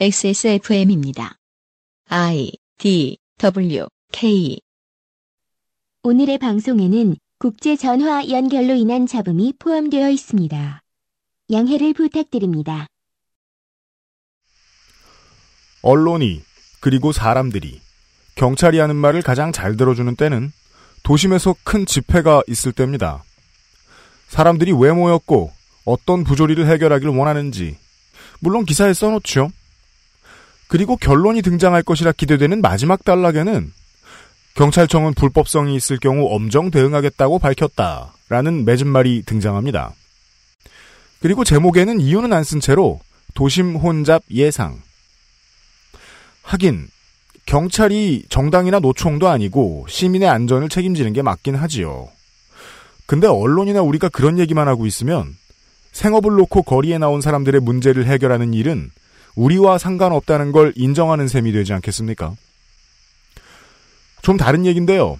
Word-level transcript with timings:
XSFM입니다. 0.00 1.36
I 2.08 2.50
D 2.78 3.18
W 3.38 3.86
K 4.10 4.58
오늘의 6.02 6.38
방송에는 6.38 7.14
국제 7.38 7.76
전화 7.76 8.26
연결로 8.28 8.74
인한 8.74 9.06
잡음이 9.06 9.52
포함되어 9.58 10.08
있습니다. 10.10 10.82
양해를 11.52 11.92
부탁드립니다. 11.92 12.86
언론이 15.82 16.40
그리고 16.80 17.12
사람들이 17.12 17.80
경찰이 18.34 18.78
하는 18.78 18.96
말을 18.96 19.22
가장 19.22 19.52
잘 19.52 19.76
들어주는 19.76 20.16
때는 20.16 20.52
도심에서 21.02 21.54
큰 21.64 21.84
집회가 21.84 22.42
있을 22.48 22.72
때입니다. 22.72 23.22
사람들이 24.28 24.72
왜 24.72 24.90
모였고 24.90 25.52
어떤 25.84 26.24
부조리를 26.24 26.66
해결하기를 26.66 27.14
원하는지 27.14 27.76
물론 28.40 28.64
기사에 28.64 28.94
써놓죠. 28.94 29.52
그리고 30.72 30.96
결론이 30.96 31.42
등장할 31.42 31.82
것이라 31.82 32.12
기대되는 32.12 32.62
마지막 32.62 33.04
단락에는 33.04 33.70
경찰청은 34.54 35.12
불법성이 35.12 35.76
있을 35.76 35.98
경우 35.98 36.34
엄정 36.34 36.70
대응하겠다고 36.70 37.40
밝혔다 37.40 38.14
라는 38.30 38.64
맺은 38.64 38.86
말이 38.86 39.22
등장합니다. 39.22 39.92
그리고 41.20 41.44
제목에는 41.44 42.00
이유는 42.00 42.32
안 42.32 42.42
쓴 42.42 42.58
채로 42.58 43.00
도심 43.34 43.76
혼잡 43.76 44.22
예상. 44.30 44.80
하긴 46.40 46.88
경찰이 47.44 48.24
정당이나 48.30 48.78
노총도 48.78 49.28
아니고 49.28 49.84
시민의 49.90 50.30
안전을 50.30 50.70
책임지는 50.70 51.12
게 51.12 51.20
맞긴 51.20 51.54
하지요. 51.54 52.08
근데 53.04 53.26
언론이나 53.26 53.82
우리가 53.82 54.08
그런 54.08 54.38
얘기만 54.38 54.68
하고 54.68 54.86
있으면 54.86 55.36
생업을 55.92 56.34
놓고 56.34 56.62
거리에 56.62 56.96
나온 56.96 57.20
사람들의 57.20 57.60
문제를 57.60 58.06
해결하는 58.06 58.54
일은 58.54 58.90
우리와 59.34 59.78
상관없다는 59.78 60.52
걸 60.52 60.72
인정하는 60.76 61.28
셈이 61.28 61.52
되지 61.52 61.72
않겠습니까? 61.72 62.34
좀 64.22 64.36
다른 64.36 64.66
얘기인데요. 64.66 65.18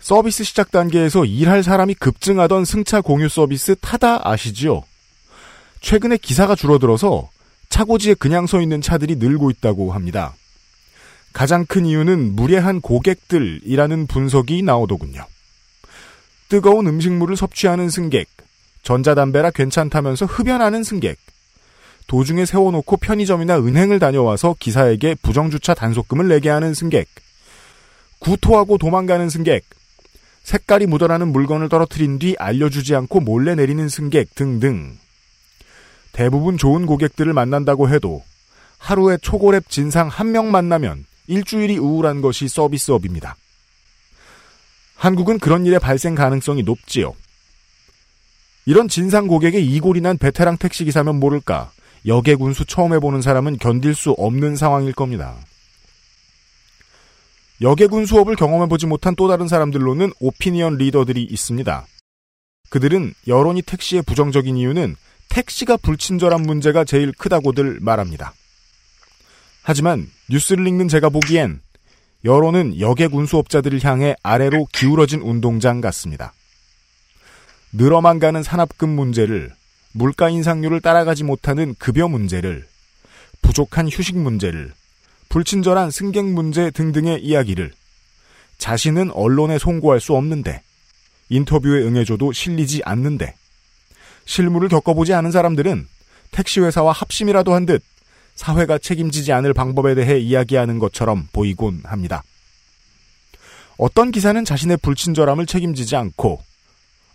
서비스 0.00 0.42
시작 0.42 0.72
단계에서 0.72 1.24
일할 1.24 1.62
사람이 1.62 1.94
급증하던 1.94 2.64
승차 2.64 3.00
공유 3.00 3.28
서비스 3.28 3.76
타다 3.80 4.28
아시지요? 4.28 4.82
최근에 5.80 6.16
기사가 6.16 6.54
줄어들어서 6.54 7.30
차고지에 7.68 8.14
그냥 8.14 8.46
서 8.46 8.60
있는 8.60 8.80
차들이 8.80 9.16
늘고 9.16 9.50
있다고 9.50 9.92
합니다. 9.92 10.34
가장 11.32 11.64
큰 11.64 11.86
이유는 11.86 12.36
무례한 12.36 12.80
고객들이라는 12.80 14.06
분석이 14.06 14.62
나오더군요. 14.62 15.24
뜨거운 16.48 16.86
음식물을 16.86 17.36
섭취하는 17.36 17.88
승객, 17.88 18.28
전자담배라 18.82 19.52
괜찮다면서 19.52 20.26
흡연하는 20.26 20.82
승객, 20.82 21.16
도중에 22.06 22.44
세워놓고 22.44 22.96
편의점이나 22.98 23.58
은행을 23.58 23.98
다녀와서 23.98 24.56
기사에게 24.58 25.14
부정주차 25.22 25.74
단속금을 25.74 26.28
내게 26.28 26.48
하는 26.50 26.74
승객, 26.74 27.08
구토하고 28.18 28.78
도망가는 28.78 29.28
승객, 29.28 29.64
색깔이 30.42 30.86
묻어나는 30.86 31.28
물건을 31.28 31.68
떨어뜨린 31.68 32.18
뒤 32.18 32.34
알려주지 32.38 32.94
않고 32.94 33.20
몰래 33.20 33.54
내리는 33.54 33.88
승객 33.88 34.34
등등. 34.34 34.98
대부분 36.12 36.58
좋은 36.58 36.84
고객들을 36.84 37.32
만난다고 37.32 37.88
해도 37.88 38.22
하루에 38.78 39.16
초고랩 39.16 39.68
진상 39.68 40.08
한 40.08 40.32
명 40.32 40.50
만나면 40.50 41.06
일주일이 41.28 41.78
우울한 41.78 42.20
것이 42.20 42.48
서비스업입니다. 42.48 43.36
한국은 44.96 45.38
그런 45.38 45.64
일의 45.64 45.78
발생 45.78 46.14
가능성이 46.14 46.62
높지요. 46.62 47.14
이런 48.66 48.88
진상 48.88 49.26
고객의 49.26 49.64
이골이 49.66 50.00
난 50.00 50.18
베테랑 50.18 50.58
택시기사면 50.58 51.18
모를까 51.18 51.72
역의 52.06 52.36
군수 52.36 52.64
처음 52.64 52.92
해보는 52.94 53.22
사람은 53.22 53.58
견딜 53.58 53.94
수 53.94 54.10
없는 54.12 54.56
상황일 54.56 54.92
겁니다. 54.92 55.36
역의군 57.60 58.06
수업을 58.06 58.34
경험해보지 58.34 58.86
못한 58.86 59.14
또 59.14 59.28
다른 59.28 59.46
사람들로는 59.46 60.12
오피니언 60.18 60.78
리더들이 60.78 61.22
있습니다. 61.22 61.86
그들은 62.70 63.14
여론이 63.28 63.62
택시에 63.62 64.02
부정적인 64.02 64.56
이유는 64.56 64.96
택시가 65.28 65.76
불친절한 65.76 66.42
문제가 66.42 66.84
제일 66.84 67.12
크다고들 67.12 67.78
말합니다. 67.80 68.34
하지만 69.62 70.08
뉴스를 70.28 70.66
읽는 70.66 70.88
제가 70.88 71.08
보기엔 71.08 71.60
여론은 72.24 72.80
역의군 72.80 73.26
수업자들을 73.26 73.84
향해 73.84 74.16
아래로 74.22 74.66
기울어진 74.72 75.20
운동장 75.20 75.80
같습니다. 75.80 76.32
늘어만 77.72 78.18
가는 78.18 78.42
산업금 78.42 78.88
문제를 78.88 79.52
물가 79.92 80.28
인상률을 80.28 80.80
따라가지 80.80 81.24
못하는 81.24 81.74
급여 81.78 82.08
문제를 82.08 82.66
부족한 83.42 83.88
휴식 83.88 84.16
문제를 84.16 84.72
불친절한 85.28 85.90
승객 85.90 86.24
문제 86.26 86.70
등등의 86.70 87.22
이야기를 87.22 87.72
자신은 88.58 89.10
언론에 89.10 89.58
송고할 89.58 90.00
수 90.00 90.14
없는데 90.14 90.62
인터뷰에 91.28 91.82
응해줘도 91.82 92.32
실리지 92.32 92.82
않는데 92.84 93.34
실무를 94.24 94.68
겪어보지 94.68 95.14
않은 95.14 95.30
사람들은 95.32 95.88
택시회사와 96.30 96.92
합심이라도 96.92 97.54
한 97.54 97.66
듯 97.66 97.82
사회가 98.34 98.78
책임지지 98.78 99.32
않을 99.32 99.52
방법에 99.52 99.94
대해 99.94 100.18
이야기하는 100.18 100.78
것처럼 100.78 101.28
보이곤 101.32 101.82
합니다. 101.84 102.22
어떤 103.76 104.10
기사는 104.10 104.42
자신의 104.44 104.78
불친절함을 104.78 105.46
책임지지 105.46 105.96
않고 105.96 106.42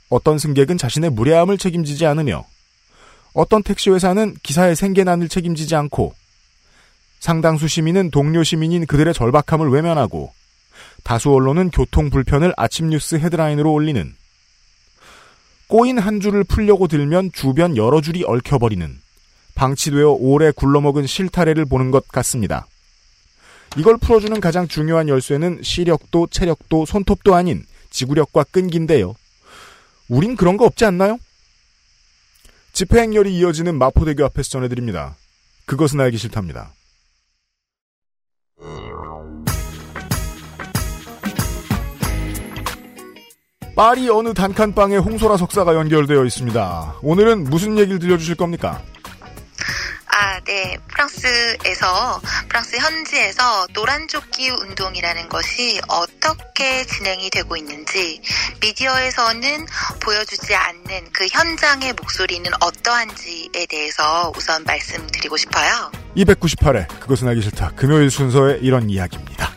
어떤 0.10 0.38
승객은 0.38 0.78
자신의 0.78 1.10
무례함을 1.12 1.58
책임지지 1.58 2.06
않으며 2.06 2.46
어떤 3.38 3.62
택시 3.62 3.92
회사는 3.92 4.36
기사의 4.42 4.76
생계난을 4.76 5.30
책임지지 5.30 5.76
않고 5.76 6.16
상당수 7.20 7.68
시민은 7.68 8.10
동료 8.10 8.44
시민인 8.44 8.88
그들의 8.88 9.14
절박함을 9.14 9.70
외면하고 9.70 10.34
다수 11.04 11.32
언론은 11.32 11.70
교통 11.70 12.10
불편을 12.10 12.56
아침 12.58 12.90
뉴스 12.90 13.14
헤드라인으로 13.14 13.72
올리는 13.72 14.16
꼬인 15.68 16.00
한 16.00 16.20
줄을 16.20 16.44
풀려고 16.46 16.88
들면 16.88 17.32
주변 17.32 17.78
여러 17.78 18.02
줄이 18.02 18.24
얽혀버리는 18.26 19.00
방치되어 19.54 20.18
오래 20.20 20.50
굴러먹은 20.50 21.06
실타래를 21.06 21.66
보는 21.66 21.92
것 21.92 22.08
같습니다. 22.08 22.66
이걸 23.78 23.98
풀어주는 23.98 24.40
가장 24.40 24.68
중요한 24.68 25.10
열쇠는 25.10 25.62
시력도 25.62 26.30
체력도 26.32 26.88
손톱도 26.88 27.36
아닌 27.36 27.64
지구력과 27.92 28.46
끈기인데요. 28.46 29.14
우린 30.10 30.36
그런 30.36 30.58
거 30.58 30.66
없지 30.66 30.86
않나요? 30.86 31.20
집회 32.78 33.02
행렬이 33.02 33.36
이어지는 33.36 33.74
마포대교 33.80 34.24
앞에서 34.26 34.50
전해드립니다. 34.52 35.16
그것은 35.66 36.00
알기 36.00 36.18
싫답니다. 36.18 36.76
파리 43.76 44.08
어느 44.10 44.32
단칸방에 44.36 44.98
홍소라 44.98 45.38
석사가 45.38 45.74
연결되어 45.74 46.24
있습니다. 46.24 47.00
오늘은 47.02 47.46
무슨 47.46 47.80
얘기를 47.80 47.98
들려주실 47.98 48.36
겁니까? 48.36 48.84
아, 50.10 50.40
네. 50.42 50.78
프랑스에서, 50.88 52.22
프랑스 52.48 52.78
현지에서 52.78 53.68
노란조끼 53.74 54.50
운동이라는 54.50 55.30
것이 55.30 55.80
어떻게 55.88 56.86
진행이 56.86 57.30
되고 57.30 57.56
있는지, 57.58 58.22
미디어에서는 58.62 59.66
보여주지 60.02 60.56
않는 60.56 61.12
그 61.12 61.28
현장의 61.28 61.94
목소리는 61.94 62.50
어떠한지에 62.62 63.66
대해서 63.70 64.32
우선 64.36 64.64
말씀드리고 64.64 65.38
싶어요. 65.38 65.92
298회, 66.16 66.88
그것은 67.00 67.28
알기 67.28 67.42
싫다. 67.42 67.72
금요일 67.76 68.10
순서의 68.10 68.60
이런 68.62 68.90
이야기입니다. 68.90 69.57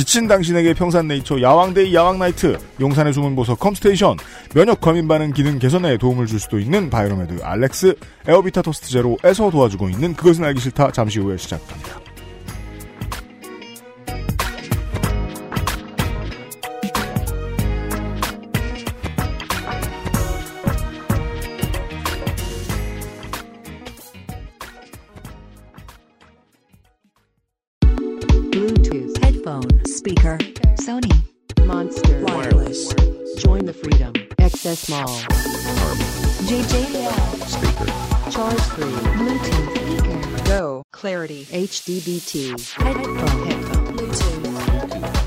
지친 0.00 0.26
당신에게 0.26 0.72
평산네이처 0.72 1.42
야왕데이 1.42 1.94
야왕나이트 1.94 2.58
용산의 2.80 3.12
숨은 3.12 3.36
보석 3.36 3.60
컴스테이션. 3.60 4.16
면역 4.54 4.80
과민 4.80 5.06
반응 5.06 5.30
기능 5.30 5.58
개선에 5.58 5.98
도움을 5.98 6.26
줄 6.26 6.40
수도 6.40 6.58
있는 6.58 6.88
바이로메드 6.88 7.42
알렉스. 7.42 7.96
에어비타 8.26 8.62
토스트 8.62 8.88
제로에서 8.88 9.50
도와주고 9.50 9.90
있는 9.90 10.14
그것은 10.14 10.44
알기 10.44 10.58
싫다. 10.58 10.92
잠시 10.92 11.18
후에 11.18 11.36
시작합니다. 11.36 12.09
HDBT 42.30 42.70
headphone 42.78 43.46
headphone 43.46 43.86
Bluetooth 43.96 44.54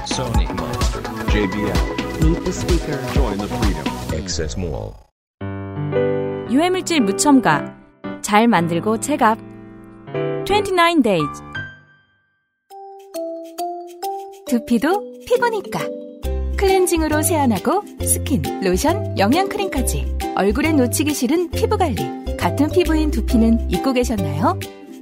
Sony 0.07 0.47
Monster 0.55 1.01
JBL 1.33 2.23
meet 2.23 2.45
the 2.45 2.53
speaker 2.53 2.97
Join 3.13 3.37
the 3.39 3.47
freedom 3.47 3.85
Access 4.13 4.57
Mall 4.57 4.95
유해물질 6.49 7.01
무첨가 7.01 7.75
잘 8.21 8.47
만들고 8.47 9.01
체갑 9.01 9.37
29 10.45 11.01
days. 11.01 11.41
두피도 14.47 15.13
피부니까. 15.25 15.79
클렌징으로 16.57 17.21
세안하고 17.21 17.83
스킨, 18.01 18.43
로션, 18.61 19.17
영양크림까지. 19.17 20.17
얼굴에 20.35 20.71
놓치기 20.73 21.13
싫은 21.13 21.51
피부 21.51 21.77
관리. 21.77 21.95
같은 22.37 22.69
피부인 22.69 23.09
두피는 23.11 23.71
잊고 23.71 23.93
계셨나요? 23.93 24.59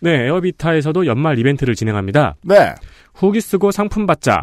네, 0.00 0.26
에어비타에서도 0.26 1.06
연말 1.06 1.38
이벤트를 1.38 1.74
진행합니다. 1.74 2.36
네. 2.42 2.74
후기 3.14 3.40
쓰고 3.40 3.70
상품 3.70 4.06
받자. 4.06 4.42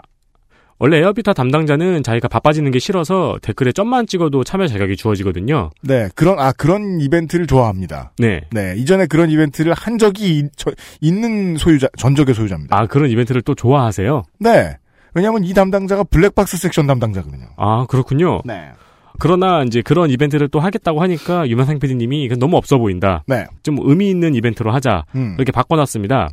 원래 0.80 0.98
에어비타 0.98 1.34
담당자는 1.34 2.04
자기가 2.04 2.28
바빠지는 2.28 2.72
게 2.72 2.80
싫어서 2.80 3.38
댓글에 3.42 3.72
점만 3.72 4.06
찍어도 4.08 4.44
참여 4.44 4.68
자격이 4.68 4.98
주어지거든요. 4.98 5.70
네. 5.82 6.10
그런, 6.16 6.40
아, 6.40 6.52
그런 6.52 7.00
이벤트를 7.00 7.48
좋아합니다. 7.48 8.12
네. 8.18 8.42
네. 8.52 8.74
이전에 8.78 9.06
그런 9.06 9.30
이벤트를 9.30 9.74
한 9.74 9.98
적이 9.98 10.40
이- 10.40 10.50
저- 10.58 10.72
있는 11.00 11.56
소유자, 11.58 11.88
전적의 11.98 12.34
소유자입니다. 12.36 12.76
아, 12.78 12.88
그런 12.88 13.10
이벤트를 13.10 13.42
또 13.44 13.56
좋아하세요? 13.56 14.24
네. 14.40 14.76
왜냐하면 15.14 15.44
이 15.46 15.54
담당자가 15.54 16.04
블랙박스 16.06 16.58
섹션 16.58 16.88
담당자거든요. 16.88 17.46
아, 17.56 17.86
그렇군요. 17.88 18.42
네. 18.44 18.72
그러나 19.20 19.64
이제 19.64 19.82
그런 19.82 20.10
이벤트를 20.10 20.48
또 20.50 20.60
하겠다고 20.60 21.02
하니까 21.02 21.48
유명상 21.48 21.80
PD님이 21.80 22.24
이건 22.24 22.40
너무 22.40 22.58
없어 22.58 22.78
보인다. 22.78 23.24
네. 23.28 23.46
좀 23.64 23.78
의미 23.82 24.10
있는 24.10 24.36
이벤트로 24.36 24.72
하자. 24.72 25.06
음. 25.16 25.36
이렇게 25.38 25.52
바꿔놨습니다. 25.52 26.30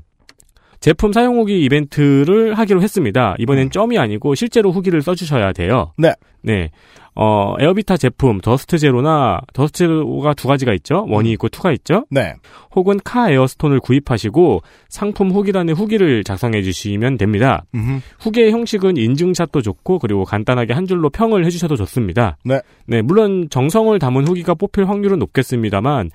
제품 0.80 1.12
사용 1.12 1.38
후기 1.38 1.62
이벤트를 1.62 2.54
하기로 2.54 2.82
했습니다. 2.82 3.34
이번엔 3.38 3.70
점이 3.70 3.98
아니고 3.98 4.34
실제로 4.34 4.72
후기를 4.72 5.02
써주셔야 5.02 5.52
돼요. 5.52 5.92
네. 5.98 6.14
네. 6.42 6.70
어, 7.14 7.54
에어비타 7.58 7.98
제품 7.98 8.40
더스트 8.40 8.78
제로나 8.78 9.40
더스트 9.52 9.78
제로가 9.78 10.32
두 10.32 10.48
가지가 10.48 10.72
있죠. 10.74 11.04
one이 11.08 11.32
있고 11.32 11.50
two가 11.50 11.72
있죠. 11.72 12.06
네. 12.08 12.34
혹은 12.74 12.98
카 13.04 13.30
에어스톤을 13.30 13.80
구입하시고 13.80 14.62
상품 14.88 15.30
후기란에 15.30 15.72
후기를 15.72 16.24
작성해 16.24 16.62
주시면 16.62 17.18
됩니다. 17.18 17.64
음흠. 17.74 18.00
후기의 18.20 18.52
형식은 18.52 18.96
인증샷도 18.96 19.60
좋고 19.60 19.98
그리고 19.98 20.24
간단하게 20.24 20.72
한 20.72 20.86
줄로 20.86 21.10
평을 21.10 21.44
해 21.44 21.50
주셔도 21.50 21.76
좋습니다. 21.76 22.38
네. 22.44 22.60
네, 22.86 23.02
물론 23.02 23.48
정성을 23.50 23.98
담은 23.98 24.26
후기가 24.26 24.54
뽑힐 24.54 24.88
확률은 24.88 25.18
높겠습니다만 25.18 26.10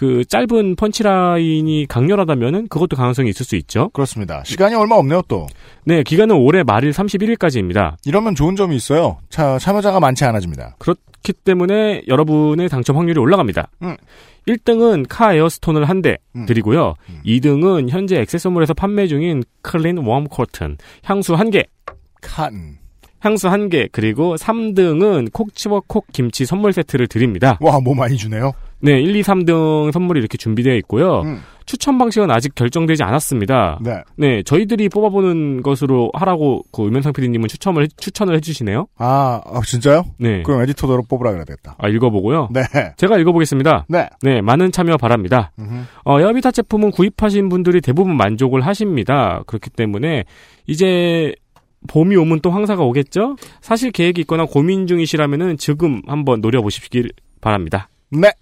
그 0.00 0.24
짧은 0.24 0.76
punchline이 0.76 1.84
강렬하다면은 1.86 2.68
그것도 2.68 2.96
가능성이 2.96 3.28
있을 3.28 3.44
수 3.44 3.54
있죠. 3.56 3.90
그렇습니다. 3.90 4.42
시간이 4.46 4.74
얼마 4.74 4.94
없네요, 4.94 5.20
또. 5.28 5.46
네, 5.84 6.02
기간은 6.02 6.36
올해 6.36 6.62
말일 6.62 6.92
31일까지입니다. 6.92 7.96
이러면 8.06 8.34
좋은 8.34 8.56
점이 8.56 8.74
있어요. 8.74 9.18
차, 9.28 9.58
참여자가 9.58 10.00
많지 10.00 10.24
않아집니다. 10.24 10.76
그렇기 10.78 11.34
때문에 11.44 12.04
여러분의 12.08 12.70
당첨 12.70 12.96
확률이 12.96 13.20
올라갑니다. 13.20 13.68
음. 13.82 13.94
1등은 14.48 15.04
카 15.06 15.34
에어스톤을 15.34 15.86
한대 15.86 16.16
음. 16.34 16.46
드리고요. 16.46 16.94
음. 17.10 17.20
2등은 17.26 17.90
현재 17.90 18.16
XS몰에서 18.20 18.72
판매 18.72 19.06
중인 19.06 19.42
클린 19.60 19.98
웜 19.98 20.24
코튼 20.28 20.78
향수 21.04 21.34
한 21.34 21.50
개, 21.50 21.64
칸. 22.22 22.78
향수 23.18 23.50
한 23.50 23.68
개, 23.68 23.86
그리고 23.92 24.34
3등은 24.36 25.30
콕 25.30 25.54
집어 25.54 25.82
콕 25.86 26.06
김치 26.10 26.46
선물 26.46 26.72
세트를 26.72 27.06
드립니다. 27.06 27.58
와, 27.60 27.78
뭐 27.80 27.94
많이 27.94 28.16
주네요. 28.16 28.54
네, 28.82 29.00
1, 29.00 29.14
2, 29.16 29.22
3등 29.22 29.92
선물이 29.92 30.18
이렇게 30.20 30.36
준비되어 30.38 30.74
있고요. 30.76 31.20
음. 31.22 31.40
추천 31.66 31.98
방식은 31.98 32.30
아직 32.32 32.54
결정되지 32.56 33.04
않았습니다. 33.04 33.78
네. 33.82 34.02
네, 34.16 34.42
저희들이 34.42 34.88
뽑아보는 34.88 35.62
것으로 35.62 36.10
하라고 36.14 36.62
그 36.72 36.82
유명상 36.84 37.12
PD님은 37.12 37.46
추천을, 37.48 37.84
해- 37.84 37.88
추천을 37.96 38.34
해주시네요. 38.36 38.86
아, 38.98 39.40
아, 39.44 39.60
진짜요? 39.64 40.04
네. 40.18 40.42
그럼 40.42 40.62
에디터더러 40.62 41.02
뽑으라 41.08 41.30
그래야 41.30 41.44
되겠다. 41.44 41.76
아, 41.78 41.88
읽어보고요. 41.88 42.48
네. 42.52 42.62
제가 42.96 43.18
읽어보겠습니다. 43.18 43.84
네. 43.88 44.08
네, 44.22 44.40
많은 44.40 44.72
참여 44.72 44.96
바랍니다. 44.96 45.52
음흠. 45.60 45.82
어, 46.06 46.20
에어비타 46.20 46.50
제품은 46.50 46.90
구입하신 46.90 47.48
분들이 47.48 47.80
대부분 47.80 48.16
만족을 48.16 48.62
하십니다. 48.62 49.42
그렇기 49.46 49.70
때문에 49.70 50.24
이제 50.66 51.34
봄이 51.88 52.16
오면 52.16 52.40
또 52.40 52.50
황사가 52.50 52.82
오겠죠? 52.82 53.36
사실 53.60 53.90
계획이 53.92 54.22
있거나 54.22 54.44
고민 54.44 54.86
중이시라면은 54.88 55.56
지금 55.56 56.02
한번 56.06 56.40
노려보시길 56.40 57.10
바랍니다. 57.40 57.88
네. 58.10 58.32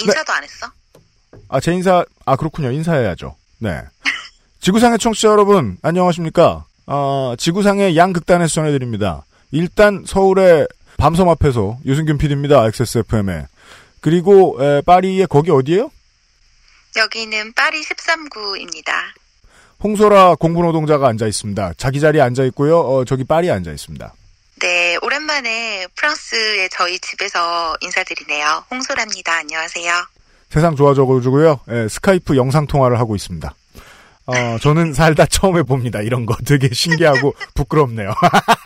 인사도 0.00 0.32
안 0.32 0.42
했어? 0.44 0.66
아, 1.48 1.60
제 1.60 1.72
인사, 1.72 2.04
아, 2.24 2.36
그렇군요. 2.36 2.70
인사해야죠. 2.70 3.36
네. 3.58 3.82
지구상의 4.60 4.98
청취자 4.98 5.28
여러분, 5.28 5.76
안녕하십니까. 5.82 6.64
아, 6.86 7.34
지구상의 7.38 7.96
양극단에서 7.96 8.52
전해드립니다. 8.54 9.24
일단, 9.50 10.04
서울의 10.06 10.66
밤섬 10.96 11.28
앞에서 11.28 11.78
유승균 11.84 12.18
PD입니다. 12.18 12.64
XSFM에. 12.66 13.46
그리고, 14.00 14.56
에, 14.60 14.80
파리의 14.82 15.26
거기 15.28 15.50
어디예요 15.50 15.90
여기는 16.96 17.52
파리 17.54 17.82
13구입니다. 17.82 18.92
홍소라 19.82 20.36
공부노동자가 20.36 21.08
앉아 21.08 21.26
있습니다. 21.26 21.74
자기 21.76 22.00
자리에 22.00 22.20
앉아 22.22 22.44
있고요. 22.44 22.78
어, 22.80 23.04
저기 23.04 23.24
파리에 23.24 23.50
앉아 23.50 23.70
있습니다. 23.72 24.14
네, 24.60 24.96
오랜만에 25.02 25.86
프랑스의 25.96 26.68
저희 26.70 26.98
집에서 27.00 27.76
인사드리네요. 27.80 28.64
홍소라입니다. 28.70 29.34
안녕하세요. 29.38 29.92
세상 30.50 30.76
좋아져가지고요. 30.76 31.60
예, 31.70 31.88
스카이프 31.88 32.36
영상 32.36 32.66
통화를 32.66 32.98
하고 32.98 33.16
있습니다. 33.16 33.52
어, 34.26 34.58
저는 34.60 34.94
살다 34.94 35.26
처음 35.26 35.58
해봅니다. 35.58 36.00
이런 36.00 36.24
거 36.24 36.36
되게 36.46 36.72
신기하고 36.72 37.34
부끄럽네요. 37.54 38.14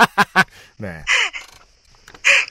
네. 0.76 1.02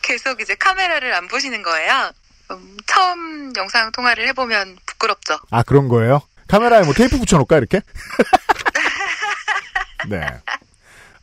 계속 0.02 0.42
이제 0.42 0.56
카메라를 0.56 1.14
안 1.14 1.28
보시는 1.28 1.62
거예요. 1.62 2.12
음, 2.52 2.78
처음 2.88 3.54
영상 3.56 3.92
통화를 3.92 4.28
해보면 4.30 4.78
부끄럽죠. 4.86 5.38
아, 5.52 5.62
그런 5.64 5.88
거예요? 5.88 6.22
카메라에 6.48 6.84
뭐 6.84 6.94
테이프 6.94 7.18
붙여놓을까, 7.20 7.58
이렇게? 7.58 7.82
네. 10.10 10.22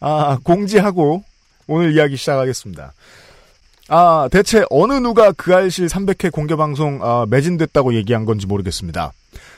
아, 0.01 0.39
공지하고 0.45 1.25
오늘 1.67 1.95
이야기 1.95 2.17
시작하겠습니다. 2.17 2.93
아, 3.89 4.29
대체 4.31 4.65
어느 4.71 4.95
누가 4.95 5.33
그 5.33 5.55
알실 5.55 5.87
300회 5.87 6.33
공개방송, 6.33 7.01
아, 7.03 7.27
매진됐다고 7.29 7.95
얘기한 7.95 8.25
건지 8.25 8.47
모르겠습니다. 8.47 9.13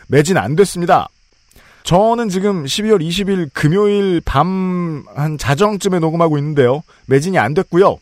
매진 0.09 0.37
안 0.37 0.57
됐습니다. 0.57 1.09
저는 1.85 2.29
지금 2.29 2.65
12월 2.65 3.01
20일 3.01 3.51
금요일 3.53 4.21
밤 4.25 5.05
한 5.15 5.39
자정쯤에 5.39 5.99
녹음하고 5.99 6.39
있는데요. 6.39 6.83
매진이 7.07 7.39
안 7.39 7.55
됐고요. 7.55 7.99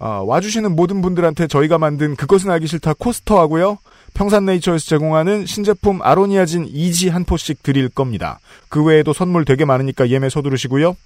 아, 0.00 0.22
와주시는 0.24 0.76
모든 0.76 1.02
분들한테 1.02 1.48
저희가 1.48 1.78
만든 1.78 2.14
그것은 2.16 2.50
알기 2.50 2.66
싫다 2.66 2.94
코스터하고요. 2.94 3.78
평산네이처에서 4.14 4.86
제공하는 4.86 5.46
신제품 5.46 6.00
아로니아진 6.02 6.66
2지 6.72 7.10
한 7.10 7.24
포씩 7.24 7.62
드릴 7.62 7.88
겁니다. 7.88 8.38
그 8.68 8.82
외에도 8.82 9.12
선물 9.12 9.44
되게 9.44 9.64
많으니까 9.64 10.08
예매 10.08 10.28
서두르시고요. 10.28 10.96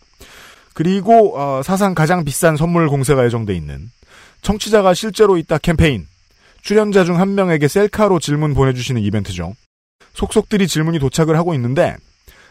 그리고 0.74 1.38
어, 1.38 1.62
사상 1.62 1.94
가장 1.94 2.24
비싼 2.24 2.56
선물 2.56 2.88
공세가 2.88 3.24
예정돼 3.24 3.54
있는 3.54 3.90
청취자가 4.42 4.94
실제로 4.94 5.36
있다 5.36 5.58
캠페인 5.58 6.06
출연자 6.62 7.04
중 7.04 7.18
한 7.18 7.34
명에게 7.34 7.68
셀카로 7.68 8.18
질문 8.20 8.54
보내주시는 8.54 9.02
이벤트죠. 9.02 9.54
속속들이 10.14 10.68
질문이 10.68 10.98
도착을 10.98 11.36
하고 11.36 11.54
있는데 11.54 11.96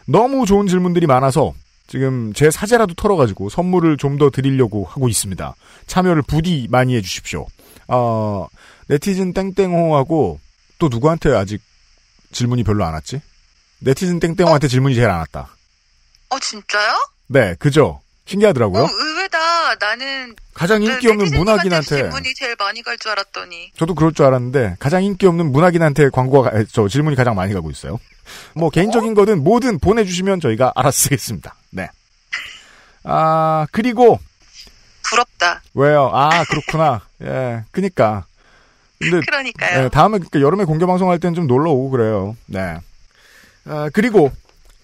너무 0.06 0.46
좋은 0.46 0.66
질문들이 0.66 1.06
많아서 1.06 1.54
지금 1.86 2.32
제 2.34 2.50
사제라도 2.50 2.94
털어가지고 2.94 3.48
선물을 3.48 3.96
좀 3.96 4.18
더 4.18 4.30
드리려고 4.30 4.84
하고 4.84 5.08
있습니다. 5.08 5.54
참여를 5.86 6.22
부디 6.22 6.66
많이 6.70 6.94
해주십시오. 6.96 7.46
어, 7.88 8.46
네티즌 8.88 9.32
땡땡호하고 9.32 10.38
또 10.78 10.88
누구한테 10.88 11.30
아직 11.34 11.60
질문이 12.32 12.64
별로 12.64 12.84
안 12.84 12.92
왔지? 12.94 13.20
네티즌 13.80 14.20
땡땡호한테 14.20 14.68
질문이 14.68 14.94
제일 14.94 15.08
안 15.08 15.18
왔다. 15.20 15.48
어, 16.30 16.38
진짜요? 16.38 16.92
네, 17.28 17.54
그죠? 17.58 18.00
신기하더라고요. 18.24 18.82
어, 18.84 18.88
의외다. 18.90 19.74
나는 19.76 20.34
가장 20.54 20.82
인기 20.82 21.08
없는 21.08 21.36
문학인한테 21.36 21.84
질문이 21.96 22.34
제일 22.34 22.54
많이 22.58 22.82
갈 22.82 22.96
줄 22.98 23.10
알았더니. 23.12 23.72
저도 23.76 23.94
그럴 23.94 24.12
줄 24.12 24.26
알았는데 24.26 24.76
가장 24.78 25.02
인기 25.02 25.26
없는 25.26 25.50
문학인한테 25.52 26.10
광고가 26.10 26.50
가- 26.50 26.64
저 26.72 26.88
질문이 26.88 27.16
가장 27.16 27.34
많이 27.34 27.52
가고 27.52 27.70
있어요. 27.70 27.98
뭐 28.54 28.70
개인적인 28.70 29.14
거든 29.14 29.42
뭐든 29.42 29.78
보내주시면 29.80 30.40
저희가 30.40 30.72
알아서 30.76 30.96
쓰겠습니다. 30.96 31.54
네. 31.70 31.88
아 33.04 33.66
그리고 33.72 34.18
부럽다. 35.02 35.62
왜요? 35.74 36.10
아 36.14 36.44
그렇구나. 36.44 37.02
예, 37.22 37.64
그니까 37.72 38.24
근데 39.00 39.20
그러니까요. 39.26 39.82
네, 39.82 39.88
다음에 39.88 40.18
그러니까 40.18 40.40
여름에 40.40 40.64
공개 40.64 40.86
방송할 40.86 41.18
때는 41.18 41.34
좀 41.34 41.46
놀러 41.48 41.70
오고 41.72 41.90
그래요. 41.90 42.36
네. 42.46 42.76
아, 43.64 43.90
그리고 43.92 44.30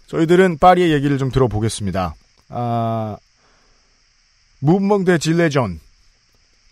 저희들은 0.08 0.58
파리의 0.58 0.92
얘기를 0.92 1.18
좀 1.18 1.30
들어보겠습니다. 1.30 2.14
아, 2.48 3.16
무브멍대 4.60 5.18
질레전 5.18 5.80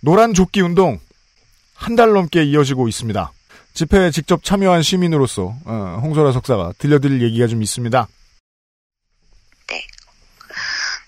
노란 0.01 0.35
조끼 0.35 0.61
운동 0.61 1.01
한 1.75 1.95
달 1.97 2.13
넘게 2.13 2.43
이어지고 2.45 2.89
있습니다. 2.89 3.33
집회에 3.75 4.11
직접 4.11 4.43
참여한 4.43 4.83
시민으로서 4.83 5.55
어, 5.67 6.01
홍소라 6.03 6.33
석사가 6.33 6.73
들려드릴 6.79 7.23
얘기가 7.23 7.47
좀 7.47 7.63
있습니다. 7.63 8.09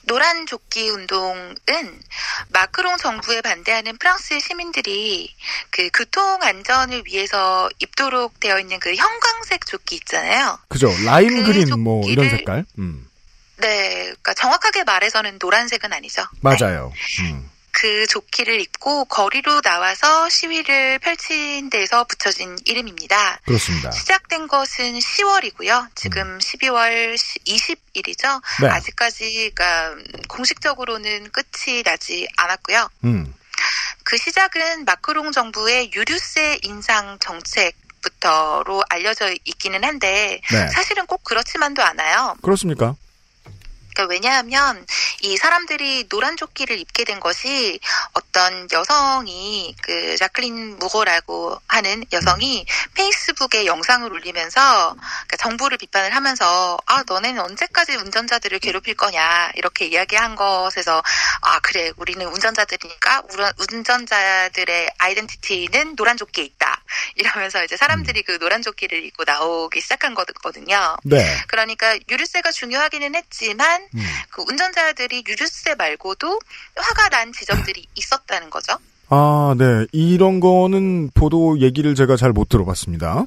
노란 0.04 0.46
조끼 0.46 0.88
운동은 0.88 1.54
마크롱 2.50 2.96
정부에 2.96 3.42
반대하는 3.42 3.98
프랑스 3.98 4.40
시민들이 4.40 5.34
그 5.70 5.90
교통 5.92 6.22
안전을 6.42 7.02
위해서 7.04 7.68
입도록 7.78 8.40
되어 8.40 8.58
있는 8.58 8.78
그 8.80 8.94
형광색 8.94 9.66
조끼 9.66 9.96
있잖아요. 9.96 10.58
그죠? 10.68 10.90
라임 11.04 11.44
그 11.44 11.52
그린 11.52 11.80
뭐 11.80 12.08
이런 12.08 12.30
색깔. 12.30 12.64
음, 12.78 13.06
네, 13.58 14.04
그러니까 14.04 14.34
정확하게 14.34 14.84
말해서는 14.84 15.38
노란색은 15.40 15.92
아니죠. 15.92 16.22
네. 16.22 16.40
맞아요. 16.42 16.92
음. 17.20 17.50
그 17.80 18.06
조끼를 18.08 18.60
입고 18.60 19.04
거리로 19.04 19.60
나와서 19.60 20.28
시위를 20.28 20.98
펼친 20.98 21.70
데서 21.70 22.04
붙여진 22.04 22.56
이름입니다. 22.64 23.38
그렇습니다. 23.44 23.92
시작된 23.92 24.48
것은 24.48 24.98
10월이고요. 24.98 25.88
지금 25.94 26.38
12월 26.38 27.14
20일이죠. 27.14 28.42
네. 28.62 28.68
아직까지 28.68 29.52
그러니까 29.54 29.94
공식적으로는 30.28 31.30
끝이 31.30 31.84
나지 31.84 32.26
않았고요. 32.36 32.88
음. 33.04 33.32
그 34.02 34.16
시작은 34.16 34.84
마크롱 34.84 35.30
정부의 35.30 35.92
유류세 35.94 36.58
인상 36.62 37.18
정책 37.20 37.76
부터로 38.00 38.82
알려져 38.88 39.32
있기는 39.44 39.84
한데 39.84 40.40
네. 40.50 40.68
사실은 40.70 41.06
꼭 41.06 41.22
그렇지만도 41.22 41.82
않아요. 41.82 42.34
그렇습니까? 42.42 42.96
그러니까 43.98 44.04
왜냐하면 44.06 44.86
이 45.22 45.36
사람들이 45.36 46.08
노란 46.08 46.36
조끼를 46.36 46.78
입게 46.78 47.04
된 47.04 47.18
것이 47.18 47.80
어떤 48.12 48.68
여성이 48.70 49.74
그 49.82 50.16
자클린 50.16 50.78
무고라고 50.78 51.60
하는 51.66 52.04
여성이 52.12 52.64
페이스북에 52.94 53.66
영상을 53.66 54.10
올리면서 54.10 54.94
그러니까 54.94 55.36
정부를 55.38 55.78
비판을 55.78 56.14
하면서 56.14 56.78
아 56.86 57.02
너네는 57.08 57.42
언제까지 57.42 57.96
운전자들을 57.96 58.60
괴롭힐 58.60 58.94
거냐 58.94 59.50
이렇게 59.56 59.86
이야기한 59.86 60.36
것에서 60.36 61.02
아 61.40 61.58
그래 61.60 61.90
우리는 61.96 62.24
운전자들이니까 62.24 63.22
운전자들의 63.58 64.90
아이덴티티는 64.98 65.96
노란 65.96 66.16
조끼에 66.16 66.44
있다 66.44 66.80
이러면서 67.16 67.64
이제 67.64 67.76
사람들이 67.76 68.22
그 68.22 68.38
노란 68.38 68.62
조끼를 68.62 69.04
입고 69.06 69.24
나오기 69.24 69.80
시작한 69.80 70.14
거거든요. 70.14 70.96
네. 71.02 71.36
그러니까 71.48 71.98
유류세가 72.08 72.52
중요하기는 72.52 73.14
했지만 73.16 73.87
음. 73.94 74.00
그 74.30 74.42
운전자들이 74.48 75.24
유류세 75.26 75.74
말고도 75.76 76.38
화가 76.76 77.08
난 77.08 77.32
지점들이 77.32 77.86
있었다는 77.94 78.50
거죠. 78.50 78.74
아, 79.10 79.54
네. 79.56 79.86
이런 79.92 80.40
거는 80.40 81.10
보도 81.14 81.60
얘기를 81.60 81.94
제가 81.94 82.16
잘 82.16 82.32
못 82.32 82.48
들어봤습니다. 82.48 83.24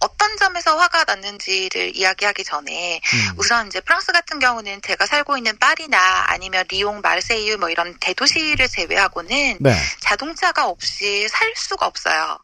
어떤 0.00 0.36
점에서 0.36 0.76
화가 0.76 1.04
났는지를 1.04 1.96
이야기하기 1.96 2.42
전에 2.42 2.96
음. 2.96 3.34
우선 3.36 3.68
이제 3.68 3.80
프랑스 3.80 4.10
같은 4.10 4.40
경우는 4.40 4.82
제가 4.82 5.06
살고 5.06 5.36
있는 5.36 5.56
파리나 5.58 6.24
아니면 6.26 6.64
리옹, 6.68 7.00
마르세유 7.00 7.56
뭐 7.58 7.70
이런 7.70 7.96
대도시를 8.00 8.66
제외하고는 8.68 9.58
네. 9.60 9.74
자동차가 10.00 10.68
없이 10.68 11.28
살 11.28 11.52
수가 11.54 11.86
없어요. 11.86 12.38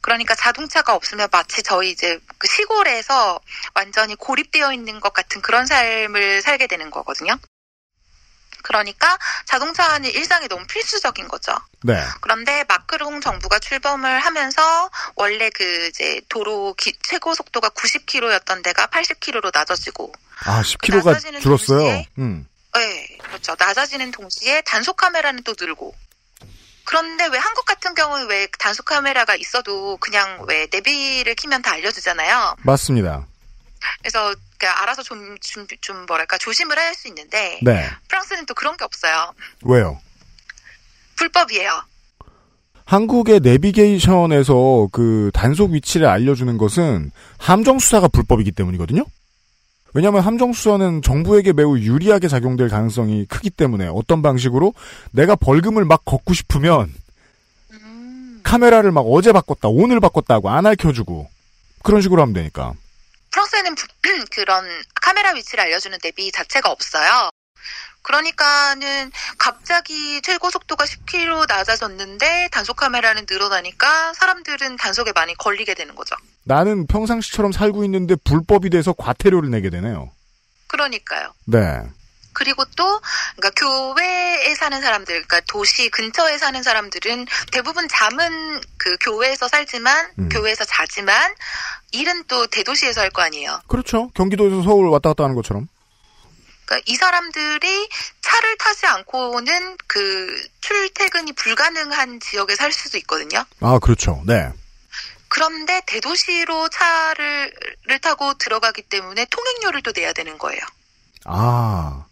그러니까 0.00 0.34
자동차가 0.34 0.94
없으면 0.94 1.28
마치 1.30 1.62
저희 1.62 1.90
이제 1.90 2.18
그 2.38 2.46
시골에서 2.48 3.40
완전히 3.74 4.14
고립되어 4.14 4.72
있는 4.72 5.00
것 5.00 5.12
같은 5.12 5.42
그런 5.42 5.66
삶을 5.66 6.42
살게 6.42 6.66
되는 6.66 6.90
거거든요. 6.90 7.36
그러니까 8.62 9.18
자동차는 9.46 10.10
일상에 10.10 10.46
너무 10.46 10.66
필수적인 10.66 11.28
거죠. 11.28 11.54
네. 11.82 11.94
그런데 12.20 12.64
마크롱 12.68 13.20
정부가 13.22 13.58
출범을 13.58 14.18
하면서 14.20 14.90
원래 15.14 15.48
그 15.50 15.86
이제 15.88 16.20
도로 16.28 16.74
기- 16.74 16.96
최고 17.02 17.34
속도가 17.34 17.70
90km였던 17.70 18.62
데가 18.62 18.86
80km로 18.88 19.50
낮아지고 19.52 20.12
아, 20.44 20.62
낮아지는 20.88 21.40
10kg가 21.40 21.42
줄었어요. 21.42 21.78
동시에 21.78 22.06
음. 22.18 22.46
네, 22.74 23.18
그렇죠. 23.22 23.56
낮아지는 23.58 24.10
동시에 24.10 24.60
단속 24.62 24.96
카메라는 24.96 25.42
또 25.42 25.54
늘고. 25.58 25.94
그런데 26.90 27.28
왜 27.28 27.38
한국 27.38 27.64
같은 27.66 27.94
경우는 27.94 28.26
왜 28.28 28.48
단속 28.58 28.84
카메라가 28.84 29.36
있어도 29.36 29.96
그냥 29.98 30.44
왜 30.48 30.66
내비를 30.72 31.36
키면 31.36 31.62
다 31.62 31.74
알려주잖아요. 31.74 32.56
맞습니다. 32.64 33.26
그래서 34.00 34.34
알아서 34.60 35.00
좀, 35.04 35.36
좀, 35.40 35.68
좀 35.80 36.04
뭐랄까 36.06 36.36
조심을 36.36 36.76
할 36.76 36.92
수 36.96 37.06
있는데 37.06 37.60
네. 37.62 37.88
프랑스는 38.08 38.44
또 38.46 38.54
그런 38.54 38.76
게 38.76 38.84
없어요. 38.84 39.32
왜요? 39.62 40.00
불법이에요. 41.14 41.80
한국의 42.86 43.38
내비게이션에서 43.38 44.88
그 44.90 45.30
단속 45.32 45.70
위치를 45.70 46.08
알려주는 46.08 46.58
것은 46.58 47.12
함정 47.38 47.78
수사가 47.78 48.08
불법이기 48.08 48.50
때문이거든요. 48.50 49.04
왜냐하면 49.92 50.22
함정 50.22 50.52
수사는 50.52 51.02
정부에게 51.02 51.52
매우 51.52 51.78
유리하게 51.78 52.28
작용될 52.28 52.68
가능성이 52.68 53.26
크기 53.26 53.50
때문에 53.50 53.88
어떤 53.88 54.22
방식으로 54.22 54.72
내가 55.10 55.34
벌금을 55.36 55.84
막 55.84 56.04
걷고 56.04 56.32
싶으면 56.34 56.92
음, 57.72 58.40
카메라를 58.44 58.92
막 58.92 59.00
어제 59.02 59.32
바꿨다, 59.32 59.68
오늘 59.68 60.00
바꿨다 60.00 60.34
하고 60.34 60.50
안 60.50 60.66
알려주고 60.66 61.28
그런 61.82 62.02
식으로 62.02 62.22
하면 62.22 62.32
되니까. 62.34 62.74
프랑스에는 63.32 63.74
부- 63.74 63.86
그런 64.32 64.64
카메라 65.00 65.30
위치를 65.32 65.64
알려주는 65.64 65.98
내비 66.02 66.30
자체가 66.32 66.70
없어요. 66.70 67.30
그러니까는 68.02 69.12
갑자기 69.38 70.20
최고 70.22 70.50
속도가 70.50 70.84
10km 70.84 71.46
낮아졌는데 71.48 72.48
단속 72.50 72.76
카메라는 72.76 73.26
늘어나니까 73.28 74.14
사람들은 74.14 74.76
단속에 74.78 75.12
많이 75.14 75.34
걸리게 75.36 75.74
되는 75.74 75.94
거죠. 75.94 76.16
나는 76.50 76.88
평상시처럼 76.88 77.52
살고 77.52 77.84
있는데 77.84 78.16
불법이 78.24 78.70
돼서 78.70 78.92
과태료를 78.92 79.50
내게 79.50 79.70
되네요. 79.70 80.10
그러니까요. 80.66 81.32
네. 81.46 81.80
그리고 82.32 82.64
또 82.76 83.00
그러니까 83.36 83.50
교외에 83.50 84.52
사는 84.56 84.80
사람들, 84.80 85.26
그러니까 85.26 85.40
도시 85.48 85.88
근처에 85.90 86.38
사는 86.38 86.60
사람들은 86.60 87.26
대부분 87.52 87.86
잠은 87.86 88.60
그 88.78 88.96
교외에서 89.00 89.46
살지만 89.46 90.10
음. 90.18 90.28
교외에서 90.28 90.64
자지만 90.64 91.34
일은 91.92 92.24
또 92.26 92.48
대도시에서 92.48 93.00
할 93.00 93.10
거 93.10 93.22
아니에요. 93.22 93.60
그렇죠. 93.68 94.10
경기도에서 94.14 94.62
서울 94.64 94.88
왔다 94.88 95.10
갔다 95.10 95.22
하는 95.24 95.36
것처럼. 95.36 95.68
그러니까 96.64 96.84
이 96.90 96.96
사람들이 96.96 97.88
차를 98.22 98.56
타지 98.58 98.86
않고는 98.86 99.76
그 99.86 100.48
출퇴근이 100.62 101.32
불가능한 101.34 102.18
지역에 102.18 102.56
살 102.56 102.72
수도 102.72 102.98
있거든요. 102.98 103.44
아, 103.60 103.78
그렇죠. 103.78 104.22
네. 104.26 104.50
그런데 105.30 105.80
대도시로 105.86 106.68
차를 106.68 107.52
를 107.86 107.98
타고 108.00 108.34
들어가기 108.34 108.82
때문에 108.82 109.26
통행료를 109.30 109.82
또 109.82 109.92
내야 109.92 110.12
되는 110.12 110.36
거예요. 110.38 110.60
아, 111.24 112.04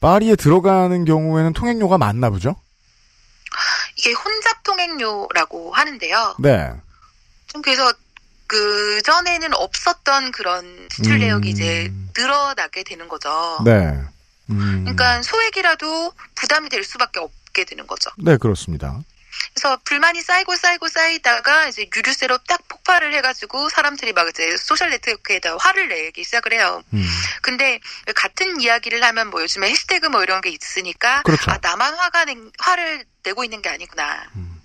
파리에 0.00 0.36
들어가는 0.36 1.04
경우에는 1.04 1.52
통행료가 1.52 1.96
많나 1.96 2.28
보죠? 2.28 2.56
이게 3.96 4.12
혼잡 4.12 4.62
통행료라고 4.64 5.72
하는데요. 5.72 6.36
네. 6.40 6.72
좀 7.46 7.62
그래서 7.62 7.92
그 8.48 9.00
전에는 9.02 9.54
없었던 9.54 10.32
그런 10.32 10.88
지출 10.90 11.14
음. 11.14 11.18
내역이 11.20 11.48
이제 11.48 11.92
늘어나게 12.16 12.82
되는 12.82 13.08
거죠. 13.08 13.58
네. 13.64 13.98
음, 14.50 14.80
그러니까 14.82 15.22
소액이라도 15.22 16.12
부담이 16.34 16.68
될 16.68 16.84
수밖에 16.84 17.20
없게 17.20 17.64
되는 17.64 17.86
거죠. 17.86 18.10
네, 18.18 18.36
그렇습니다. 18.36 19.00
그래서 19.56 19.78
불만이 19.84 20.20
쌓이고 20.20 20.54
쌓이고 20.54 20.86
쌓이다가 20.88 21.68
이제 21.68 21.88
유류세로 21.96 22.38
딱 22.46 22.60
폭발을 22.68 23.14
해가지고 23.14 23.70
사람들이 23.70 24.12
막 24.12 24.28
이제 24.28 24.54
소셜 24.58 24.90
네트워크에다 24.90 25.56
화를 25.58 25.88
내기 25.88 26.24
시작을 26.24 26.52
해요. 26.52 26.84
음, 26.92 27.02
근데 27.40 27.80
같은 28.14 28.60
이야기를 28.60 29.02
하면 29.02 29.30
뭐 29.30 29.40
요즘에 29.40 29.70
해시태그 29.70 30.08
뭐 30.08 30.22
이런 30.22 30.42
게 30.42 30.50
있으니까 30.50 31.22
그렇죠. 31.22 31.50
아 31.50 31.58
나만 31.62 31.94
화가 31.94 32.26
낸, 32.26 32.52
화를 32.58 33.06
내고 33.22 33.44
있는 33.44 33.62
게 33.62 33.70
아니구나. 33.70 34.30
음. 34.36 34.62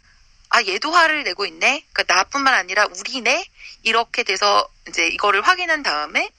아 0.49 0.61
얘도 0.61 0.91
화를 0.91 1.23
내고 1.23 1.45
있네. 1.45 1.85
그러니까 1.93 2.13
나뿐만 2.13 2.53
아니라 2.53 2.85
우리네 2.85 3.45
이렇게 3.83 4.23
돼서 4.23 4.67
이제 4.89 5.07
이거를 5.07 5.41
확인한 5.41 5.83
다음에 5.83 6.29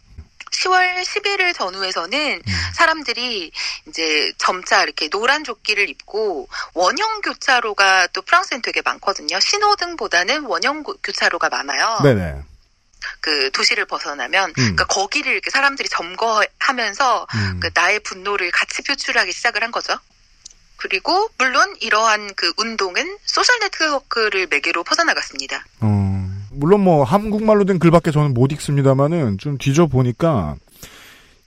10월 0.52 1.02
11일 1.02 1.54
전후에서는 1.54 2.42
음. 2.46 2.52
사람들이 2.74 3.50
이제 3.88 4.32
점차 4.38 4.82
이렇게 4.82 5.08
노란 5.08 5.44
조끼를 5.44 5.88
입고 5.88 6.48
원형 6.74 7.20
교차로가 7.22 8.06
또 8.08 8.22
프랑스엔 8.22 8.62
되게 8.62 8.80
많거든요. 8.82 9.38
신호등보다는 9.40 10.44
원형 10.44 10.82
고- 10.82 10.96
교차로가 11.02 11.48
많아요. 11.48 11.98
네네. 12.02 12.42
그 13.20 13.50
도시를 13.50 13.84
벗어나면 13.86 14.50
음. 14.50 14.52
그러니까 14.54 14.84
거기를 14.86 15.32
이렇게 15.32 15.50
사람들이 15.50 15.88
점거하면서 15.88 17.26
음. 17.34 17.60
그 17.60 17.70
나의 17.74 18.00
분노를 18.00 18.50
같이 18.52 18.82
표출하기 18.82 19.32
시작을 19.32 19.62
한 19.62 19.72
거죠. 19.72 19.98
그리고 20.76 21.28
물론 21.38 21.74
이러한 21.80 22.34
그 22.34 22.52
운동은 22.56 23.18
social 23.24 23.58
network를 23.60 24.48
매개로 24.48 24.82
퍼져나갔습니다. 24.84 25.64
어, 25.80 26.11
물론 26.54 26.80
뭐 26.80 27.04
한국말로 27.04 27.64
된 27.64 27.78
글밖에 27.78 28.10
저는 28.10 28.34
못 28.34 28.52
읽습니다만은 28.52 29.38
좀 29.38 29.58
뒤져 29.58 29.86
보니까 29.86 30.56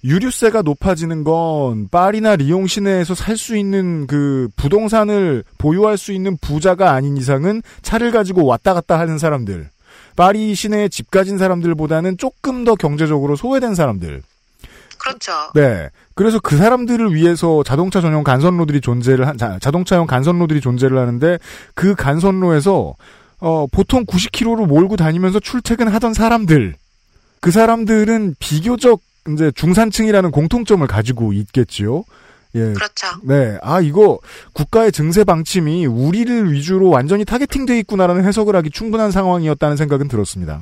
유류세가 0.04 0.62
높아지는 0.62 1.24
건 1.24 1.88
파리나 1.90 2.36
리옹 2.36 2.68
시내에서 2.68 3.16
살 3.16 3.38
수 3.38 3.58
있는 3.58 4.06
그 4.08 4.48
부동산을 4.56 5.44
보유할 5.58 5.98
수 5.98 6.12
있는 6.12 6.38
부자가 6.38 6.92
아닌 6.92 7.18
이상은 7.18 7.62
차를 7.82 8.12
가지고 8.12 8.46
왔다 8.46 8.74
갔다 8.74 9.00
하는 9.00 9.18
사람들. 9.18 9.70
파리 10.16 10.56
시내에 10.56 10.88
집 10.90 11.12
가진 11.12 11.38
사람들보다는 11.38 12.18
조금 12.18 12.64
더 12.64 12.76
경제적으로 12.76 13.36
소외된 13.36 13.76
사람들. 13.76 14.22
그렇죠. 14.98 15.32
네. 15.54 15.90
그래서 16.14 16.40
그 16.40 16.56
사람들을 16.56 17.14
위해서 17.14 17.64
자동차 17.64 18.00
전용 18.00 18.24
간선로들이 18.24 18.82
존재를 18.82 19.28
한, 19.28 19.38
자, 19.38 19.60
자동차용 19.60 20.08
간선로들이 20.08 20.62
존재를 20.62 20.98
하는데 20.98 21.38
그 21.74 21.96
간선로에서 21.96 22.96
어, 23.46 23.68
보통 23.68 24.06
90km로 24.06 24.66
몰고 24.66 24.96
다니면서 24.96 25.40
출퇴근하던 25.40 26.16
사람들. 26.16 26.76
그 27.42 27.52
사람들은 27.52 28.36
비교적 28.40 29.02
이제 29.32 29.52
중산층이라는 29.54 30.32
공통점을 30.32 30.86
가지고 30.88 31.32
있겠지요. 31.32 32.06
예. 32.56 32.74
그렇죠. 32.74 33.08
네. 33.24 33.60
아, 33.62 33.82
이거 33.82 34.18
국가의 34.54 34.92
증세 34.92 35.24
방침이 35.24 35.86
우리를 35.86 36.52
위주로 36.52 36.90
완전히 36.90 37.24
타겟팅돼 37.24 37.78
있구나라는 37.80 38.26
해석을 38.26 38.56
하기 38.56 38.72
충분한 38.72 39.12
상황이었다는 39.12 39.78
생각은 39.78 40.08
들었습니다. 40.08 40.62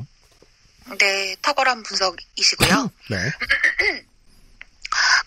네, 1.00 1.36
탁월한 1.42 1.84
분석이시고요. 1.84 2.92
네. 3.10 3.18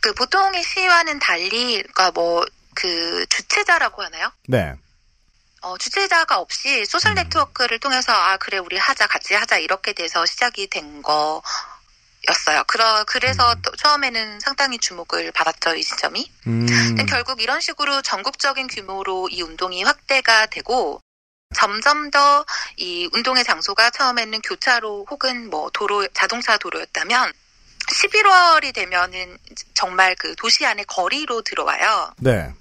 그 0.00 0.12
보통의 0.12 0.62
시와는 0.62 1.18
달리, 1.20 1.82
그러니까 1.82 2.10
뭐 2.10 2.44
그 2.76 3.26
주체자라고 3.28 4.02
하나요? 4.02 4.30
네. 4.46 4.74
어, 5.66 5.76
주체자가 5.78 6.38
없이 6.38 6.84
소셜 6.86 7.14
네트워크를 7.14 7.80
통해서 7.80 8.12
아 8.12 8.36
그래 8.36 8.58
우리 8.58 8.76
하자 8.76 9.08
같이 9.08 9.34
하자 9.34 9.58
이렇게 9.58 9.92
돼서 9.92 10.24
시작이 10.24 10.68
된 10.68 11.02
거 11.02 11.42
였어요. 12.28 12.64
그러 12.66 13.04
그래서 13.06 13.54
또 13.62 13.70
처음에는 13.76 14.40
상당히 14.40 14.78
주목을 14.78 15.30
받았죠 15.32 15.74
이 15.76 15.82
지점이. 15.84 16.30
음. 16.46 16.66
결국 17.08 17.40
이런 17.40 17.60
식으로 17.60 18.02
전국적인 18.02 18.66
규모로 18.68 19.28
이 19.28 19.42
운동이 19.42 19.82
확대가 19.84 20.46
되고 20.46 21.00
점점 21.54 22.10
더 22.10 22.44
이 22.76 23.08
운동의 23.12 23.42
장소가 23.44 23.90
처음에는 23.90 24.40
교차로 24.42 25.06
혹은 25.10 25.50
뭐 25.50 25.70
도로 25.72 26.06
자동차 26.08 26.56
도로였다면 26.58 27.32
11월이 27.92 28.74
되면은 28.74 29.38
정말 29.74 30.14
그 30.16 30.34
도시 30.36 30.64
안의 30.66 30.84
거리로 30.86 31.42
들어와요. 31.42 32.12
네. 32.18 32.52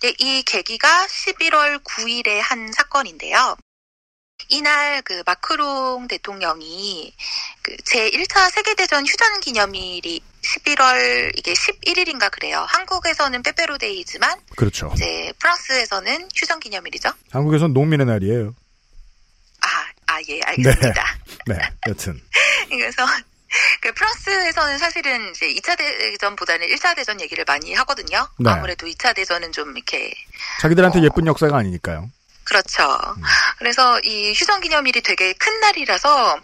근데 0.00 0.14
이 0.18 0.42
계기가 0.42 1.06
11월 1.06 1.82
9일에 1.82 2.40
한 2.42 2.70
사건인데요. 2.72 3.56
이날 4.48 5.02
그 5.02 5.22
마크롱 5.26 6.08
대통령이 6.08 7.12
그 7.62 7.76
제1차 7.76 8.50
세계대전 8.52 9.04
휴전 9.06 9.40
기념일이 9.40 10.22
11월 10.42 11.36
이게 11.36 11.52
11일인가 11.52 12.30
그래요. 12.30 12.64
한국에서는 12.68 13.42
빼빼로데이지만 13.42 14.40
그렇죠. 14.56 14.90
이제 14.94 15.32
프랑스에서는 15.38 16.28
휴전 16.34 16.60
기념일이죠. 16.60 17.10
한국에선 17.30 17.72
농민의 17.72 18.06
날이에요. 18.06 18.54
아, 19.60 19.68
아, 20.06 20.20
예, 20.28 20.40
알겠습니다. 20.44 21.18
네. 21.46 21.58
여튼. 21.88 22.20
그래서 22.70 23.04
그 23.80 23.92
프랑스에서는 23.92 24.78
사실은 24.78 25.30
이제 25.30 25.46
2차 25.54 25.76
대전보다는 25.78 26.66
1차 26.68 26.94
대전 26.96 27.20
얘기를 27.20 27.44
많이 27.46 27.74
하거든요. 27.74 28.28
네. 28.38 28.50
아무래도 28.50 28.86
2차 28.86 29.14
대전은 29.14 29.52
좀 29.52 29.76
이렇게 29.76 30.12
자기들한테 30.60 31.00
어. 31.00 31.02
예쁜 31.02 31.26
역사가 31.26 31.56
아니니까요. 31.56 32.10
그렇죠. 32.48 32.98
그래서 33.58 34.00
이 34.00 34.32
휴전 34.32 34.62
기념일이 34.62 35.02
되게 35.02 35.34
큰 35.34 35.60
날이라서 35.60 36.34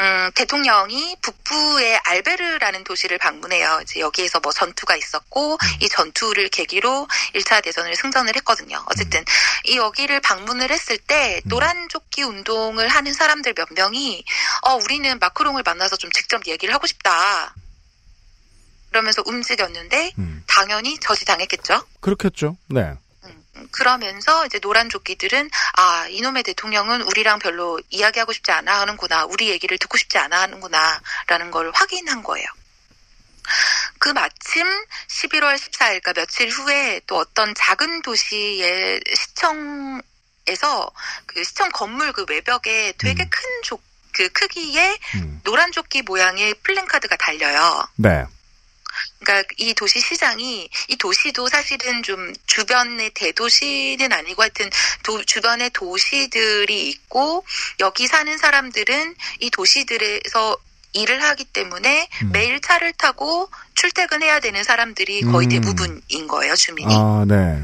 음, 0.00 0.30
대통령이 0.34 1.16
북부의 1.22 2.00
알베르라는 2.04 2.84
도시를 2.84 3.16
방문해요. 3.16 3.80
이제 3.82 4.00
여기에서 4.00 4.40
뭐 4.40 4.52
전투가 4.52 4.94
있었고 4.94 5.56
이 5.80 5.88
전투를 5.88 6.48
계기로 6.48 7.08
1차 7.34 7.62
대전을 7.62 7.96
승전을 7.96 8.36
했거든요. 8.36 8.84
어쨌든 8.90 9.24
이 9.64 9.78
여기를 9.78 10.20
방문을 10.20 10.70
했을 10.70 10.98
때 10.98 11.40
노란 11.44 11.88
조끼 11.88 12.22
운동을 12.22 12.88
하는 12.88 13.14
사람들 13.14 13.54
몇 13.54 13.68
명이 13.72 14.22
어 14.62 14.74
우리는 14.74 15.18
마크롱을 15.18 15.62
만나서 15.64 15.96
좀 15.96 16.10
직접 16.12 16.46
얘기를 16.46 16.74
하고 16.74 16.86
싶다. 16.86 17.54
그러면서 18.90 19.22
움직였는데 19.26 20.12
음. 20.18 20.44
당연히 20.46 20.98
저지당했겠죠. 21.00 21.84
그렇겠죠. 22.00 22.56
네. 22.68 22.94
그러면서 23.70 24.46
이제 24.46 24.58
노란 24.58 24.88
조끼들은 24.88 25.50
아 25.76 26.06
이놈의 26.08 26.42
대통령은 26.42 27.02
우리랑 27.02 27.38
별로 27.38 27.80
이야기하고 27.90 28.32
싶지 28.32 28.50
않아 28.50 28.80
하는구나 28.80 29.24
우리 29.26 29.50
얘기를 29.50 29.78
듣고 29.78 29.96
싶지 29.96 30.18
않아 30.18 30.42
하는구나라는 30.42 31.50
걸 31.50 31.70
확인한 31.74 32.22
거예요. 32.22 32.46
그 33.98 34.08
마침 34.10 34.66
11월 35.08 35.56
14일, 35.56 36.02
그러니까 36.02 36.12
며칠 36.14 36.48
후에 36.48 37.00
또 37.06 37.16
어떤 37.18 37.54
작은 37.54 38.02
도시의 38.02 39.00
시청에서 39.14 40.90
그 41.26 41.44
시청 41.44 41.70
건물 41.70 42.12
그 42.12 42.24
외벽에 42.28 42.92
되게 42.98 43.22
음. 43.22 43.30
큰 43.30 43.62
조, 43.62 43.78
그 44.12 44.28
크기의 44.30 44.98
음. 45.16 45.40
노란 45.44 45.72
조끼 45.72 46.02
모양의 46.02 46.54
플랜카드가 46.62 47.16
달려요. 47.16 47.86
네. 47.96 48.24
그러니까 49.24 49.48
이 49.56 49.74
도시 49.74 50.00
시장이 50.00 50.68
이 50.88 50.96
도시도 50.96 51.48
사실은 51.48 52.02
좀 52.02 52.32
주변의 52.46 53.10
대도시는 53.14 54.12
아니고 54.12 54.42
하여튼 54.42 54.70
도- 55.02 55.24
주변의 55.24 55.70
도시들이 55.70 56.88
있고 56.90 57.44
여기 57.80 58.06
사는 58.06 58.36
사람들은 58.38 59.14
이 59.40 59.50
도시들에서 59.50 60.56
일을 60.92 61.22
하기 61.24 61.44
때문에 61.46 62.08
음. 62.22 62.32
매일 62.32 62.60
차를 62.60 62.92
타고 62.92 63.50
출퇴근해야 63.74 64.38
되는 64.40 64.62
사람들이 64.62 65.22
거의 65.22 65.48
음. 65.48 65.50
대부분인 65.50 66.28
거예요 66.28 66.54
주민이. 66.54 66.94
아, 66.96 67.24
네. 67.26 67.62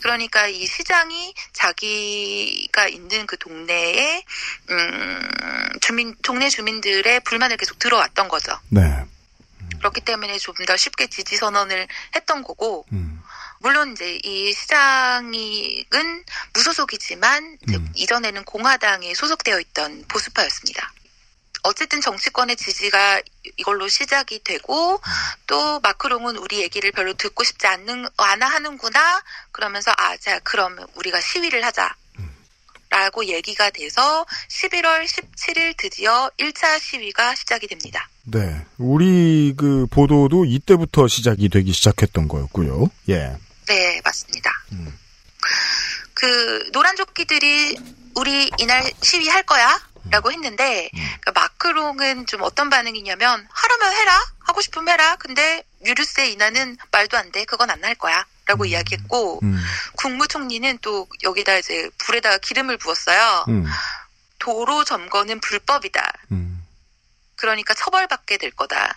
그러니까 0.00 0.48
이 0.48 0.66
시장이 0.66 1.34
자기가 1.52 2.88
있는 2.88 3.26
그 3.26 3.36
동네에 3.38 4.24
음, 4.70 5.68
주민 5.80 6.16
동네 6.22 6.48
주민들의 6.48 7.20
불만을 7.20 7.56
계속 7.56 7.78
들어왔던 7.78 8.28
거죠. 8.28 8.58
네. 8.68 8.80
그렇기 9.82 10.00
때문에 10.02 10.38
좀 10.38 10.54
더 10.66 10.76
쉽게 10.76 11.08
지지 11.08 11.36
선언을 11.36 11.88
했던 12.14 12.42
거고 12.44 12.86
음. 12.92 13.20
물론 13.58 13.92
이제 13.92 14.20
이 14.22 14.52
시장은 14.52 16.24
무소속이지만 16.54 17.58
음. 17.68 17.92
이전에는 17.96 18.44
공화당에 18.44 19.12
소속되어 19.14 19.58
있던 19.60 20.04
보수파였습니다. 20.06 20.92
어쨌든 21.64 22.00
정치권의 22.00 22.56
지지가 22.56 23.22
이걸로 23.56 23.88
시작이 23.88 24.42
되고 24.44 25.00
또 25.46 25.80
마크롱은 25.80 26.36
우리 26.36 26.60
얘기를 26.60 26.92
별로 26.92 27.12
듣고 27.14 27.42
싶지 27.44 27.66
않는 27.66 28.06
않아 28.16 28.46
하는구나 28.46 29.22
그러면서 29.52 29.92
아 29.96 30.16
자 30.18 30.38
그럼 30.40 30.78
우리가 30.94 31.20
시위를 31.20 31.64
하자. 31.64 31.94
라고 32.92 33.24
얘기가 33.24 33.70
돼서 33.70 34.26
11월 34.50 35.06
17일 35.06 35.74
드디어 35.78 36.30
1차 36.38 36.78
시위가 36.78 37.34
시작이 37.34 37.66
됩니다. 37.66 38.06
네. 38.24 38.66
우리 38.76 39.54
그 39.56 39.86
보도도 39.90 40.44
이때부터 40.44 41.08
시작이 41.08 41.48
되기 41.48 41.72
시작했던 41.72 42.28
거였고요. 42.28 42.90
예. 43.08 43.34
네, 43.66 44.00
맞습니다. 44.04 44.50
음. 44.72 44.98
그 46.12 46.70
노란 46.72 46.94
조끼들이 46.96 47.78
우리 48.14 48.50
이날 48.58 48.84
시위할 49.00 49.42
거야? 49.44 49.80
라고 50.10 50.30
했는데 50.30 50.90
그러니까 50.92 51.32
마크롱은 51.32 52.26
좀 52.26 52.42
어떤 52.42 52.68
반응이냐면 52.68 53.46
하라면 53.50 53.92
해라 53.96 54.20
하고 54.40 54.60
싶으면 54.60 54.88
해라 54.92 55.16
근데 55.16 55.62
유류세 55.86 56.28
인하는 56.32 56.76
말도 56.90 57.16
안 57.16 57.30
돼 57.32 57.44
그건 57.44 57.70
안할 57.70 57.94
거야 57.94 58.26
라고 58.46 58.64
이야기했고 58.64 59.40
음. 59.42 59.56
국무총리는 59.96 60.78
또 60.82 61.06
여기다 61.22 61.58
이제 61.58 61.88
불에다가 61.98 62.38
기름을 62.38 62.76
부었어요 62.78 63.44
음. 63.48 63.64
도로 64.38 64.82
점거는 64.84 65.40
불법이다 65.40 66.12
음. 66.32 66.62
그러니까 67.36 67.72
처벌받게 67.74 68.38
될 68.38 68.50
거다 68.50 68.96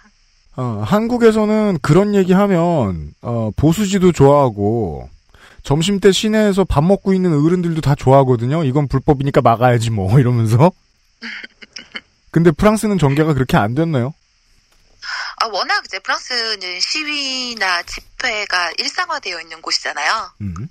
어, 0.56 0.84
한국에서는 0.86 1.80
그런 1.82 2.16
얘기하면 2.16 3.14
어, 3.22 3.52
보수지도 3.56 4.12
좋아하고 4.12 5.10
점심 5.66 6.00
때 6.00 6.12
시내에서 6.12 6.64
밥 6.64 6.84
먹고 6.84 7.14
있는 7.14 7.34
어른들도 7.34 7.82
다 7.82 7.96
좋아하거든요. 7.96 8.64
이건 8.64 8.88
불법이니까 8.88 9.42
막아야지 9.42 9.90
뭐 9.90 10.18
이러면서. 10.22 10.72
근데 12.30 12.52
프랑스는 12.52 13.00
전개가 13.00 13.34
그렇게 13.34 13.58
안 13.58 13.74
됐나요? 13.74 14.14
아 15.38 15.48
워낙 15.48 15.84
이제 15.86 16.00
프랑스는 16.00 16.80
시위나 16.80 17.84
집회가 17.84 18.72
일상화되어 18.78 19.42
있는 19.42 19.62
곳이잖아요 19.62 20.32
음. 20.42 20.70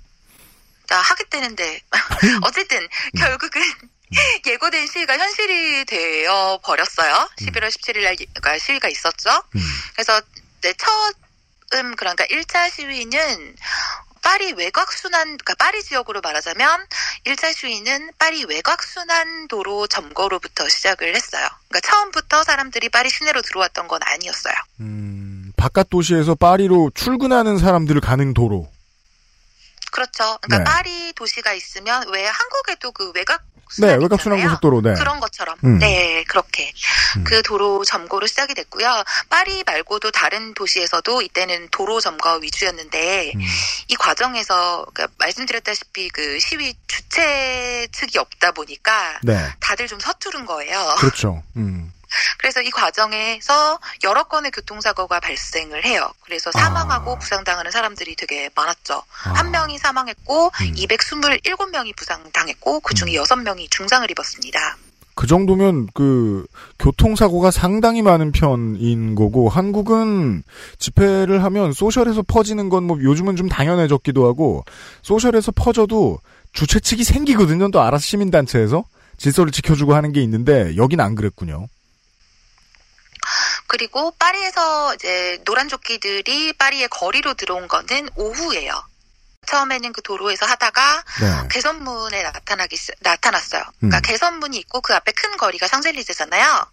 다 0.87 0.99
하겠다는데 1.01 1.81
어쨌든 2.43 2.87
결국은 3.17 3.61
예고된 4.45 4.87
시위가 4.87 5.17
현실이 5.17 5.85
되어 5.85 6.59
버렸어요. 6.63 7.29
11월 7.39 7.69
17일 7.69 8.03
날 8.03 8.15
그러니까 8.15 8.57
시위가 8.57 8.87
있었죠. 8.89 9.29
음. 9.55 9.61
그래서 9.93 10.21
네, 10.61 10.73
처음 10.73 11.95
그러니까 11.95 12.25
1차 12.25 12.71
시위는 12.71 13.55
파리 14.25 14.53
외곽순환, 14.53 15.37
그러니까 15.37 15.53
파리 15.53 15.83
지역으로 15.83 16.19
말하자면 16.19 16.87
1차 17.25 17.53
시위는 17.55 18.11
파리 18.17 18.43
외곽순환도로 18.45 19.85
점거로부터 19.85 20.67
시작을 20.67 21.15
했어요. 21.15 21.47
그러니까 21.67 21.87
처음부터 21.87 22.43
사람들이 22.43 22.89
파리 22.89 23.11
시내로 23.11 23.43
들어왔던 23.43 23.87
건 23.87 23.99
아니었어요. 24.03 24.55
음, 24.79 25.53
바깥 25.55 25.91
도시에서 25.91 26.33
파리로 26.33 26.91
출근하는 26.95 27.59
사람들 27.59 28.01
가는 28.01 28.33
도로. 28.33 28.67
그렇죠. 29.91 30.39
그러니까 30.41 30.57
네. 30.57 30.63
파리 30.63 31.13
도시가 31.13 31.53
있으면 31.53 32.09
왜 32.09 32.25
한국에도 32.25 32.91
그 32.93 33.11
외곽 33.13 33.43
네, 33.79 33.87
순환 33.87 34.01
외곽 34.01 34.21
순환 34.21 34.39
있잖아요. 34.39 34.57
고속도로, 34.57 34.81
네. 34.81 34.93
그런 34.93 35.19
것처럼. 35.19 35.57
음. 35.63 35.79
네, 35.79 36.23
그렇게. 36.27 36.71
음. 37.17 37.23
그 37.23 37.41
도로 37.41 37.83
점거로 37.83 38.27
시작이 38.27 38.53
됐고요. 38.53 39.03
파리 39.29 39.63
말고도 39.65 40.11
다른 40.11 40.53
도시에서도 40.53 41.21
이때는 41.21 41.69
도로 41.71 41.99
점거 41.99 42.35
위주였는데 42.35 43.33
음. 43.35 43.41
이 43.87 43.95
과정에서 43.95 44.85
그러니까 44.93 45.13
말씀드렸다시피 45.17 46.09
그 46.09 46.39
시위 46.39 46.73
주최 46.87 47.87
측이 47.91 48.17
없다 48.17 48.51
보니까 48.51 49.19
네. 49.23 49.37
다들 49.59 49.87
좀 49.87 49.99
서투른 49.99 50.45
거예요. 50.45 50.95
그렇죠. 50.99 51.43
음. 51.57 51.91
그래서 52.37 52.61
이 52.61 52.69
과정에서 52.69 53.79
여러 54.03 54.23
건의 54.23 54.51
교통사고가 54.51 55.19
발생을 55.19 55.85
해요. 55.85 56.11
그래서 56.21 56.51
사망하고 56.51 57.15
아. 57.15 57.19
부상당하는 57.19 57.71
사람들이 57.71 58.15
되게 58.15 58.49
많았죠. 58.55 59.03
아. 59.25 59.29
한 59.33 59.51
명이 59.51 59.77
사망했고 59.77 60.47
음. 60.47 60.73
227명이 60.73 61.95
부상당했고 61.95 62.79
그중에 62.81 63.17
음. 63.17 63.23
6명이 63.23 63.69
중상을 63.71 64.09
입었습니다. 64.11 64.77
그 65.17 65.27
정도면 65.27 65.87
그 65.93 66.45
교통사고가 66.77 67.49
상당히 67.49 68.01
많은 68.01 68.33
편인 68.33 69.15
거고 69.15 69.47
한국은 69.47 70.43
집회를 70.77 71.41
하면 71.45 71.71
social에서 71.71 72.21
퍼지는 72.21 72.67
건 72.69 72.85
뭐 72.85 72.99
요즘은 73.01 73.35
좀 73.35 73.47
당연해졌기도 73.49 74.27
하고 74.27 74.63
social에서 75.01 75.51
퍼져도 75.51 76.19
주최 76.51 76.79
측이 76.79 77.03
생기거든요. 77.03 77.71
또 77.71 77.81
알아서 77.81 78.01
시민단체에서 78.03 78.83
질서를 79.17 79.51
지켜주고 79.51 79.95
하는 79.95 80.11
게 80.11 80.21
있는데 80.21 80.75
여긴 80.77 80.99
안 80.99 81.15
그랬군요. 81.15 81.67
그리고 83.67 84.11
파리에서 84.11 84.95
이제 84.95 85.39
노란 85.45 85.67
조끼들이 85.69 86.53
파리의 86.53 86.87
거리로 86.89 87.33
들어온 87.33 87.67
거는 87.67 88.09
오후예요. 88.15 88.83
처음에는 89.47 89.93
그 89.93 90.01
도로에서 90.01 90.45
하다가 90.47 91.03
네. 91.21 91.47
개선문에 91.51 92.23
나타나기 92.23 92.75
시- 92.77 92.91
나타났어요. 93.01 93.63
그러니까 93.77 93.97
음. 93.97 94.01
개선문이 94.01 94.57
있고 94.57 94.81
그 94.81 94.95
앞에 94.95 95.11
큰 95.11 95.37
거리가 95.37 95.67
샹젤리제잖아요. 95.67 96.65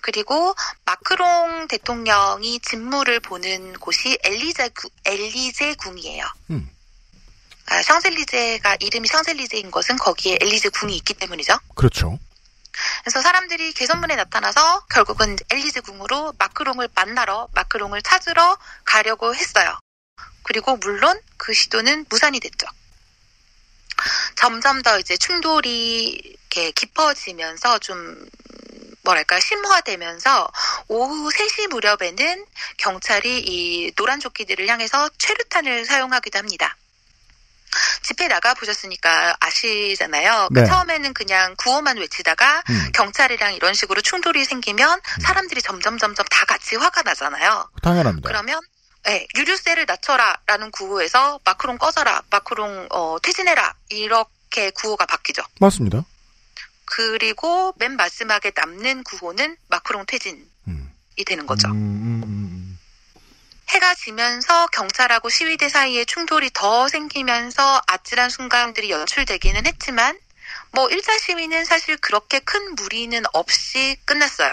그리고 0.00 0.54
마크롱 0.86 1.68
대통령이 1.68 2.60
진무를 2.60 3.20
보는 3.20 3.74
곳이 3.74 4.18
엘리제 4.24 4.70
구- 4.70 4.88
엘리제 5.04 5.74
궁이에요. 5.74 6.24
음. 6.50 6.70
아, 7.66 7.82
샹젤리제가 7.82 8.76
이름이 8.80 9.08
샹젤리제인 9.08 9.70
것은 9.70 9.96
거기에 9.98 10.38
엘리제 10.40 10.70
궁이 10.70 10.96
있기 10.96 11.12
때문이죠. 11.14 11.58
그렇죠. 11.74 12.18
그래서 13.02 13.22
사람들이 13.22 13.72
개선문에 13.72 14.16
나타나서 14.16 14.86
결국은 14.86 15.36
엘리제 15.50 15.80
궁으로 15.80 16.34
마크롱을 16.38 16.88
만나러 16.94 17.48
마크롱을 17.54 18.02
찾으러 18.02 18.58
가려고 18.84 19.34
했어요. 19.34 19.78
그리고 20.42 20.76
물론 20.76 21.20
그 21.36 21.52
시도는 21.52 22.06
무산이 22.08 22.40
됐죠. 22.40 22.66
점점 24.36 24.82
더 24.82 24.98
이제 24.98 25.16
충돌이 25.16 26.36
이렇게 26.56 26.70
깊어지면서 26.72 27.78
좀 27.78 28.28
뭐랄까 29.02 29.38
심화되면서 29.38 30.50
오후 30.88 31.30
3시 31.30 31.68
무렵에는 31.68 32.44
경찰이 32.78 33.40
이 33.40 33.92
노란 33.94 34.20
조끼들을 34.20 34.66
향해서 34.68 35.08
최루탄을 35.18 35.84
사용하기도 35.84 36.38
합니다. 36.38 36.76
집회 38.02 38.28
나가 38.28 38.54
보셨으니까 38.54 39.36
아시잖아요. 39.40 40.48
그러니까 40.48 40.60
네. 40.60 40.66
처음에는 40.66 41.14
그냥 41.14 41.54
구호만 41.58 41.96
외치다가 41.98 42.62
음. 42.70 42.90
경찰이랑 42.94 43.54
이런 43.54 43.74
식으로 43.74 44.00
충돌이 44.00 44.44
생기면 44.44 45.00
사람들이 45.22 45.62
점점 45.62 45.98
점점 45.98 46.24
다 46.30 46.44
같이 46.44 46.76
화가 46.76 47.02
나잖아요. 47.02 47.68
당연합니다. 47.82 48.28
그러면 48.28 48.60
네, 49.04 49.26
유류세를 49.36 49.86
낮춰라라는 49.86 50.72
구호에서 50.72 51.38
마크롱 51.44 51.78
꺼져라, 51.78 52.22
마크롱 52.30 52.88
어, 52.90 53.16
퇴진해라 53.22 53.74
이렇게 53.90 54.70
구호가 54.70 55.06
바뀌죠. 55.06 55.42
맞습니다. 55.60 56.04
그리고 56.84 57.72
맨 57.78 57.96
마지막에 57.96 58.52
남는 58.54 59.04
구호는 59.04 59.56
마크롱 59.68 60.06
퇴진이 60.06 60.42
음. 60.68 60.92
되는 61.24 61.46
거죠. 61.46 61.68
음, 61.68 61.72
음, 61.74 62.22
음, 62.24 62.45
해가 63.68 63.94
지면서 63.94 64.66
경찰하고 64.68 65.28
시위대 65.28 65.68
사이에 65.68 66.04
충돌이 66.04 66.50
더 66.54 66.88
생기면서 66.88 67.82
아찔한 67.86 68.30
순간들이 68.30 68.90
연출되기는 68.90 69.66
했지만 69.66 70.18
뭐 70.72 70.86
1차 70.88 71.18
시위는 71.18 71.64
사실 71.64 71.96
그렇게 71.96 72.38
큰 72.38 72.74
무리는 72.74 73.22
없이 73.32 73.96
끝났어요. 74.04 74.52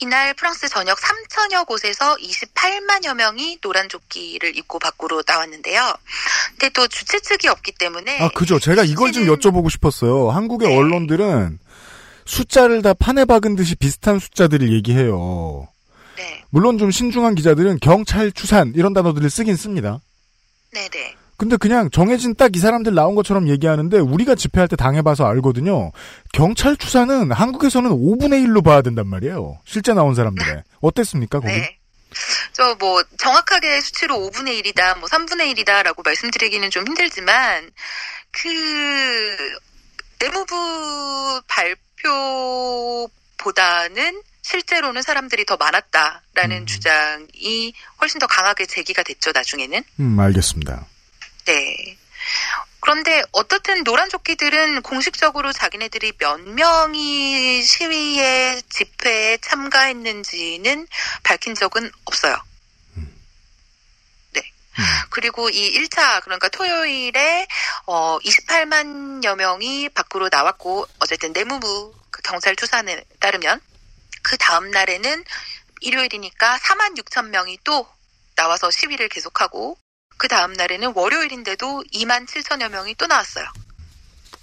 이날 0.00 0.34
프랑스 0.34 0.68
전역 0.68 0.98
3천여 0.98 1.66
곳에서 1.66 2.16
28만여 2.16 3.14
명이 3.14 3.58
노란 3.60 3.88
조끼를 3.88 4.56
입고 4.56 4.78
밖으로 4.78 5.22
나왔는데요. 5.26 5.94
근데 6.50 6.68
또 6.70 6.86
주최 6.88 7.20
측이 7.20 7.48
없기 7.48 7.72
때문에 7.78 8.20
아, 8.20 8.28
그죠. 8.28 8.58
제가 8.58 8.84
이걸 8.84 9.12
좀 9.12 9.24
여쭤보고 9.26 9.70
싶었어요. 9.70 10.30
한국의 10.30 10.68
네. 10.68 10.76
언론들은 10.76 11.58
숫자를 12.26 12.82
다 12.82 12.94
판에 12.94 13.24
박은 13.24 13.54
듯이 13.54 13.76
비슷한 13.76 14.18
숫자들을 14.18 14.72
얘기해요. 14.72 15.68
네, 16.16 16.44
물론 16.50 16.78
좀 16.78 16.90
신중한 16.90 17.34
기자들은 17.34 17.78
경찰 17.80 18.30
추산 18.32 18.72
이런 18.76 18.92
단어들을 18.92 19.28
쓰긴 19.30 19.56
씁니다. 19.56 20.00
네, 20.72 20.88
네. 20.88 21.14
근데 21.36 21.56
그냥 21.56 21.90
정해진 21.90 22.36
딱 22.36 22.54
이 22.54 22.58
사람들 22.60 22.94
나온 22.94 23.16
것처럼 23.16 23.48
얘기하는데 23.48 23.98
우리가 23.98 24.36
집회할 24.36 24.68
때 24.68 24.76
당해봐서 24.76 25.26
알거든요. 25.26 25.90
경찰 26.32 26.76
추산은 26.76 27.32
한국에서는 27.32 27.90
5분의 27.90 28.46
1로 28.46 28.64
봐야 28.64 28.82
된단 28.82 29.08
말이에요. 29.08 29.58
실제 29.64 29.92
나온 29.94 30.14
사람들의. 30.14 30.62
어땠습니까, 30.80 31.40
거기? 31.40 31.52
네. 31.52 31.76
저 32.52 32.76
뭐 32.78 33.02
정확하게 33.18 33.80
수치로 33.80 34.14
5분의 34.30 34.62
1이다, 34.62 34.96
뭐 35.00 35.08
3분의 35.08 35.52
1이다라고 35.56 36.04
말씀드리기는 36.04 36.70
좀 36.70 36.86
힘들지만 36.86 37.68
그 38.30 38.48
내무부 40.20 41.40
발표보다는 41.48 44.22
실제로는 44.44 45.02
사람들이 45.02 45.46
더 45.46 45.56
많았다라는 45.56 46.58
음. 46.58 46.66
주장이 46.66 47.72
훨씬 48.00 48.18
더 48.18 48.26
강하게 48.26 48.66
제기가 48.66 49.02
됐죠, 49.02 49.32
나중에는. 49.32 49.82
음, 50.00 50.20
알겠습니다. 50.20 50.86
네. 51.46 51.96
그런데 52.80 53.22
어떻든 53.32 53.82
노란 53.84 54.10
조끼들은 54.10 54.82
공식적으로 54.82 55.52
자기네들이 55.52 56.12
몇 56.18 56.38
명이 56.40 57.62
시위에 57.62 58.60
집회에 58.68 59.38
참가했는지는 59.38 60.86
밝힌 61.22 61.54
적은 61.54 61.90
없어요. 62.04 62.36
네. 64.32 64.42
그리고 65.08 65.48
이 65.48 65.80
1차 65.80 66.22
그러니까 66.22 66.50
토요일에 66.50 67.46
어 67.86 68.18
28만여 68.18 69.36
명이 69.36 69.88
밖으로 69.88 70.28
나왔고 70.30 70.86
어쨌든 70.98 71.32
내무부 71.32 71.94
그 72.10 72.20
경찰 72.20 72.54
추산에 72.54 73.02
따르면 73.20 73.60
그 74.24 74.36
다음 74.38 74.70
날에는 74.70 75.22
일요일이니까 75.82 76.58
4만 76.58 76.98
6천 76.98 77.28
명이 77.28 77.58
또 77.62 77.86
나와서 78.34 78.70
시위를 78.70 79.08
계속하고 79.08 79.76
그 80.16 80.28
다음 80.28 80.54
날에는 80.54 80.92
월요일인데도 80.94 81.84
2만 81.92 82.26
7천여 82.26 82.70
명이 82.70 82.94
또 82.96 83.06
나왔어요. 83.06 83.44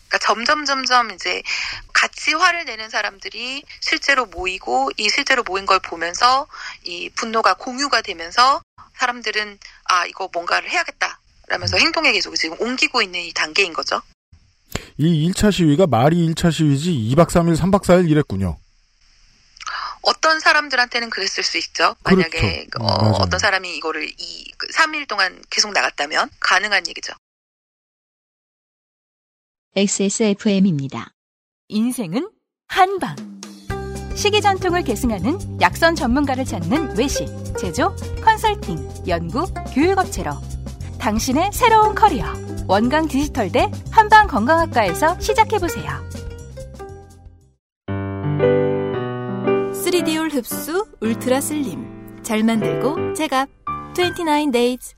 그러니까 0.07 0.17
점점 0.19 0.65
점점 0.65 1.11
이제 1.11 1.41
같이 1.93 2.33
화를 2.33 2.65
내는 2.65 2.89
사람들이 2.89 3.63
실제로 3.79 4.25
모이고 4.27 4.91
이 4.97 5.09
실제로 5.09 5.41
모인 5.43 5.65
걸 5.65 5.79
보면서 5.79 6.47
이 6.83 7.09
분노가 7.09 7.55
공유가 7.55 8.01
되면서 8.01 8.61
사람들은 8.97 9.57
아 9.85 10.05
이거 10.05 10.29
뭔가를 10.31 10.69
해야겠다. 10.69 11.19
라면서 11.47 11.77
행동에 11.77 12.11
계속 12.11 12.35
지금 12.35 12.55
옮기고 12.61 13.01
있는 13.01 13.19
이 13.21 13.33
단계인 13.33 13.73
거죠. 13.73 14.01
이 14.97 15.29
1차 15.29 15.51
시위가 15.51 15.87
말이 15.87 16.29
1차 16.29 16.51
시위지 16.51 16.91
2박 17.15 17.27
3일, 17.29 17.57
3박 17.57 17.83
4일 17.83 18.09
이랬군요. 18.09 18.60
어떤 20.01 20.39
사람들한테는 20.39 21.09
그랬을 21.09 21.43
수 21.43 21.57
있죠. 21.57 21.95
만약에 22.03 22.67
그렇죠. 22.67 22.85
어, 22.85 23.01
맞아요. 23.01 23.13
어떤 23.19 23.39
사람이 23.39 23.75
이거를 23.77 24.09
이 24.17 24.51
3일 24.73 25.07
동안 25.07 25.41
계속 25.49 25.71
나갔다면 25.71 26.29
가능한 26.39 26.87
얘기죠. 26.87 27.13
XSFM입니다. 29.75 31.11
인생은 31.69 32.29
한방. 32.67 33.15
시기 34.15 34.41
전통을 34.41 34.83
계승하는 34.83 35.61
약선 35.61 35.95
전문가를 35.95 36.43
찾는 36.45 36.97
외식, 36.97 37.25
제조, 37.57 37.95
컨설팅, 38.23 38.77
연구, 39.07 39.45
교육업체로 39.73 40.31
당신의 40.99 41.51
새로운 41.53 41.95
커리어 41.95 42.25
원광 42.67 43.07
디지털대 43.07 43.71
한방 43.91 44.27
건강학과에서 44.27 45.19
시작해 45.19 45.57
보세요. 45.57 46.10
흡수 50.41 50.87
울트라 51.01 51.39
슬림 51.39 52.23
잘 52.23 52.43
만들고 52.43 53.13
제갑 53.13 53.47
29 53.95 54.51
days 54.51 54.95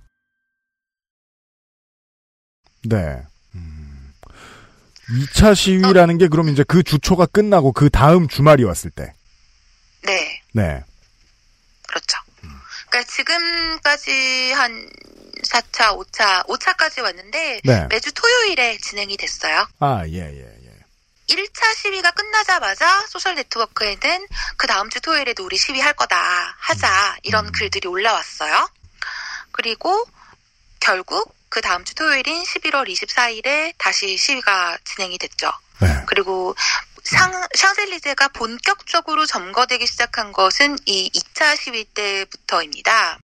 네. 2.86 3.22
음. 3.56 4.14
2차 5.10 5.54
시위라는 5.54 6.18
게 6.18 6.30
그럼 6.30 6.48
이제 6.50 6.64
그 6.66 6.82
주초가 6.82 7.26
끝나고 7.28 7.74
그 7.74 7.90
다음 7.90 8.28
주말이 8.28 8.64
왔을 8.64 8.90
때. 8.90 9.14
네, 10.04 10.42
네. 10.54 10.84
그렇죠. 11.88 12.18
그러니까 12.90 13.10
지금까지 13.10 14.52
한 14.52 14.90
4차, 15.44 15.98
5차, 15.98 16.46
5차까지 16.48 17.02
왔는데 17.04 17.62
네. 17.64 17.88
매주 17.90 18.12
토요일에 18.14 18.78
진행이 18.78 19.16
됐어요. 19.18 19.66
아, 19.80 20.06
예, 20.08 20.14
예, 20.14 20.40
예. 20.40 20.53
1차 21.28 21.76
시위가 21.76 22.12
끝나자마자 22.12 23.08
소셜 23.08 23.36
네트워크에는 23.36 24.28
그 24.58 24.68
다음 24.68 24.90
주 24.90 25.00
토요일에도 25.02 25.46
우리 25.46 25.58
시위할 25.58 25.94
거다. 25.94 26.56
하자. 26.60 27.18
이런 27.24 27.48
음. 27.48 27.52
글들이 27.52 27.88
올라왔어요. 27.88 28.70
그리고 29.52 30.06
결국 30.80 31.34
그 31.50 31.62
다음 31.62 31.86
주 31.86 31.96
토요일인 31.96 32.44
11월 32.44 32.90
24일에 32.90 33.74
다시 33.78 34.18
시위가 34.18 34.78
진행이 34.84 35.18
됐죠. 35.18 35.52
네. 35.80 36.04
그리고 36.08 36.56
상, 37.04 37.32
샹젤리제가 37.54 38.30
본격적으로 38.30 39.26
점거되기 39.26 39.86
시작한 39.86 40.32
것은 40.32 40.78
이 40.86 41.10
2차 41.12 41.58
시위 41.58 41.86
때부터입니다. 41.86 43.20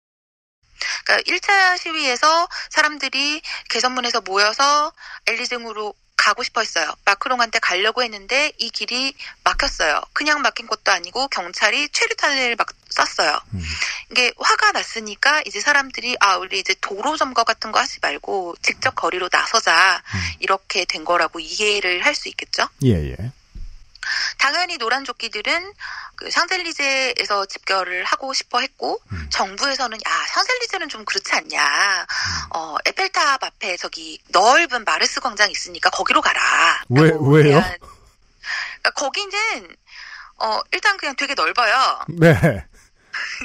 그러니까 1.04 1.30
1차 1.30 1.78
시위에서 1.78 2.48
사람들이 2.70 3.42
개선문에서 3.68 4.22
모여서 4.22 4.92
엘리증으로 5.26 5.94
가고 6.16 6.42
싶어 6.42 6.60
했어요. 6.60 6.92
마크롱한테 7.04 7.58
가려고 7.60 8.02
했는데 8.02 8.52
이 8.58 8.70
길이 8.70 9.14
막혔어요. 9.44 10.00
그냥 10.12 10.42
막힌 10.42 10.66
것도 10.66 10.90
아니고 10.90 11.28
경찰이 11.28 11.88
최루탄을 11.90 12.56
막 12.56 12.68
쐈어요. 12.88 13.38
음. 13.54 13.62
이게 14.10 14.32
화가 14.38 14.72
났으니까 14.72 15.42
이제 15.46 15.60
사람들이 15.60 16.16
아 16.20 16.36
우리 16.36 16.58
이제 16.58 16.74
도로 16.80 17.16
점거 17.16 17.44
같은 17.44 17.70
거 17.72 17.78
하지 17.80 17.98
말고 18.00 18.56
직접 18.62 18.94
거리로 18.94 19.28
나서자 19.30 20.02
이렇게 20.40 20.84
된 20.84 21.04
거라고 21.04 21.38
이해를 21.40 22.04
할 22.04 22.14
수 22.16 22.28
있겠죠. 22.30 22.66
예, 22.82 23.10
예. 23.10 23.16
당연히 24.38 24.78
노란 24.78 25.04
조끼들은 25.04 25.72
그 26.16 26.30
샹젤리제에서 26.30 27.46
집결을 27.46 28.04
하고 28.04 28.32
싶어 28.32 28.60
했고 28.60 28.98
음. 29.12 29.26
정부에서는 29.30 29.96
야 29.96 30.10
샹젤리제는 30.34 30.88
좀 30.88 31.04
그렇지 31.04 31.32
않냐 31.34 32.06
어 32.54 32.76
에펠탑 32.86 33.42
앞에 33.42 33.76
저기 33.76 34.20
넓은 34.28 34.84
마르스 34.84 35.20
광장 35.20 35.50
있으니까 35.50 35.90
거기로 35.90 36.20
가라 36.22 36.40
왜- 36.90 37.10
라고 37.10 37.30
왜요? 37.32 37.60
그러니까 37.60 38.90
거기는 38.94 39.76
어 40.38 40.60
일단 40.72 40.96
그냥 40.96 41.14
되게 41.16 41.34
넓어요 41.34 42.00
네. 42.08 42.64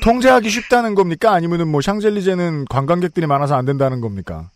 통제하기 0.04 0.50
쉽다는 0.50 0.96
겁니까? 0.96 1.32
아니면은 1.34 1.68
뭐 1.68 1.82
샹젤리제는 1.82 2.66
관광객들이 2.66 3.26
많아서 3.26 3.56
안 3.56 3.66
된다는 3.66 4.02
겁니까? 4.02 4.50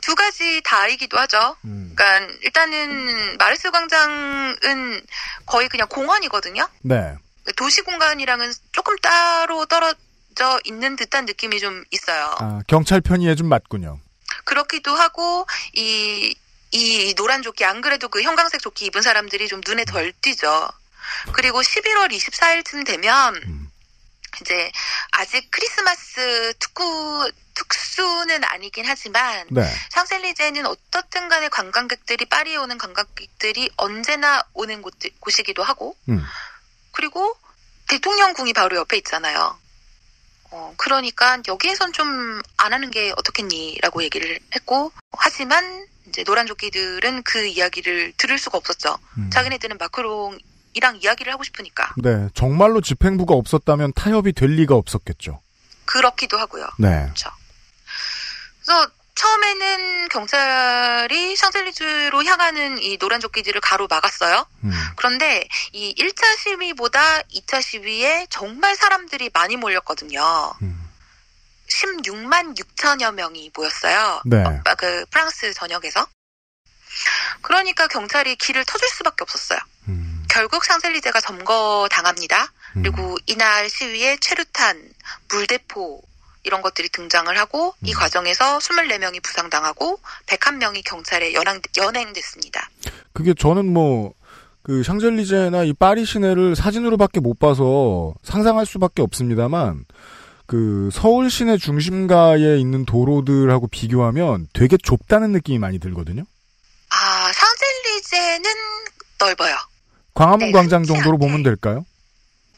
두 0.00 0.14
가지 0.14 0.60
다이기도 0.64 1.18
하죠 1.18 1.56
음. 1.64 1.92
그러니까 1.94 2.34
일단은 2.42 3.36
마르스 3.38 3.70
광장은 3.70 5.02
거의 5.46 5.68
그냥 5.68 5.88
공원이거든요 5.88 6.68
네. 6.82 7.16
도시 7.54 7.82
공간이랑은 7.82 8.52
조금 8.72 8.96
따로 8.98 9.66
떨어져 9.66 10.58
있는 10.64 10.96
듯한 10.96 11.26
느낌이 11.26 11.60
좀 11.60 11.84
있어요. 11.90 12.34
아, 12.38 12.60
경찰 12.66 13.00
편의에 13.00 13.34
좀 13.36 13.48
맞군요. 13.48 14.00
그렇기도 14.44 14.94
하고 14.94 15.46
이, 15.72 16.34
이 16.72 17.14
노란 17.14 17.42
조끼 17.42 17.64
안 17.64 17.80
그래도 17.80 18.08
그 18.08 18.22
형광색 18.22 18.60
조끼 18.60 18.86
입은 18.86 19.02
사람들이 19.02 19.48
좀 19.48 19.60
눈에 19.64 19.84
덜 19.84 20.12
띄죠. 20.20 20.68
그리고 21.32 21.60
11월 21.60 22.10
24일쯤 22.10 22.84
되면 22.84 23.36
음. 23.36 23.70
이제 24.40 24.70
아직 25.12 25.50
크리스마스 25.50 26.52
특구 26.58 27.30
특수는 27.56 28.44
아니긴 28.44 28.84
하지만 28.86 29.46
네. 29.50 29.62
샹셀리제는 29.90 30.66
어떻든 30.66 31.28
간에 31.28 31.48
관광객들이 31.48 32.26
파리에 32.26 32.56
오는 32.56 32.78
관광객들이 32.78 33.70
언제나 33.76 34.42
오는 34.52 34.82
곳, 34.82 34.94
곳이기도 35.20 35.62
하고 35.62 35.96
음. 36.08 36.22
그리고 36.92 37.36
대통령궁이 37.88 38.52
바로 38.52 38.76
옆에 38.76 38.96
있잖아요. 38.98 39.58
어, 40.50 40.74
그러니까 40.76 41.38
여기에선 41.48 41.92
좀 41.92 42.42
안 42.66 42.72
하는 42.72 42.90
게 42.90 43.12
어떻겠니라고 43.16 44.02
얘기를 44.02 44.40
했고 44.54 44.90
하지만 45.12 45.86
이제 46.08 46.24
노란 46.24 46.46
조끼들은 46.46 47.22
그 47.22 47.46
이야기를 47.46 48.14
들을 48.16 48.38
수가 48.38 48.58
없었죠. 48.58 48.98
음. 49.18 49.30
자기네들은 49.30 49.78
마크롱이랑 49.78 50.96
이야기를 51.00 51.32
하고 51.32 51.44
싶으니까 51.44 51.94
네. 51.98 52.28
정말로 52.34 52.80
집행부가 52.80 53.34
없었다면 53.34 53.92
타협이 53.94 54.32
될 54.32 54.50
리가 54.50 54.74
없었겠죠. 54.74 55.40
그렇기도 55.84 56.38
하고요. 56.38 56.66
네. 56.78 57.02
그렇죠. 57.04 57.30
그래서 58.66 58.90
처음에는 59.14 60.08
경찰이 60.08 61.36
샹젤리제로 61.36 62.24
향하는 62.24 62.78
이 62.78 62.98
노란 62.98 63.20
조끼들을 63.20 63.60
가로 63.60 63.86
막았어요. 63.86 64.44
음. 64.64 64.72
그런데 64.96 65.48
이 65.72 65.94
1차 65.94 66.36
시위보다 66.36 67.22
2차 67.22 67.62
시위에 67.62 68.26
정말 68.28 68.74
사람들이 68.74 69.30
많이 69.32 69.56
몰렸거든요. 69.56 70.52
음. 70.62 70.90
16만 71.68 72.58
6천여 72.58 73.14
명이 73.14 73.52
모였어요. 73.54 74.20
네. 74.26 74.42
어, 74.44 74.60
그 74.76 75.06
프랑스 75.10 75.54
전역에서. 75.54 76.06
그러니까 77.42 77.86
경찰이 77.86 78.36
길을 78.36 78.64
터줄 78.64 78.88
수밖에 78.88 79.22
없었어요. 79.22 79.58
음. 79.88 80.26
결국 80.28 80.64
샹젤리제가 80.64 81.20
점거 81.20 81.88
당합니다. 81.90 82.52
음. 82.76 82.82
그리고 82.82 83.16
이날 83.26 83.70
시위에 83.70 84.18
최루탄, 84.20 84.92
물대포 85.30 86.02
이런 86.46 86.62
것들이 86.62 86.88
등장을 86.90 87.36
하고 87.36 87.74
이 87.82 87.92
음. 87.92 87.98
과정에서 87.98 88.58
24명이 88.58 89.22
부상당하고 89.22 89.98
101명이 90.26 90.82
경찰에 90.84 91.34
연행, 91.34 91.60
연행됐습니다. 91.76 92.70
그게 93.12 93.34
저는 93.34 93.72
뭐, 93.72 94.12
그 94.62 94.82
샹젤리제나 94.82 95.64
이 95.64 95.72
파리 95.72 96.04
시내를 96.04 96.54
사진으로밖에 96.56 97.20
못 97.20 97.38
봐서 97.38 98.14
상상할 98.22 98.64
수밖에 98.64 99.02
없습니다만, 99.02 99.84
그 100.46 100.88
서울 100.92 101.28
시내 101.30 101.56
중심가에 101.58 102.56
있는 102.58 102.84
도로들하고 102.84 103.66
비교하면 103.66 104.46
되게 104.52 104.76
좁다는 104.76 105.32
느낌이 105.32 105.58
많이 105.58 105.80
들거든요. 105.80 106.24
아, 106.90 107.32
샹젤리제는 107.32 108.50
넓어요. 109.18 109.56
광화문 110.14 110.46
네, 110.46 110.52
광장 110.52 110.84
정도로. 110.84 111.18
보면 111.18 111.42
될까요? 111.42 111.84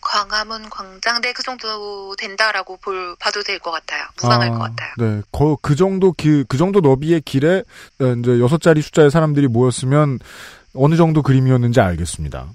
광화문 0.01 0.71
광장 0.71 1.21
네그 1.21 1.43
정도 1.43 2.15
된다라고 2.17 2.77
볼 2.79 3.17
봐도 3.19 3.43
될 3.43 3.59
것 3.59 3.71
같아요. 3.71 4.05
무방할 4.21 4.49
아, 4.49 4.53
것 4.53 4.59
같아요. 4.59 4.95
네, 4.99 5.23
거, 5.33 5.57
그 5.61 5.75
정도 5.77 6.13
기, 6.13 6.45
그 6.49 6.57
정도 6.57 6.81
너비의 6.81 7.21
길에 7.23 7.63
어, 8.01 8.05
이제 8.19 8.39
여섯 8.41 8.61
자리 8.61 8.83
숫자의 8.83 9.11
사람들이 9.11 9.49
모였으면 9.49 10.19
어느 10.75 10.97
정도 10.97 11.23
그림이었는지 11.23 11.81
알겠습니다. 11.81 12.47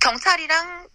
경찰이랑 0.00 0.88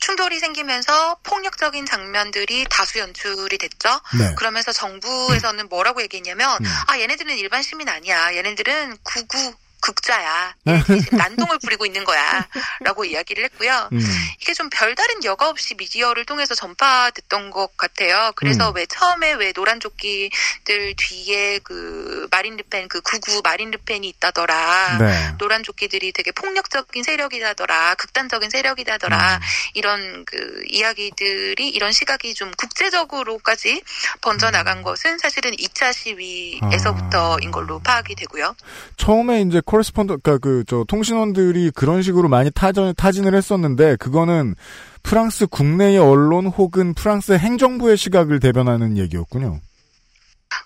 충돌이 0.00 0.38
생기면서 0.38 1.16
폭력적인 1.22 1.84
장면들이 1.86 2.66
다수 2.70 2.98
연출이 2.98 3.58
됐죠. 3.58 3.88
네. 4.18 4.34
그러면서 4.36 4.72
정부에서는 4.72 5.68
뭐라고 5.68 6.02
얘기했냐면 6.02 6.50
음. 6.60 6.66
아 6.88 6.98
얘네들은 6.98 7.36
일반 7.36 7.62
시민 7.62 7.88
아니야. 7.88 8.34
얘네들은 8.34 8.96
구구 9.02 9.54
극자야. 9.80 10.54
지금 11.02 11.18
난동을 11.18 11.58
부리고 11.58 11.86
있는 11.86 12.04
거야. 12.04 12.46
라고 12.80 13.04
이야기를 13.04 13.44
했고요. 13.44 13.88
음, 13.92 14.00
이게 14.40 14.54
좀 14.54 14.68
별다른 14.70 15.24
여과 15.24 15.48
없이 15.48 15.74
미디어를 15.74 16.24
통해서 16.24 16.54
전파됐던 16.54 17.50
것 17.50 17.76
같아요. 17.76 18.32
그래서 18.36 18.70
음. 18.70 18.76
왜 18.76 18.86
처음에 18.86 19.32
왜 19.32 19.52
노란 19.52 19.80
조끼들 19.80 20.94
뒤에 20.96 21.58
그 21.60 22.28
마린 22.30 22.56
르펜 22.56 22.88
그 22.88 23.00
구구 23.00 23.40
마린 23.42 23.70
르펜이 23.70 24.08
있다더라. 24.08 24.98
네. 24.98 25.32
노란 25.38 25.62
조끼들이 25.62 26.12
되게 26.12 26.32
폭력적인 26.32 27.02
세력이다더라, 27.02 27.94
극단적인 27.96 28.50
세력이다더라, 28.50 29.36
음. 29.36 29.40
이런 29.74 30.24
그 30.24 30.62
이야기들이, 30.68 31.68
이런 31.68 31.92
시각이 31.92 32.34
좀 32.34 32.50
국제적으로까지 32.56 33.82
번져나간 34.20 34.82
것은 34.82 35.18
사실은 35.18 35.52
2차 35.52 35.92
시위에서부터인 35.92 37.48
아. 37.48 37.52
걸로 37.52 37.78
파악이 37.80 38.14
되고요. 38.14 38.54
처음에 38.96 39.42
이제 39.42 39.60
코레스폰더, 39.70 40.16
그니까 40.16 40.38
그, 40.38 40.64
저, 40.66 40.84
통신원들이 40.88 41.70
그런 41.74 42.02
식으로 42.02 42.28
많이 42.28 42.50
타전, 42.50 42.92
타진을 42.94 43.34
했었는데, 43.36 43.96
그거는 43.96 44.56
프랑스 45.04 45.46
국내의 45.46 45.98
언론 45.98 46.46
혹은 46.46 46.92
프랑스 46.94 47.32
행정부의 47.32 47.96
시각을 47.96 48.40
대변하는 48.40 48.98
얘기였군요. 48.98 49.60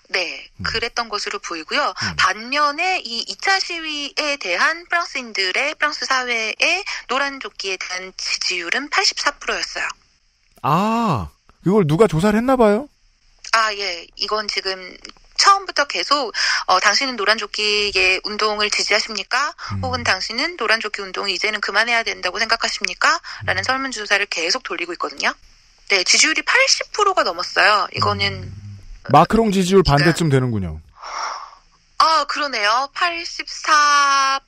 네, 0.09 0.49
음. 0.57 0.63
그랬던 0.63 1.09
것으로 1.09 1.37
보이고요. 1.39 1.81
음. 1.81 2.15
반면에 2.17 3.01
이 3.03 3.25
2차 3.25 3.59
시위에 3.59 4.37
대한 4.37 4.85
프랑스인들의 4.89 5.75
프랑스 5.75 6.05
사회의 6.05 6.55
노란 7.07 7.39
조끼에 7.39 7.77
대한 7.77 8.11
지지율은 8.17 8.89
84%였어요. 8.89 9.87
아, 10.63 11.29
이걸 11.65 11.85
누가 11.85 12.07
조사를 12.07 12.35
했나 12.35 12.55
봐요? 12.55 12.89
아, 13.53 13.73
예. 13.75 14.07
이건 14.15 14.47
지금 14.47 14.97
처음부터 15.37 15.85
계속 15.85 16.33
어, 16.65 16.79
당신은 16.79 17.15
노란조끼의 17.15 18.21
운동을 18.23 18.69
지지하십니까? 18.69 19.53
음. 19.73 19.83
혹은 19.83 20.03
당신은 20.03 20.57
노란조끼 20.57 21.01
운동을 21.01 21.29
이제는 21.29 21.61
그만해야 21.61 22.03
된다고 22.03 22.39
생각하십니까? 22.39 23.19
라는 23.45 23.61
음. 23.61 23.63
설문조사를 23.63 24.25
계속 24.27 24.63
돌리고 24.63 24.93
있거든요. 24.93 25.33
네, 25.89 26.03
지지율이 26.03 26.41
80%가 26.41 27.23
넘었어요. 27.23 27.87
이거는 27.93 28.51
마크롱 29.11 29.51
지지율 29.51 29.83
반대쯤 29.83 30.29
되는군요. 30.29 30.81
아, 31.97 32.25
그러네요. 32.25 32.89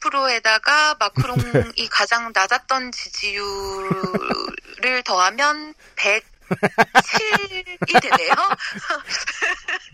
84%에다가 0.02 0.96
마크롱이 1.00 1.88
가장 1.90 2.32
낮았던 2.34 2.92
지지율을 2.92 3.94
더하면 5.06 5.74
107이 6.50 8.02
되네요. 8.02 8.34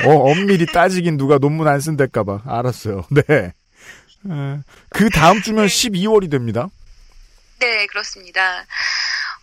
어, 0.06 0.32
엄밀히 0.32 0.66
따지긴 0.66 1.18
누가 1.18 1.38
논문 1.38 1.68
안 1.68 1.80
쓴댈까봐. 1.80 2.42
알았어요. 2.46 3.06
네. 3.12 3.22
에, 4.30 4.60
그 4.90 5.10
다음 5.10 5.42
주면 5.42 5.66
12월이 5.68 6.30
됩니다. 6.32 6.70
네, 7.60 7.86
그렇습니다. 7.88 8.66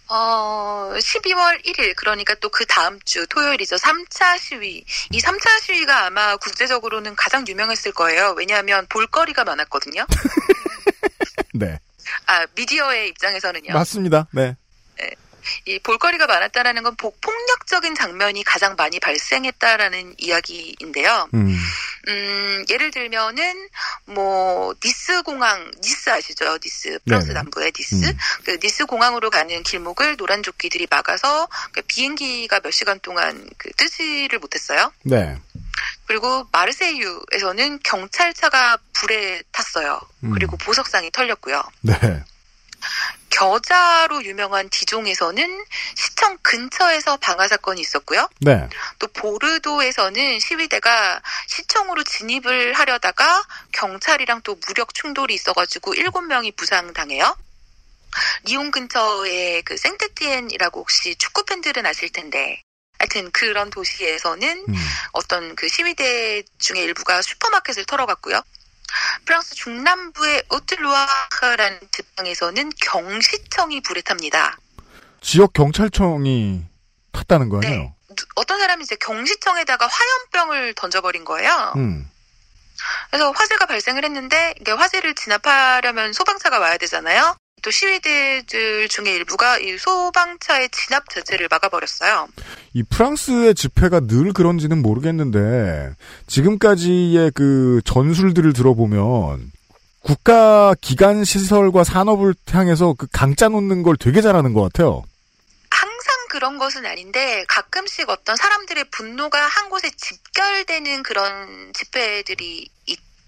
어, 0.09 0.91
12월 0.97 1.65
1일, 1.65 1.95
그러니까 1.97 2.35
또 2.37 2.49
그 2.51 2.67
다음 2.67 2.99
주 3.05 3.27
토요일이죠. 3.29 3.77
3차 3.77 4.39
시위. 4.39 4.85
이 5.13 5.19
3차 5.21 5.61
시위가 5.63 6.07
아마 6.07 6.37
국제적으로는 6.37 7.15
가장 7.15 7.47
유명했을 7.47 7.93
거예요. 7.93 8.35
왜냐하면 8.37 8.87
볼거리가 8.89 9.45
많았거든요. 9.45 10.05
네. 11.55 11.79
아, 12.27 12.45
미디어의 12.57 13.09
입장에서는요. 13.11 13.73
맞습니다. 13.73 14.27
네. 14.33 14.57
이 15.67 15.79
볼거리가 15.81 16.27
많았다라는 16.27 16.83
건 16.83 16.97
복- 16.97 17.21
폭력적인 17.21 17.95
장면이 17.95 18.45
가장 18.45 18.75
많이 18.77 18.99
발생했다라는 19.01 20.15
이야기인데요. 20.19 21.29
음. 21.35 21.57
음, 22.09 22.65
예를 22.71 22.91
들면은 22.91 23.69
뭐 24.07 24.75
니스 24.85 25.23
공항, 25.23 25.71
니스 25.83 26.11
아시죠? 26.11 26.59
니스 26.65 26.99
프랑스 27.05 27.29
네네. 27.29 27.35
남부의 27.41 27.73
니스. 27.79 27.95
음. 28.07 28.17
그 28.45 28.59
니스 28.63 28.87
공항으로 28.87 29.31
가는 29.31 29.63
길목을 29.63 30.17
노란 30.17 30.43
조끼들이 30.43 30.87
막아서 30.91 31.49
그 31.73 31.83
비행기가 31.83 32.61
몇 32.61 32.71
시간 32.71 32.99
동안 33.01 33.49
그 33.59 33.71
뜨지를 33.75 34.39
못했어요. 34.39 34.93
네. 35.03 35.37
그리고 36.07 36.47
마르세유에서는 36.53 37.81
경찰차가 37.85 38.79
불에 38.93 39.43
탔어요. 39.53 40.01
음. 40.25 40.31
그리고 40.33 40.57
보석상이 40.57 41.11
털렸고요. 41.13 41.63
네. 41.83 41.95
겨자로 43.31 44.25
유명한 44.25 44.69
디종에서는 44.69 45.65
시청 45.95 46.37
근처에서 46.43 47.17
방화 47.17 47.49
사건이 47.49 47.81
있었고요. 47.81 48.29
네. 48.41 48.69
또 48.99 49.07
보르도에서는 49.09 50.39
시위대가 50.41 51.23
시청으로 51.47 52.03
진입을 52.05 52.75
하려다가 52.75 53.45
경찰이랑 53.73 54.43
또 54.43 54.59
무력 54.67 54.95
충돌이 54.95 55.35
있어가지고 55.35 55.95
일곱 55.95 56.23
명이 56.23 56.53
부상당해요. 56.53 57.37
리옹 58.45 58.71
근처에 58.71 59.63
그 59.63 59.77
생테티엔이라고 59.77 60.81
혹시 60.81 61.15
축구 61.17 61.45
팬들은 61.45 61.87
아실 61.87 62.11
텐데. 62.11 62.63
하여튼 62.99 63.31
그런 63.31 63.71
도시에서는 63.71 64.65
음. 64.69 64.75
어떤 65.13 65.57
그 65.57 65.69
시위대 65.69 66.43
중에 66.59 66.83
일부가 66.83 67.23
슈퍼마켓을 67.23 67.87
털어갔고요. 67.87 68.43
프랑스 69.25 69.55
중남부의 69.55 70.45
오트루아라는 70.51 71.81
지방에서는 71.93 72.71
경시청이 72.81 73.81
불에 73.83 74.01
탑니다. 74.03 74.57
지역 75.21 75.53
경찰청이 75.53 76.65
탔다는 77.13 77.49
거 77.49 77.59
아니에요? 77.59 77.79
네. 77.83 77.95
누- 78.17 78.27
어떤 78.37 78.59
사람이 78.59 78.83
이제 78.83 78.97
경시청에다가 78.97 79.87
화염병을 79.87 80.75
던져버린 80.75 81.25
거예요. 81.25 81.73
음. 81.77 82.11
그래서 83.11 83.31
화재가 83.31 83.67
발생을 83.67 84.05
했는데 84.05 84.55
이게 84.61 84.73
화재를 84.73 85.15
진압하려면 85.15 86.13
소방차가 86.13 86.59
와야 86.59 86.79
되잖아요. 86.79 87.37
또 87.63 87.71
시위대들 87.71 88.89
중에 88.89 89.15
일부가 89.15 89.59
이 89.59 89.77
소방차의 89.77 90.71
진압 90.71 91.09
자체를 91.11 91.49
막아버렸어요. 91.51 92.29
이 92.75 92.83
프랑스의 92.83 93.55
집회가 93.55 94.01
늘 94.01 94.33
그런지는 94.33 94.83
모르겠는데 94.83 95.95
지금까지의 96.27 97.33
그 97.35 97.81
전술들을 97.85 98.53
들어보면 98.53 99.53
국가 100.03 100.75
기관 100.81 101.25
시설과 101.25 101.85
산업을 101.85 102.35
향해서 102.51 102.95
그 102.97 103.07
강짜 103.13 103.49
놓는 103.49 103.83
걸 103.83 103.97
되게 103.97 104.21
잘하는 104.23 104.55
것 104.55 104.63
같아요. 104.63 105.03
항상 105.71 106.15
그런 106.31 106.59
것은 106.59 106.87
아닌데 106.87 107.45
가끔씩 107.49 108.09
어떤 108.09 108.37
사람들의 108.37 108.85
분노가 108.91 109.39
한 109.39 109.69
곳에 109.69 109.91
집결되는 109.91 111.03
그런 111.03 111.73
집회들이 111.75 112.69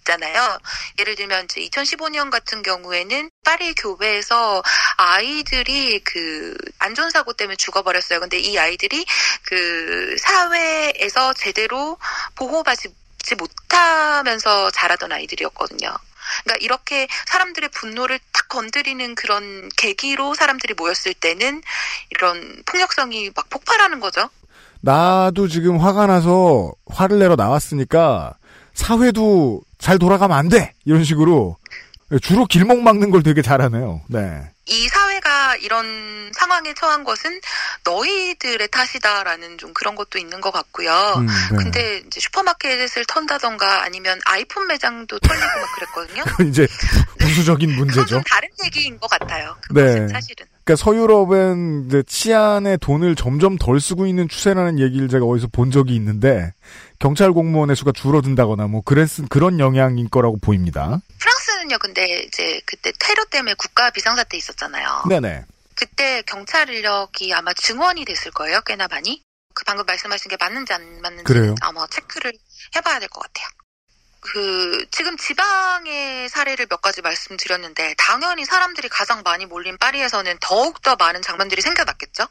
있잖아요. 0.02 0.58
예를 0.98 1.14
들면 1.14 1.44
이제 1.44 1.60
2015년 1.62 2.30
같은 2.30 2.62
경우에는 2.62 3.30
파리 3.44 3.74
교회에서 3.74 4.62
아이들이 4.96 6.00
그 6.04 6.56
안전사고 6.78 7.32
때문에 7.32 7.56
죽어버렸어요. 7.56 8.20
근데 8.20 8.38
이 8.38 8.58
아이들이 8.58 9.04
그 9.44 10.16
사회에서 10.18 11.32
제대로 11.34 11.98
보호받지 12.36 12.88
못하면서 13.38 14.70
자라던 14.70 15.12
아이들이었거든요. 15.12 15.96
그러니까 16.44 16.64
이렇게 16.64 17.08
사람들의 17.26 17.70
분노를 17.70 18.18
탁 18.32 18.48
건드리는 18.48 19.14
그런 19.14 19.68
계기로 19.76 20.34
사람들이 20.34 20.74
모였을 20.74 21.14
때는 21.14 21.62
이런 22.10 22.62
폭력성이 22.66 23.30
막 23.34 23.48
폭발하는 23.50 24.00
거죠. 24.00 24.28
나도 24.80 25.46
지금 25.48 25.78
화가 25.78 26.06
나서 26.06 26.72
화를 26.86 27.18
내러 27.20 27.36
나왔으니까 27.36 28.34
사회도 28.74 29.62
잘 29.78 29.98
돌아가면 29.98 30.36
안 30.36 30.48
돼! 30.48 30.72
이런 30.84 31.04
식으로 31.04 31.56
주로 32.20 32.44
길목 32.46 32.82
막는 32.82 33.10
걸 33.10 33.22
되게 33.22 33.42
잘하네요. 33.42 34.02
네. 34.08 34.42
이 34.66 34.88
사회가 34.88 35.56
이런 35.56 36.30
상황에 36.34 36.72
처한 36.74 37.02
것은 37.04 37.40
너희들의 37.84 38.68
탓이다라는 38.70 39.58
좀 39.58 39.72
그런 39.74 39.96
것도 39.96 40.18
있는 40.18 40.40
것 40.40 40.52
같고요. 40.52 40.92
음, 41.16 41.26
네. 41.26 41.56
근데 41.56 42.02
이제 42.06 42.20
슈퍼마켓을 42.20 43.04
턴다던가 43.06 43.82
아니면 43.82 44.20
아이폰 44.24 44.68
매장도 44.68 45.18
털리고 45.18 45.44
막 45.44 45.74
그랬거든요. 45.74 46.22
그건 46.30 46.48
이제 46.48 46.68
부수적인 47.18 47.70
그건 47.70 47.86
문제죠. 47.86 48.06
좀 48.06 48.22
다른 48.22 48.48
얘기인 48.64 48.98
것 49.00 49.10
같아요. 49.10 49.56
그것은 49.62 50.06
네. 50.06 50.12
사실은. 50.12 50.46
그러니까 50.64 50.84
서유럽은 50.84 51.86
이제 51.88 52.02
치안에 52.06 52.76
돈을 52.76 53.16
점점 53.16 53.58
덜 53.58 53.80
쓰고 53.80 54.06
있는 54.06 54.28
추세라는 54.28 54.78
얘기를 54.78 55.08
제가 55.08 55.24
어디서 55.24 55.48
본 55.50 55.72
적이 55.72 55.96
있는데 55.96 56.52
경찰 57.02 57.32
공무원의 57.32 57.74
수가 57.74 57.90
줄어든다거나 57.90 58.68
뭐 58.68 58.80
그랬 58.80 59.08
그런 59.28 59.58
영향인 59.58 60.08
거라고 60.08 60.38
보입니다. 60.38 61.00
프랑스는요, 61.18 61.78
근데 61.78 62.20
이제 62.20 62.60
그때 62.64 62.92
테러 63.00 63.24
때문에 63.24 63.54
국가 63.54 63.90
비상사태 63.90 64.36
있었잖아요. 64.36 65.06
네네. 65.08 65.44
그때 65.74 66.22
경찰 66.22 66.70
인력이 66.70 67.34
아마 67.34 67.52
증원이 67.54 68.04
됐을 68.04 68.30
거예요, 68.30 68.60
꽤나 68.64 68.86
많이. 68.86 69.20
그 69.52 69.64
방금 69.64 69.84
말씀하신 69.84 70.28
게 70.28 70.36
맞는지 70.38 70.72
안 70.72 71.00
맞는지 71.02 71.24
그래요? 71.24 71.56
아마 71.60 71.84
체크를 71.88 72.32
해봐야 72.76 73.00
될 73.00 73.08
것 73.08 73.20
같아요. 73.20 73.48
그 74.20 74.86
지금 74.92 75.16
지방의 75.16 76.28
사례를 76.28 76.66
몇 76.66 76.80
가지 76.80 77.02
말씀드렸는데 77.02 77.96
당연히 77.98 78.44
사람들이 78.44 78.88
가장 78.88 79.22
많이 79.24 79.44
몰린 79.46 79.76
파리에서는 79.76 80.36
더욱 80.40 80.80
더 80.82 80.94
많은 80.94 81.20
장면들이 81.20 81.60
생겨났겠죠. 81.62 82.28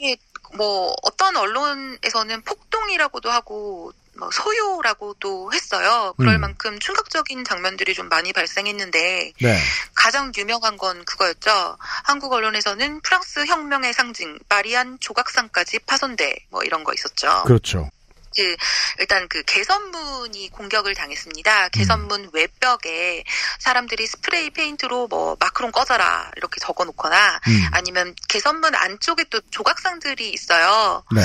이게 0.00 0.16
뭐 0.54 0.94
어떤 1.02 1.36
언론에서는 1.36 2.42
폭동이라고도 2.42 3.30
하고 3.30 3.92
뭐 4.18 4.30
소요라고도 4.30 5.52
했어요. 5.52 6.14
그럴 6.16 6.36
음. 6.36 6.40
만큼 6.40 6.78
충격적인 6.78 7.44
장면들이 7.44 7.94
좀 7.94 8.08
많이 8.08 8.32
발생했는데 8.32 9.32
네. 9.40 9.58
가장 9.94 10.32
유명한 10.36 10.76
건 10.76 11.04
그거였죠. 11.04 11.76
한국 12.04 12.32
언론에서는 12.32 13.00
프랑스 13.02 13.44
혁명의 13.46 13.92
상징 13.92 14.38
마리안 14.48 14.98
조각상까지 15.00 15.80
파손돼 15.80 16.46
뭐 16.50 16.62
이런 16.64 16.84
거 16.84 16.92
있었죠. 16.94 17.42
그렇죠. 17.44 17.90
그 18.36 18.56
일단 18.98 19.26
그 19.28 19.42
개선문이 19.44 20.50
공격을 20.50 20.94
당했습니다. 20.94 21.70
개선문 21.70 22.30
외벽에 22.32 23.24
사람들이 23.58 24.06
스프레이 24.06 24.50
페인트로 24.50 25.08
뭐 25.08 25.36
마크롱 25.40 25.72
꺼져라 25.72 26.30
이렇게 26.36 26.60
적어놓거나 26.60 27.40
음. 27.48 27.68
아니면 27.72 28.14
개선문 28.28 28.74
안쪽에 28.74 29.24
또 29.30 29.40
조각상들이 29.50 30.30
있어요. 30.30 31.02
네. 31.14 31.22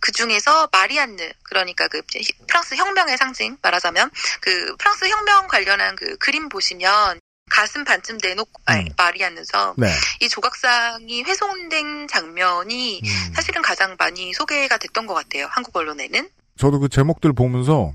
그 0.00 0.12
중에서 0.12 0.68
마리안느 0.70 1.30
그러니까 1.44 1.88
그 1.88 2.02
히- 2.14 2.32
프랑스 2.46 2.74
혁명의 2.74 3.16
상징 3.16 3.56
말하자면 3.62 4.10
그 4.40 4.76
프랑스 4.76 5.08
혁명 5.08 5.48
관련한 5.48 5.96
그 5.96 6.16
그림 6.18 6.48
보시면 6.48 7.20
가슴 7.50 7.82
반쯤 7.84 8.18
내놓고 8.22 8.62
아니 8.66 8.84
음. 8.84 8.94
마리안느죠. 8.96 9.74
네. 9.76 9.92
이 10.20 10.28
조각상이 10.28 11.22
훼손된 11.24 12.06
장면이 12.06 13.00
음. 13.02 13.32
사실은 13.34 13.60
가장 13.60 13.96
많이 13.98 14.32
소개가 14.32 14.76
됐던 14.76 15.06
것 15.06 15.14
같아요. 15.14 15.48
한국 15.50 15.74
언론에는. 15.76 16.28
저도 16.60 16.78
그 16.78 16.88
제목들 16.90 17.32
보면서 17.32 17.94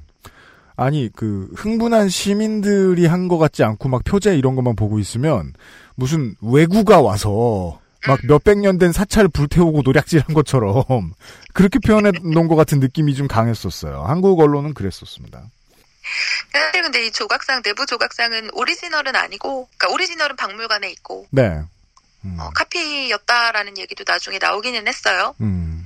아니 0.76 1.09
그 1.16 1.49
흥분한 1.55 2.09
시민들이 2.09 3.05
한 3.05 3.28
것 3.28 3.38
같지 3.38 3.63
않고 3.63 3.88
막 3.89 4.03
표제 4.03 4.36
이런 4.36 4.55
것만 4.55 4.76
보고 4.76 4.97
있으면 4.97 5.53
무슨 5.95 6.36
외구가 6.41 6.99
와서 6.99 7.80
막 8.07 8.20
몇백 8.28 8.57
년 8.59 8.78
된 8.80 8.91
사찰 8.91 9.28
불태우고 9.28 9.84
노략질한 9.84 10.34
것처럼 10.34 10.84
그렇게 11.53 11.78
표현해 11.80 12.11
놓은 12.24 12.47
것 12.47 12.55
같은 12.55 12.80
느낌이 12.80 13.13
좀 13.16 13.28
강했었어요. 13.28 14.03
한국 14.03 14.39
언론은 14.39 14.74
그랬었습니다. 14.74 15.43
사실 16.51 16.82
근데 16.84 17.05
이 17.05 17.11
조각상 17.11 17.61
내부 17.63 17.86
조각상은 17.86 18.49
오리지널은 18.53 19.16
아니고, 19.16 19.68
그러니까 19.78 19.93
오리지널은 19.93 20.36
박물관에 20.36 20.89
있고 20.91 21.26
네. 21.32 21.61
음. 22.26 22.38
어, 22.39 22.49
카피였다라는 22.55 23.78
얘기도 23.78 24.03
나중에 24.07 24.38
나오기는 24.39 24.88
했어요. 24.88 25.34
음. 25.41 25.86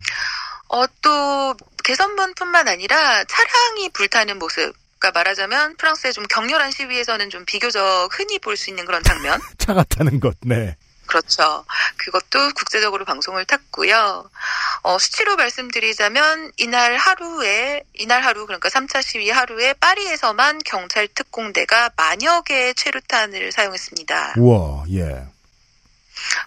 어, 0.69 0.85
또 1.01 1.55
개선문뿐만 1.89 2.67
아니라 2.67 3.23
차량이 3.23 3.89
불타는 3.89 4.37
모습. 4.37 4.75
그러니까 4.99 5.17
말하자면 5.17 5.77
프랑스의 5.77 6.13
좀 6.13 6.23
격렬한 6.27 6.69
시위에서는 6.71 7.31
좀 7.31 7.45
비교적 7.45 8.09
흔히 8.11 8.37
볼 8.37 8.55
수 8.55 8.69
있는 8.69 8.85
그런 8.85 9.01
장면. 9.01 9.39
차가 9.57 9.83
타는 9.83 10.19
것, 10.19 10.37
네. 10.41 10.75
그렇죠. 11.07 11.65
그것도 11.97 12.53
국제적으로 12.53 13.05
방송을 13.05 13.43
탔고요. 13.45 14.29
어, 14.83 14.99
수치로 14.99 15.35
말씀드리자면 15.37 16.51
이날 16.57 16.95
하루에 16.97 17.81
이날 17.95 18.23
하루 18.23 18.45
그러니까 18.45 18.69
3차 18.69 19.01
시위 19.01 19.31
하루에 19.31 19.73
파리에서만 19.73 20.59
경찰 20.65 21.07
특공대가 21.07 21.89
만여 21.95 22.41
개의 22.41 22.75
최루탄을 22.75 23.51
사용했습니다. 23.51 24.35
우와, 24.37 24.83
예. 24.91 25.25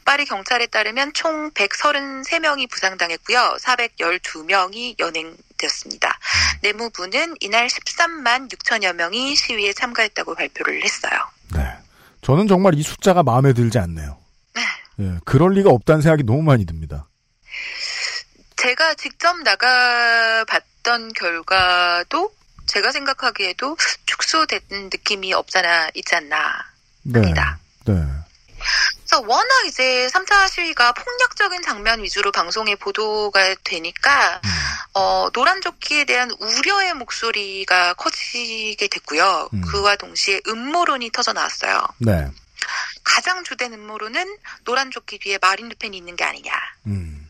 파리 0.05 0.25
경찰에 0.25 0.67
따르면 0.67 1.13
총 1.15 1.51
133명이 1.53 2.71
부상당했고요. 2.71 3.57
412명이 3.61 4.99
연행되었습니다. 4.99 6.19
내무부는 6.63 7.35
이날 7.41 7.67
13만 7.67 8.53
6천여 8.53 8.95
명이 8.95 9.35
시위에 9.37 9.73
참가했다고 9.73 10.35
발표를 10.35 10.83
했어요. 10.85 11.13
네. 11.55 11.63
저는 12.23 12.47
정말 12.47 12.75
이 12.75 12.83
숫자가 12.83 13.23
마음에 13.23 13.53
들지 13.53 13.79
않네요. 13.79 14.23
예, 15.01 15.19
그럴 15.25 15.55
리가 15.55 15.71
없다는 15.71 16.03
생각이 16.03 16.23
너무 16.25 16.43
많이 16.43 16.65
듭니다. 16.67 17.09
제가 18.57 18.95
직접 18.95 19.37
나가 19.43 20.45
봤던 20.45 21.13
결과도 21.15 22.33
제가 22.67 22.93
생각하기에도 22.93 23.77
축소된 24.07 24.61
느낌이 24.71 25.33
없잖아 25.33 25.89
있지 25.95 26.15
않나. 26.15 26.65
네. 27.03 27.19
합니다. 27.19 27.59
네. 27.87 27.95
그래서 27.95 28.23
워낙 29.21 29.67
이제 29.67 30.09
3차 30.13 30.49
시위가 30.49 30.93
폭력적인 30.93 31.63
장면 31.63 32.03
위주로 32.03 32.33
방송에 32.33 32.77
보도가 32.77 33.55
되니까 33.65 34.41
음. 34.45 34.51
어, 34.95 35.29
노란 35.33 35.61
조끼에 35.61 36.05
대한 36.05 36.31
우려의 36.39 36.95
목소리가 36.95 37.95
커지게 37.95 38.89
됐고요. 38.89 39.49
음. 39.53 39.61
그와 39.63 39.97
동시에 39.97 40.41
음모론이 40.47 41.11
터져 41.11 41.33
나왔어요. 41.33 41.87
네. 41.99 42.29
가장 43.05 43.43
주된 43.45 43.73
음모론은 43.73 44.39
노란 44.65 44.91
조끼 44.91 45.19
뒤에 45.19 45.39
마린 45.41 45.69
르펜이 45.69 45.97
있는 45.97 46.17
게 46.17 46.25
아니냐. 46.25 46.53
음. 46.87 47.29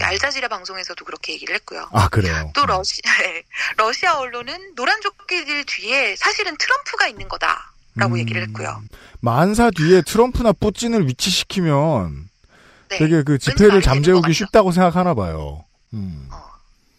알자지라 0.00 0.48
방송에서도 0.48 1.04
그렇게 1.04 1.32
얘기를 1.32 1.54
했고요. 1.56 1.88
아, 1.92 2.08
그래요. 2.08 2.52
또 2.54 2.64
러시, 2.66 3.02
러시아 3.76 4.16
언론은 4.18 4.74
노란 4.76 5.00
조끼들 5.00 5.64
뒤에 5.64 6.14
사실은 6.16 6.56
트럼프가 6.56 7.08
있는 7.08 7.28
거다라고 7.28 8.14
음. 8.14 8.18
얘기를 8.18 8.42
했고요. 8.42 8.82
만사 9.20 9.70
뒤에 9.70 10.02
트럼프나 10.02 10.52
뿌찐을 10.52 11.06
위치시키면 11.08 12.28
네. 12.88 12.98
되게 12.98 13.22
그 13.22 13.38
집회를 13.38 13.82
잠재우기. 13.82 14.32
쉽다고 14.32 14.72
생각하나 14.72 15.14
봐요. 15.14 15.64
음. 15.92 16.28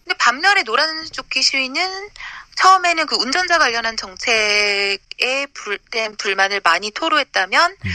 근데 0.03 0.17
반면에 0.17 0.63
노란 0.63 1.05
조끼 1.11 1.41
시위는 1.41 2.09
처음에는 2.55 3.05
그 3.05 3.15
운전자 3.15 3.57
관련한 3.57 3.95
정책에 3.95 5.47
불, 5.53 5.80
불만을 6.17 6.61
많이 6.63 6.91
토로했다면 6.91 7.72
음. 7.72 7.91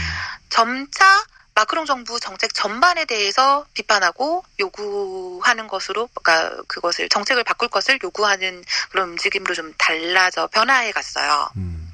점차 0.49 1.23
마크롱 1.53 1.85
정부 1.85 2.19
정책 2.19 2.53
전반에 2.53 3.05
대해서 3.05 3.65
비판하고 3.73 4.43
요구하는 4.59 5.67
것으로, 5.69 6.09
그러니까 6.13 6.61
그것을 6.67 7.07
정책을 7.07 7.45
바꿀 7.45 7.69
것을 7.69 7.97
요구하는 8.03 8.61
그런 8.89 9.09
움직임으로 9.11 9.53
좀 9.53 9.73
달라져 9.77 10.47
변화해 10.47 10.91
갔어요. 10.91 11.49
음. 11.55 11.84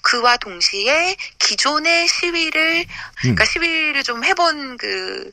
그와 0.00 0.36
동시에 0.36 1.16
기존의 1.38 2.08
시위를, 2.08 2.84
그러니까 3.20 3.44
시위를 3.44 4.02
좀 4.02 4.24
해본 4.24 4.76
그, 4.76 5.30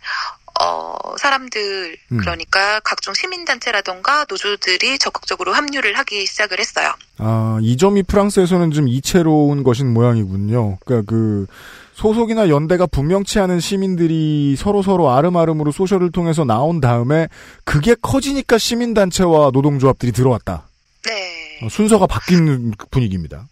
어, 0.59 1.17
사람들, 1.17 1.97
음. 2.11 2.17
그러니까 2.17 2.79
각종 2.81 3.13
시민단체라던가 3.13 4.25
노조들이 4.29 4.99
적극적으로 4.99 5.53
합류를 5.53 5.97
하기 5.97 6.25
시작을 6.25 6.59
했어요. 6.59 6.93
아, 7.17 7.57
이 7.61 7.77
점이 7.77 8.03
프랑스에서는 8.03 8.71
좀 8.71 8.87
이채로운 8.87 9.63
것인 9.63 9.93
모양이군요. 9.93 10.77
그러니까 10.85 11.09
그 11.09 11.47
소속이나 11.93 12.49
연대가 12.49 12.87
분명치 12.87 13.39
않은 13.39 13.59
시민들이 13.59 14.55
서로서로 14.57 15.11
아름아름으로 15.11 15.71
소셜을 15.71 16.11
통해서 16.11 16.43
나온 16.45 16.81
다음에 16.81 17.27
그게 17.63 17.95
커지니까 18.01 18.57
시민단체와 18.57 19.51
노동조합들이 19.53 20.11
들어왔다. 20.11 20.67
네. 21.05 21.59
어, 21.63 21.69
순서가 21.69 22.07
바뀐 22.07 22.73
분위기입니다. 22.89 23.47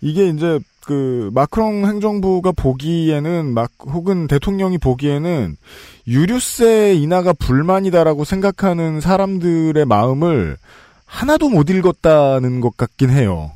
이게 0.00 0.28
이제 0.28 0.58
그 0.84 1.30
마크롱 1.34 1.86
행정부가 1.86 2.52
보기에는 2.52 3.52
막 3.52 3.70
혹은 3.80 4.26
대통령이 4.26 4.78
보기에는 4.78 5.56
유류세 6.06 6.94
인하가 6.94 7.32
불만이다라고 7.32 8.24
생각하는 8.24 9.00
사람들의 9.00 9.84
마음을 9.84 10.56
하나도 11.04 11.48
못 11.48 11.68
읽었다는 11.70 12.60
것 12.60 12.76
같긴 12.76 13.10
해요. 13.10 13.52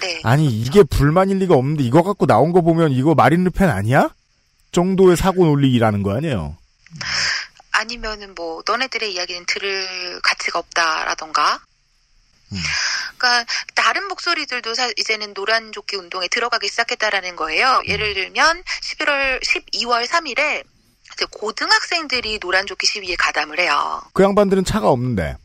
네. 0.00 0.20
아니 0.24 0.48
이게 0.48 0.82
불만일 0.82 1.38
리가 1.38 1.54
없는데 1.54 1.82
이거 1.82 2.02
갖고 2.02 2.26
나온 2.26 2.52
거 2.52 2.60
보면 2.60 2.92
이거 2.92 3.14
마린 3.14 3.44
르펜 3.44 3.68
아니야? 3.68 4.10
정도의 4.72 5.16
사고 5.16 5.44
논리라는 5.44 6.02
거 6.02 6.16
아니에요. 6.16 6.56
아니면은 7.72 8.34
뭐 8.34 8.62
너네들의 8.66 9.14
이야기는 9.14 9.44
들을 9.46 10.20
가치가 10.22 10.58
없다라던가. 10.58 11.60
음. 12.52 12.62
그러니까 13.16 13.46
다른 13.74 14.08
목소리들도 14.08 14.74
사, 14.74 14.90
이제는 14.96 15.34
노란 15.34 15.72
조끼 15.72 15.96
운동에 15.96 16.28
들어가기 16.28 16.68
시작했다라는 16.68 17.36
거예요. 17.36 17.82
음. 17.84 17.88
예를 17.88 18.14
들면 18.14 18.62
11월 18.82 19.42
12월 19.42 20.06
3일에 20.06 20.64
이제 21.14 21.26
고등학생들이 21.30 22.38
노란 22.40 22.66
조끼 22.66 22.86
시위에 22.86 23.16
가담을 23.16 23.60
해요. 23.60 24.02
그 24.12 24.22
양반들은 24.22 24.64
차가 24.64 24.88
없는데 24.88 25.36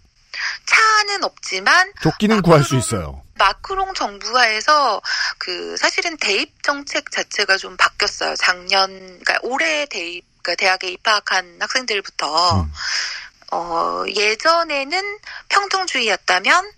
차는 0.66 1.24
없지만 1.24 1.92
조끼는 2.02 2.42
구할 2.42 2.64
수 2.64 2.76
있어요. 2.76 3.24
마크롱 3.36 3.94
정부하에서 3.94 5.02
그 5.38 5.78
사실은 5.78 6.18
대입 6.18 6.64
정책 6.64 7.12
자체가 7.12 7.58
좀 7.58 7.78
바뀌었어요. 7.78 8.36
작년 8.36 8.90
그러니까 8.90 9.40
올해 9.44 9.86
대입 9.86 10.26
그러니까 10.42 10.56
대학에 10.56 10.92
입학한 10.92 11.58
학생들부터 11.60 12.62
음. 12.62 12.72
어 13.52 14.04
예전에는 14.08 15.18
평등주의였다면 15.50 16.72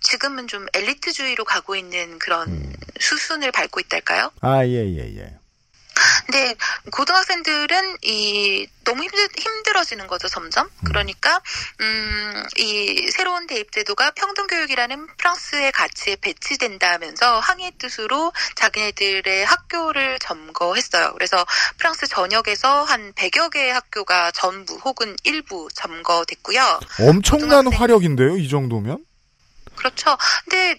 지금은 0.00 0.46
좀 0.46 0.66
엘리트주의로 0.74 1.44
가고 1.44 1.74
있는 1.74 2.18
그런 2.18 2.48
음. 2.48 2.72
수순을 3.00 3.50
밟고 3.52 3.80
있달까요? 3.80 4.30
아 4.40 4.64
예 4.64 4.72
예, 4.72 5.16
예. 5.18 5.35
근데 6.26 6.54
고등학생들은 6.92 7.98
이 8.02 8.66
너무 8.84 9.02
힘들, 9.02 9.28
힘들어지는 9.38 10.06
거죠 10.06 10.28
점점. 10.28 10.68
그러니까 10.84 11.40
음이 11.80 13.10
새로운 13.10 13.46
대입 13.46 13.72
제도가 13.72 14.12
평등 14.12 14.46
교육이라는 14.46 15.06
프랑스의 15.16 15.72
가치에 15.72 16.16
배치된다면서 16.16 17.40
항의 17.40 17.72
뜻으로 17.78 18.32
자기네들의 18.56 19.44
학교를 19.44 20.18
점거했어요. 20.20 21.12
그래서 21.14 21.44
프랑스 21.78 22.06
전역에서 22.06 22.84
한 22.84 23.12
100여 23.14 23.50
개의 23.50 23.72
학교가 23.72 24.30
전부 24.32 24.76
혹은 24.84 25.16
일부 25.24 25.68
점거됐고요. 25.74 26.80
엄청난 27.00 27.64
고등학생- 27.64 27.80
화력인데요, 27.80 28.36
이 28.38 28.48
정도면? 28.48 29.04
그렇죠. 29.76 30.16
근데 30.48 30.78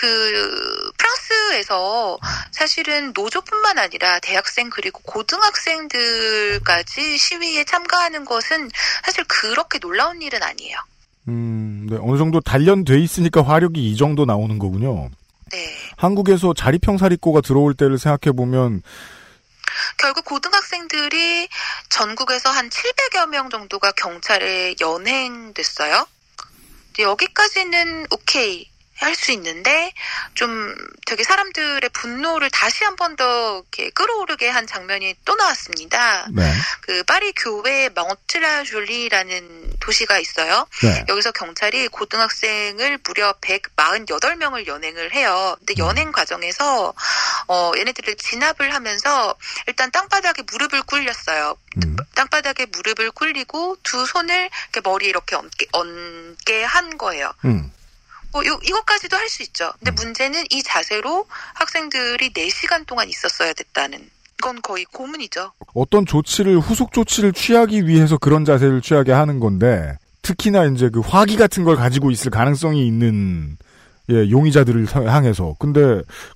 그 0.00 0.92
프랑스에서 0.96 2.20
사실은 2.52 3.12
노조뿐만 3.16 3.78
아니라 3.78 4.20
대학생 4.20 4.70
그리고 4.70 5.00
고등학생들까지 5.02 7.18
시위에 7.18 7.64
참가하는 7.64 8.24
것은 8.24 8.70
사실 9.04 9.24
그렇게 9.24 9.80
놀라운 9.80 10.22
일은 10.22 10.40
아니에요. 10.40 10.78
음, 11.26 11.88
네, 11.90 11.96
어느 12.00 12.16
정도 12.16 12.40
단련돼 12.40 13.00
있으니까 13.00 13.42
화력이 13.42 13.90
이 13.90 13.96
정도 13.96 14.24
나오는 14.24 14.56
거군요. 14.60 15.10
네. 15.50 15.76
한국에서 15.96 16.54
자리평사리꼬가 16.54 17.40
들어올 17.40 17.74
때를 17.74 17.98
생각해 17.98 18.36
보면 18.36 18.84
결국 19.96 20.26
고등학생들이 20.26 21.48
전국에서 21.88 22.50
한 22.50 22.70
700여 22.70 23.30
명 23.30 23.50
정도가 23.50 23.90
경찰에 23.92 24.76
연행됐어요. 24.80 26.06
여기까지는 27.00 28.06
오케이. 28.12 28.70
할 28.98 29.14
수 29.14 29.32
있는데 29.32 29.92
좀 30.34 30.74
되게 31.06 31.24
사람들의 31.24 31.88
분노를 31.92 32.50
다시 32.50 32.84
한 32.84 32.94
번 32.96 33.16
더 33.16 33.64
이렇게 33.76 33.90
끌어오르게 33.90 34.48
한 34.48 34.66
장면이 34.66 35.14
또 35.24 35.34
나왔습니다. 35.34 36.26
네, 36.32 36.52
그 36.82 37.02
파리 37.04 37.32
교외 37.32 37.88
멍트라 37.88 38.64
줄리라는 38.64 39.72
도시가 39.80 40.18
있어요. 40.18 40.66
네. 40.82 41.04
여기서 41.08 41.32
경찰이 41.32 41.88
고등학생을 41.88 42.98
무려 43.04 43.32
148명을 43.40 44.66
연행을 44.66 45.12
해요. 45.14 45.56
근데 45.58 45.74
연행 45.78 46.12
과정에서 46.12 46.92
어 47.48 47.72
얘네들을 47.76 48.16
진압을 48.16 48.74
하면서 48.74 49.34
일단 49.66 49.90
땅바닥에 49.90 50.42
무릎을 50.50 50.82
꿇렸어요. 50.82 51.56
음, 51.84 51.96
땅바닥에 52.14 52.66
무릎을 52.66 53.10
꿇리고 53.12 53.76
두 53.82 54.04
손을 54.06 54.50
이렇게 54.72 54.80
머리 54.82 55.06
이렇게 55.06 55.36
얹게, 55.36 55.66
얹게 55.72 56.64
한 56.64 56.98
거예요. 56.98 57.32
음, 57.44 57.72
뭐 58.32 58.44
요, 58.46 58.58
이것까지도 58.62 59.16
할 59.16 59.28
수 59.28 59.42
있죠. 59.42 59.72
근데 59.78 59.90
문제는 59.90 60.44
이 60.50 60.62
자세로 60.62 61.26
학생들이 61.54 62.32
4시간 62.32 62.86
동안 62.86 63.08
있었어야 63.08 63.52
됐다는 63.52 64.08
건 64.40 64.60
거의 64.62 64.84
고문이죠. 64.86 65.52
어떤 65.74 66.06
조치를 66.06 66.58
후속 66.58 66.92
조치를 66.92 67.32
취하기 67.32 67.86
위해서 67.86 68.16
그런 68.18 68.44
자세를 68.44 68.80
취하게 68.82 69.12
하는 69.12 69.40
건데 69.40 69.98
특히나 70.22 70.64
이제 70.66 70.88
그 70.90 71.00
화기 71.00 71.36
같은 71.36 71.64
걸 71.64 71.76
가지고 71.76 72.10
있을 72.10 72.30
가능성이 72.30 72.86
있는 72.86 73.56
예, 74.10 74.30
용의자들을 74.30 74.86
서- 74.86 75.04
향해서. 75.04 75.56
근데 75.58 75.80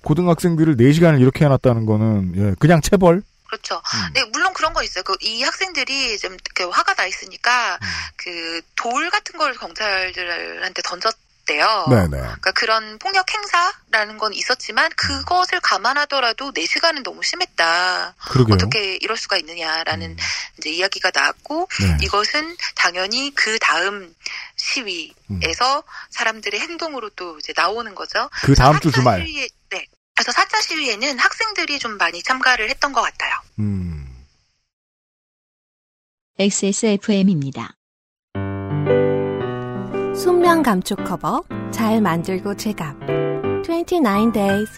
고등학생들을 0.03 0.75
4시간을 0.77 1.19
이렇게 1.21 1.45
해놨다는 1.45 1.85
거는 1.87 2.33
예, 2.37 2.55
그냥 2.59 2.81
체벌? 2.81 3.23
그렇죠. 3.47 3.75
음. 3.75 4.13
네, 4.13 4.23
물론 4.31 4.51
그런 4.53 4.73
거 4.73 4.83
있어요. 4.83 5.03
그 5.03 5.15
이 5.21 5.41
학생들이 5.43 6.17
좀 6.19 6.37
화가 6.71 6.93
나 6.95 7.05
있으니까 7.07 7.75
음. 7.81 7.87
그돌 8.17 9.09
같은 9.09 9.37
걸 9.37 9.53
경찰들한테 9.53 10.81
던졌 10.83 11.15
대요. 11.45 11.85
네네. 11.89 12.07
그러니까 12.09 12.51
그런 12.51 12.97
폭력 12.99 13.25
행사라는 13.31 14.17
건 14.17 14.33
있었지만 14.33 14.89
그것을 14.95 15.59
감안하더라도 15.59 16.51
4시간은 16.53 17.03
너무 17.03 17.21
심했다. 17.21 18.15
그러게요. 18.29 18.55
어떻게 18.55 18.95
이럴 18.95 19.17
수가 19.17 19.37
있느냐라는 19.37 20.11
음. 20.11 20.17
이제 20.57 20.69
이야기가 20.71 21.11
나왔고 21.13 21.67
네. 21.81 22.05
이것은 22.05 22.55
당연히 22.75 23.33
그 23.35 23.59
다음 23.59 24.15
시위에서 24.55 25.77
음. 25.79 25.81
사람들의 26.11 26.59
행동으로 26.59 27.09
또 27.11 27.37
이제 27.39 27.53
나오는 27.55 27.93
거죠. 27.93 28.29
그 28.43 28.55
다음 28.55 28.79
주 28.79 28.89
4차 28.89 28.93
주말. 28.95 29.25
시위에, 29.25 29.47
네. 29.69 29.85
그래서 30.15 30.31
4차 30.31 30.61
시위에는 30.61 31.19
학생들이 31.19 31.79
좀 31.79 31.97
많이 31.97 32.23
참가를 32.23 32.69
했던 32.69 32.93
것 32.93 33.01
같아요. 33.01 33.35
음. 33.59 34.25
XSFM입니다. 36.39 37.75
순면 40.23 40.63
감촉 40.63 41.03
커버 41.03 41.43
잘 41.69 41.99
만들고 41.99 42.55
제갑 42.55 42.95
29 43.65 44.31
days 44.31 44.69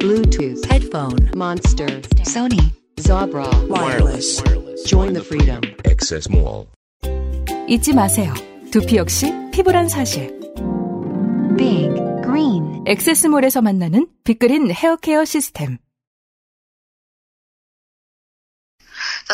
Bluetooth 0.00 0.64
headphone 0.70 1.28
monster 1.36 2.00
Sony 2.22 2.72
Zabra 2.96 3.46
wireless. 3.68 4.42
Join 4.86 5.12
the 5.12 5.22
freedom. 5.22 5.60
Excess 5.84 6.30
Mall. 6.32 6.66
잊지 7.68 7.92
마세요. 7.92 8.32
두피 8.70 8.96
역시 8.96 9.34
피부란 9.52 9.90
사실. 9.90 10.40
Big 11.58 11.90
Green 12.24 12.84
엑세스몰에서 12.86 13.60
만나는 13.60 14.06
빅그린 14.24 14.70
헤어케어 14.70 15.26
시스템. 15.26 15.76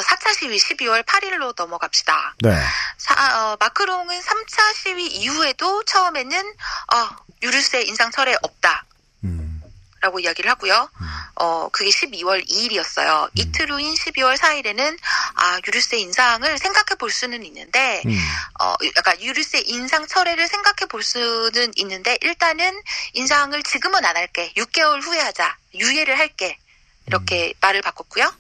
4차 0.01 0.35
시위 0.39 0.57
12월 0.59 1.05
8일로 1.05 1.55
넘어갑시다. 1.57 2.35
네. 2.41 2.57
사- 2.99 3.53
어, 3.53 3.57
마크롱은 3.61 4.21
3차 4.21 4.75
시위 4.75 5.07
이후에도 5.07 5.83
처음에는 5.85 6.55
어, 6.95 7.17
유류세 7.43 7.83
인상 7.83 8.11
철회 8.11 8.35
없다. 8.43 8.85
음. 9.25 9.61
라고 10.01 10.21
이야기를 10.21 10.51
하고요. 10.51 10.91
어, 11.37 11.69
그게 11.73 11.89
12월 11.89 12.47
2일이었어요. 12.47 13.31
이틀 13.35 13.71
후인 13.71 13.95
12월 13.95 14.37
4일에는 14.37 14.99
아, 15.35 15.59
유류세 15.67 15.97
인상을 15.99 16.59
생각해 16.59 16.97
볼 16.99 17.11
수는 17.11 17.43
있는데 17.47 18.03
음. 18.05 18.19
어, 18.61 18.75
약간 18.97 19.19
유류세 19.21 19.63
인상 19.67 20.07
철회를 20.07 20.47
생각해 20.47 20.87
볼 20.91 21.03
수는 21.03 21.73
있는데 21.77 22.19
일단은 22.21 22.83
인상을 23.15 23.63
지금은 23.63 24.05
안 24.05 24.17
할게. 24.17 24.53
6개월 24.59 25.03
후에 25.03 25.21
하자. 25.21 25.57
유예를 25.75 26.19
할게. 26.19 26.59
이렇게 27.07 27.55
말을 27.61 27.81
바꿨고요. 27.83 28.31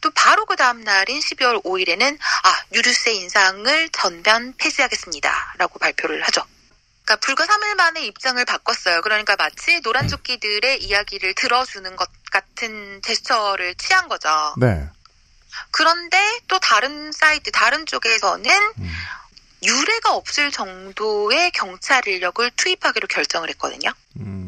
또 0.00 0.10
바로 0.10 0.44
그 0.46 0.56
다음 0.56 0.82
날인 0.82 1.20
12월 1.20 1.62
5일에는 1.64 2.18
아, 2.44 2.62
유류세 2.72 3.14
인상을 3.14 3.88
전면 3.90 4.54
폐지하겠습니다. 4.58 5.54
라고 5.58 5.78
발표를 5.78 6.22
하죠. 6.24 6.42
그러니까 7.04 7.24
불과 7.24 7.46
3일 7.46 7.74
만에 7.76 8.04
입장을 8.06 8.44
바꿨어요. 8.44 9.00
그러니까 9.02 9.36
마치 9.36 9.80
노란 9.80 10.08
조끼들의 10.08 10.82
이야기를 10.82 11.34
들어주는 11.34 11.94
것 11.96 12.08
같은 12.30 13.00
제스처를 13.02 13.76
취한 13.76 14.08
거죠. 14.08 14.28
네. 14.58 14.88
그런데 15.70 16.18
또 16.48 16.58
다른 16.58 17.12
사이트, 17.12 17.50
다른 17.50 17.86
쪽에서는 17.86 18.50
음. 18.78 18.90
유례가 19.62 20.14
없을 20.14 20.50
정도의 20.50 21.50
경찰 21.52 22.06
인력을 22.06 22.50
투입하기로 22.56 23.08
결정을 23.08 23.48
했거든요. 23.50 23.90
음. 24.20 24.45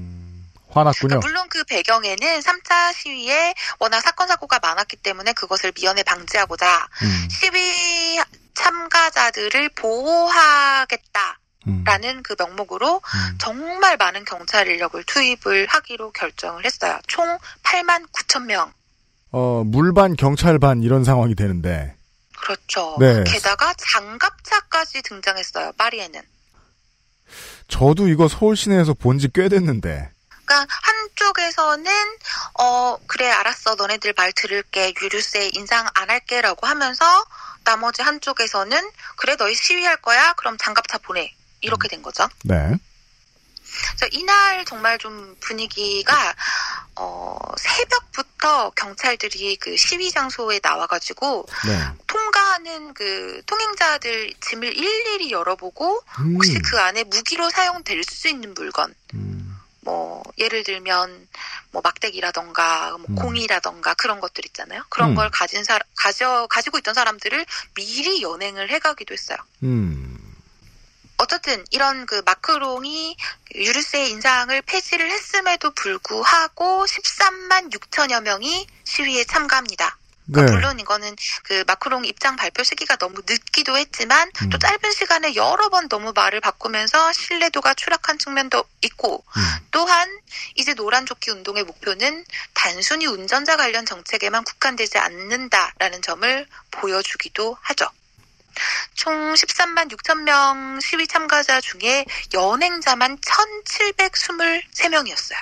화났군요. 0.78 1.08
그러니까 1.20 1.26
물론 1.28 1.48
그 1.48 1.64
배경에는 1.64 2.40
3차 2.40 2.94
시위에 2.94 3.54
워낙 3.80 4.00
사건 4.00 4.28
사고가 4.28 4.58
많았기 4.60 4.96
때문에 4.96 5.32
그것을 5.34 5.72
미연에 5.76 6.02
방지하고자 6.02 6.88
음. 7.02 7.28
시위 7.30 8.20
참가자들을 8.54 9.68
보호하겠다 9.70 11.38
라는 11.84 12.16
음. 12.18 12.22
그 12.22 12.34
명목으로 12.38 12.96
음. 12.96 13.38
정말 13.38 13.96
많은 13.98 14.24
경찰 14.24 14.66
인력을 14.68 15.02
투입을 15.04 15.66
하기로 15.68 16.12
결정을 16.12 16.64
했어요. 16.64 16.98
총 17.06 17.38
8만 17.62 18.06
9천 18.10 18.44
명. 18.46 18.72
어, 19.32 19.62
물반 19.66 20.16
경찰반 20.16 20.82
이런 20.82 21.04
상황이 21.04 21.34
되는데. 21.34 21.94
그렇죠. 22.40 22.96
네. 22.98 23.22
게다가 23.24 23.74
장갑차까지 23.76 25.02
등장했어요. 25.02 25.72
파리에는. 25.76 26.22
저도 27.68 28.08
이거 28.08 28.28
서울 28.28 28.56
시내에서 28.56 28.94
본 28.94 29.18
지 29.18 29.28
꽤 29.28 29.48
됐는데. 29.50 30.10
그러니까 30.48 30.66
한쪽에서는 30.82 31.92
어 32.58 32.96
그래 33.06 33.30
알았어 33.30 33.74
너네들 33.74 34.14
말 34.16 34.32
들을게 34.32 34.94
유류세 35.00 35.50
인상 35.52 35.86
안 35.94 36.08
할게라고 36.08 36.66
하면서 36.66 37.04
나머지 37.64 38.00
한쪽에서는 38.00 38.90
그래 39.16 39.36
너희 39.36 39.54
시위할 39.54 39.98
거야 39.98 40.32
그럼 40.32 40.56
장갑차 40.58 40.98
보내 40.98 41.30
이렇게 41.60 41.88
된 41.88 42.02
거죠. 42.02 42.26
네. 42.44 42.74
이날 44.12 44.64
정말 44.64 44.98
좀 44.98 45.36
분위기가 45.40 46.34
어 46.96 47.38
새벽부터 47.58 48.70
경찰들이 48.70 49.56
그 49.56 49.76
시위 49.76 50.10
장소에 50.10 50.60
나와가지고 50.62 51.46
네. 51.66 51.84
통과하는 52.06 52.94
그 52.94 53.42
통행자들 53.44 54.32
짐을 54.40 54.74
일일이 54.74 55.30
열어보고 55.30 56.02
음. 56.20 56.34
혹시 56.34 56.58
그 56.60 56.80
안에 56.80 57.04
무기로 57.04 57.50
사용될 57.50 58.02
수 58.04 58.28
있는 58.28 58.54
물건 58.54 58.94
음. 59.14 59.27
뭐 59.88 60.22
예를 60.36 60.64
들면 60.64 61.28
뭐 61.70 61.80
막대기라던가 61.82 62.90
뭐 62.98 63.06
음. 63.08 63.14
공이라던가 63.14 63.94
그런 63.94 64.20
것들 64.20 64.44
있잖아요. 64.44 64.84
그런 64.90 65.10
음. 65.10 65.14
걸 65.14 65.30
가진 65.30 65.64
사 65.64 65.78
가져 65.96 66.46
가지고 66.50 66.76
있던 66.78 66.92
사람들을 66.92 67.46
미리 67.74 68.20
연행을 68.20 68.68
해 68.68 68.78
가기도 68.80 69.14
했어요. 69.14 69.38
음. 69.62 70.34
어쨌든 71.16 71.64
이런 71.70 72.04
그 72.04 72.22
마크롱이 72.24 73.16
유류세 73.54 74.10
인상을 74.10 74.60
폐지를 74.62 75.10
했음에도 75.10 75.70
불구하고 75.70 76.84
13만 76.84 77.72
6천여 77.72 78.22
명이 78.22 78.66
시위에 78.84 79.24
참가합니다. 79.24 79.97
네. 80.30 80.42
그러니까 80.42 80.54
물론 80.54 80.78
이거는 80.78 81.16
그 81.42 81.64
마크롱 81.66 82.04
입장 82.04 82.36
발표 82.36 82.62
시기가 82.62 82.96
너무 82.96 83.22
늦기도 83.26 83.78
했지만 83.78 84.30
음. 84.42 84.50
또 84.50 84.58
짧은 84.58 84.92
시간에 84.92 85.34
여러 85.34 85.70
번 85.70 85.88
너무 85.88 86.12
말을 86.14 86.42
바꾸면서 86.42 87.14
신뢰도가 87.14 87.72
추락한 87.74 88.18
측면도 88.18 88.62
있고 88.82 89.24
음. 89.36 89.42
또한 89.70 90.06
이제 90.54 90.74
노란 90.74 91.06
조끼 91.06 91.30
운동의 91.30 91.64
목표는 91.64 92.26
단순히 92.52 93.06
운전자 93.06 93.56
관련 93.56 93.86
정책에만 93.86 94.44
국한되지 94.44 94.98
않는다라는 94.98 96.02
점을 96.02 96.46
보여주기도 96.72 97.56
하죠. 97.62 97.88
총 98.94 99.32
13만 99.32 99.90
6천 99.90 100.24
명 100.24 100.78
시위 100.80 101.06
참가자 101.06 101.58
중에 101.60 102.04
연행자만 102.34 103.16
1,723명이었어요. 103.18 105.38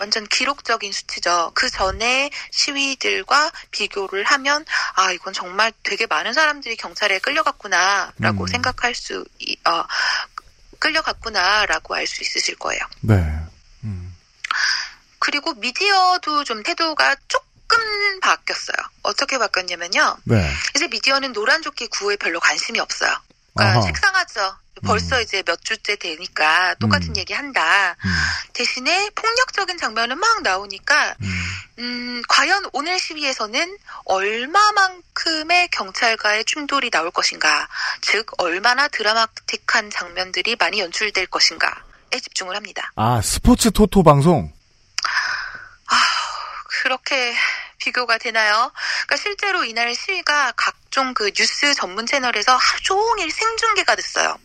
완전 0.00 0.26
기록적인 0.26 0.92
수치죠. 0.92 1.52
그 1.54 1.68
전에 1.70 2.30
시위들과 2.50 3.50
비교를 3.70 4.24
하면 4.24 4.64
아 4.94 5.10
이건 5.12 5.32
정말 5.32 5.72
되게 5.82 6.06
많은 6.06 6.32
사람들이 6.32 6.76
경찰에 6.76 7.18
끌려갔구나라고 7.18 8.44
음. 8.44 8.46
생각할 8.46 8.94
수 8.94 9.24
이- 9.38 9.56
어, 9.66 9.84
끌려갔구나라고 10.78 11.94
알 11.94 12.06
수 12.06 12.22
있으실 12.22 12.56
거예요. 12.56 12.80
네. 13.00 13.14
음. 13.84 14.16
그리고 15.18 15.52
미디어도 15.54 16.44
좀 16.44 16.62
태도가 16.62 17.16
조금 17.26 18.20
바뀌었어요. 18.20 18.76
어떻게 19.02 19.36
바뀌었냐면요. 19.38 20.16
네. 20.24 20.50
이제 20.76 20.86
미디어는 20.88 21.32
노란 21.32 21.60
조끼 21.62 21.86
구호에 21.88 22.16
별로 22.16 22.38
관심이 22.40 22.78
없어요. 22.78 23.14
그러니까 23.58 23.80
아하. 23.80 23.86
식상하죠. 23.86 24.56
벌써 24.86 25.16
음. 25.16 25.22
이제 25.22 25.42
몇 25.42 25.60
주째 25.64 25.96
되니까 25.96 26.74
똑같은 26.74 27.10
음. 27.10 27.16
얘기 27.16 27.32
한다. 27.32 27.96
음. 28.04 28.10
대신에 28.52 29.10
폭력적인 29.10 29.76
장면은 29.76 30.18
막 30.18 30.42
나오니까 30.42 31.16
음. 31.20 31.44
음, 31.80 32.22
과연 32.28 32.64
오늘 32.72 32.98
시위에서는 32.98 33.76
얼마만큼의 34.04 35.68
경찰과의 35.72 36.44
충돌이 36.44 36.90
나올 36.90 37.10
것인가, 37.10 37.68
즉 38.00 38.30
얼마나 38.38 38.88
드라마틱한 38.88 39.90
장면들이 39.90 40.56
많이 40.56 40.80
연출될 40.80 41.26
것인가에 41.26 42.20
집중을 42.22 42.54
합니다. 42.54 42.92
아, 42.96 43.20
스포츠 43.22 43.70
토토 43.70 44.02
방송? 44.02 44.52
아, 45.90 45.96
그렇게 46.82 47.34
비교가 47.78 48.18
되나요? 48.18 48.70
그러니까 49.06 49.16
실제로 49.16 49.64
이날 49.64 49.94
시위가 49.94 50.52
각종 50.56 51.14
그 51.14 51.30
뉴스 51.30 51.74
전문 51.74 52.06
채널에서 52.06 52.52
하루 52.52 52.80
종일 52.82 53.30
생중계가 53.30 53.94
됐어요. 53.96 54.36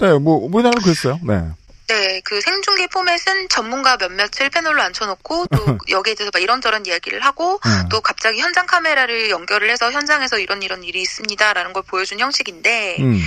네, 0.00 0.12
뭐, 0.18 0.36
우리나라는 0.36 0.82
그랬어요. 0.82 1.18
네. 1.22 1.40
네, 1.88 2.20
그 2.22 2.38
생중계 2.42 2.88
포맷은 2.88 3.48
전문가 3.48 3.96
몇몇을 3.96 4.50
패널로 4.52 4.82
앉혀놓고 4.82 5.46
또 5.46 5.78
여기에 5.88 6.14
대해서 6.14 6.30
막 6.32 6.42
이런저런 6.42 6.84
이야기를 6.84 7.20
하고 7.20 7.58
음. 7.64 7.88
또 7.90 8.02
갑자기 8.02 8.40
현장 8.40 8.66
카메라를 8.66 9.30
연결을 9.30 9.70
해서 9.70 9.90
현장에서 9.90 10.38
이런 10.38 10.62
이런 10.62 10.84
일이 10.84 11.00
있습니다라는 11.00 11.72
걸 11.72 11.82
보여준 11.84 12.18
형식인데 12.18 12.98
음. 13.00 13.22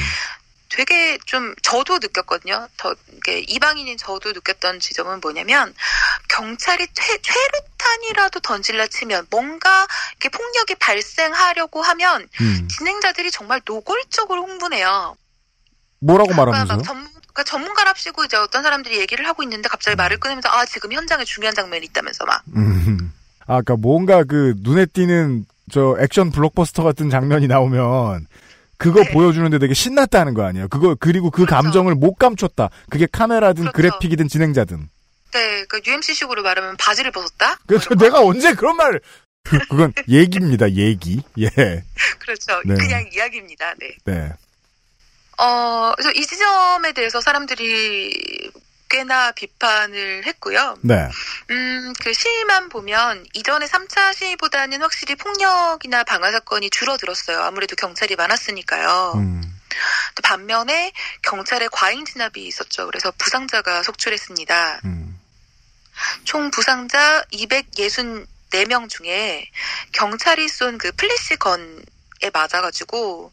되게 0.72 1.18
좀 1.26 1.54
저도 1.62 2.00
느꼈거든요. 2.00 2.68
더 2.78 2.96
이게 3.18 3.40
이방인인 3.40 3.98
저도 3.98 4.32
느꼈던 4.32 4.80
지점은 4.80 5.20
뭐냐면 5.20 5.74
경찰이 6.30 6.88
퇴, 6.96 7.18
최루탄이라도 7.22 8.40
던질라 8.40 8.88
치면 8.88 9.28
뭔가 9.30 9.88
이렇게 10.12 10.30
폭력이 10.30 10.76
발생하려고 10.76 11.82
하면 11.82 12.28
음. 12.40 12.68
진행자들이 12.70 13.32
정말 13.32 13.62
노골적으로 13.66 14.44
홍보해요. 14.44 15.18
뭐라고 16.00 16.32
그러니까 16.32 16.66
말하면서요? 16.66 17.12
그러니까 17.34 17.44
전문가랍시고 17.46 18.26
이제 18.26 18.38
어떤 18.38 18.64
사람들이 18.64 19.00
얘기를 19.00 19.28
하고 19.28 19.44
있는데 19.44 19.68
갑자기 19.68 19.96
말을 19.96 20.20
끊으면서 20.20 20.50
아 20.50 20.66
지금 20.66 20.94
현장에 20.94 21.24
중요한 21.26 21.54
장면이 21.54 21.86
있다면서 21.88 22.26
막 22.26 22.42
음. 22.56 23.14
아, 23.46 23.62
그니까 23.62 23.76
뭔가 23.76 24.24
그 24.24 24.54
눈에 24.60 24.86
띄는 24.86 25.46
저 25.72 25.98
액션 26.00 26.32
블록버스터 26.32 26.84
같은 26.84 27.10
장면이 27.10 27.48
나오면 27.48 28.28
그거 28.82 29.04
네. 29.04 29.12
보여주는데 29.12 29.60
되게 29.60 29.76
신났다는 29.76 30.34
거 30.34 30.44
아니에요? 30.44 30.68
그거 30.68 30.96
그리고 31.00 31.30
그 31.30 31.46
그렇죠. 31.46 31.54
감정을 31.54 31.94
못 31.94 32.16
감췄다. 32.16 32.72
그게 32.90 33.08
카메라든 33.10 33.66
그렇죠. 33.66 34.00
그래픽이든 34.00 34.28
진행자든. 34.28 34.90
네, 35.34 35.66
그 35.66 35.80
UMC식으로 35.86 36.42
말하면 36.42 36.78
바지를 36.78 37.12
벗었다. 37.12 37.60
그래서 37.68 37.94
내가 37.94 38.22
언제 38.22 38.54
그런 38.56 38.76
말? 38.76 39.00
그건 39.70 39.94
얘기입니다. 40.10 40.72
얘기. 40.72 41.22
예. 41.40 41.50
그렇죠. 42.20 42.60
네. 42.66 42.74
그냥 42.74 43.08
이야기입니다. 43.14 43.76
네. 43.80 43.96
네. 44.06 44.34
어, 45.38 45.94
그래서 45.96 46.12
이 46.16 46.26
지점에 46.26 46.92
대해서 46.94 47.22
사람들이 47.22 48.52
꽤나 48.92 49.32
비판을 49.32 50.26
했고요. 50.26 50.76
네. 50.82 51.08
음, 51.50 51.94
그 52.04 52.14
시위만 52.14 52.68
보면 52.68 53.26
이전의 53.34 53.70
3차 53.70 54.14
시위보다는 54.14 54.82
확실히 54.82 55.16
폭력이나 55.16 56.04
방화 56.04 56.30
사건이 56.32 56.70
줄어들었어요. 56.70 57.40
아무래도 57.42 57.76
경찰이 57.78 58.16
많았으니까요. 58.18 59.14
음. 59.16 59.42
또 60.16 60.22
반면에 60.24 60.92
경찰의 61.22 61.70
과잉 61.72 62.04
진압이 62.04 62.46
있었죠. 62.46 62.86
그래서 62.88 63.12
부상자가 63.18 63.82
속출했습니다. 63.84 64.82
음. 64.84 65.18
총 66.26 66.52
부상자 66.52 67.24
264명 67.32 68.90
중에 68.90 69.50
경찰이 69.94 70.50
쏜 70.50 70.78
그 70.78 70.92
flash 70.92 71.68
gun에 71.68 72.30
맞아가지고 72.34 73.32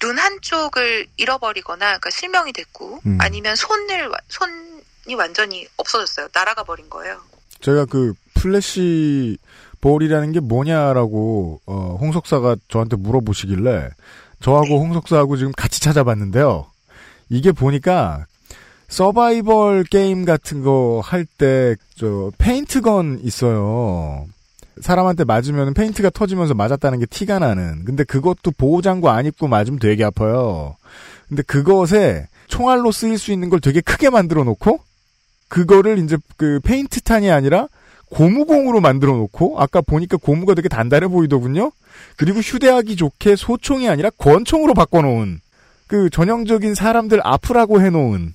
눈 0.00 0.18
한쪽을 0.18 1.06
잃어버리거나 1.16 1.86
그러니까 1.86 2.10
실명이 2.10 2.52
됐고 2.52 3.00
음. 3.06 3.18
아니면 3.20 3.54
손을 3.56 4.08
와- 4.08 4.18
손이 4.28 4.75
완전히 5.14 5.66
없어졌어요. 5.76 6.28
날아가 6.34 6.64
버린 6.64 6.88
거예요. 6.90 7.18
제가 7.60 7.84
그 7.86 8.12
flash 8.34 9.38
ball이라는 9.80 10.32
게 10.32 10.40
뭐냐라고 10.40 11.60
어, 11.66 11.96
홍석사가 12.00 12.56
저한테 12.68 12.96
물어보시길래 12.96 13.90
저하고 14.40 14.80
홍석사하고 14.80 15.36
지금 15.36 15.52
같이 15.56 15.80
찾아봤는데요. 15.80 16.66
이게 17.28 17.52
보니까 17.52 18.26
서바이벌 18.88 19.84
게임 19.84 20.24
같은 20.24 20.62
거 20.62 21.00
할 21.04 21.26
때 21.38 21.76
저 21.98 22.30
paint 22.38 22.89
gun 22.89 23.20
있어요. 23.22 24.26
사람한테 24.82 25.24
맞으면 25.24 25.72
페인트가 25.72 26.10
터지면서 26.10 26.52
맞았다는 26.54 26.98
게 27.00 27.06
티가 27.06 27.38
나는. 27.38 27.84
근데 27.86 28.04
그것도 28.04 28.50
보호장구 28.58 29.08
안 29.08 29.24
입고 29.24 29.48
맞으면 29.48 29.78
되게 29.78 30.04
아파요. 30.04 30.76
근데 31.26 31.42
그것에 31.42 32.28
총알로 32.48 32.92
쓰일 32.92 33.18
수 33.18 33.32
있는 33.32 33.48
걸 33.48 33.60
되게 33.60 33.80
크게 33.80 34.10
만들어 34.10 34.44
놓고 34.44 34.80
그거를 35.48 35.98
이제 35.98 36.16
그 36.36 36.60
페인트탄이 36.60 37.30
아니라 37.30 37.68
고무공으로 38.10 38.80
만들어 38.80 39.12
놓고 39.12 39.60
아까 39.60 39.80
보니까 39.80 40.16
고무가 40.16 40.54
되게 40.54 40.68
단단해 40.68 41.08
보이더군요. 41.08 41.72
그리고 42.16 42.40
휴대하기 42.40 42.96
좋게 42.96 43.36
소총이 43.36 43.88
아니라 43.88 44.10
권총으로 44.10 44.74
바꿔 44.74 45.02
놓은 45.02 45.40
그 45.86 46.10
전형적인 46.10 46.74
사람들 46.74 47.20
아프라고 47.24 47.80
해 47.80 47.90
놓은 47.90 48.34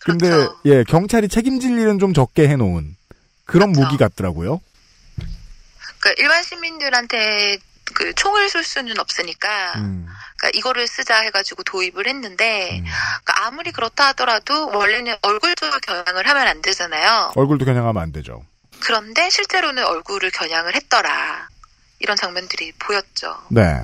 근데 0.00 0.28
그렇죠. 0.28 0.60
예, 0.66 0.84
경찰이 0.84 1.28
책임질 1.28 1.78
일은 1.78 1.98
좀 1.98 2.12
적게 2.12 2.48
해 2.48 2.56
놓은 2.56 2.96
그런 3.46 3.72
그렇죠. 3.72 3.88
무기 3.88 3.96
같더라고요. 3.96 4.60
그러니까 6.00 6.22
일반 6.22 6.42
시민들한테 6.42 7.58
그 7.94 8.12
총을 8.14 8.48
쏠 8.48 8.62
수는 8.64 8.98
없으니까 8.98 9.78
음. 9.78 10.06
그러니까 10.44 10.50
이거를 10.54 10.86
쓰자 10.86 11.20
해가지고 11.20 11.62
도입을 11.62 12.06
했는데 12.06 12.78
음. 12.78 12.84
그러니까 13.24 13.46
아무리 13.46 13.72
그렇다 13.72 14.08
하더라도 14.08 14.68
원래는 14.68 15.16
얼굴도 15.22 15.70
겨냥을 15.80 16.28
하면 16.28 16.46
안 16.46 16.60
되잖아요. 16.60 17.32
얼굴도 17.34 17.64
겨냥하면 17.64 18.02
안 18.02 18.12
되죠. 18.12 18.44
그런데 18.80 19.30
실제로는 19.30 19.84
얼굴을 19.86 20.30
겨냥을 20.30 20.74
했더라. 20.74 21.48
이런 22.00 22.16
장면들이 22.16 22.72
보였죠. 22.78 23.38
네. 23.48 23.82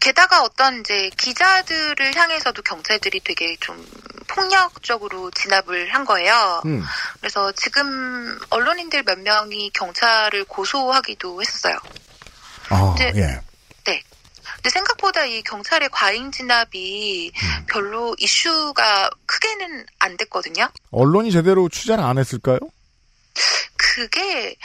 게다가 0.00 0.42
어떤 0.42 0.80
이제 0.80 1.10
기자들을 1.16 2.16
향해서도 2.16 2.62
경찰들이 2.62 3.20
되게 3.20 3.56
좀 3.60 3.86
폭력적으로 4.26 5.30
진압을 5.30 5.94
한 5.94 6.04
거예요. 6.04 6.62
음. 6.66 6.84
그래서 7.20 7.52
지금 7.52 8.38
언론인들 8.50 9.04
몇 9.04 9.18
명이 9.20 9.70
경찰을 9.70 10.44
고소하기도 10.44 11.40
했었어요. 11.40 11.78
아, 12.70 12.94
이제- 12.96 13.12
예. 13.16 13.40
근데 14.64 14.72
생각보다 14.78 15.26
이 15.26 15.42
경찰의 15.42 15.90
과잉 15.92 16.32
진압이 16.32 17.32
음. 17.36 17.66
별로 17.68 18.16
이슈가 18.18 19.10
크게는 19.26 19.84
안 19.98 20.16
됐거든요. 20.16 20.70
언론이 20.90 21.30
제대로 21.32 21.68
취재를 21.68 22.02
안 22.02 22.16
했을까요? 22.16 22.58
그게 23.76 24.56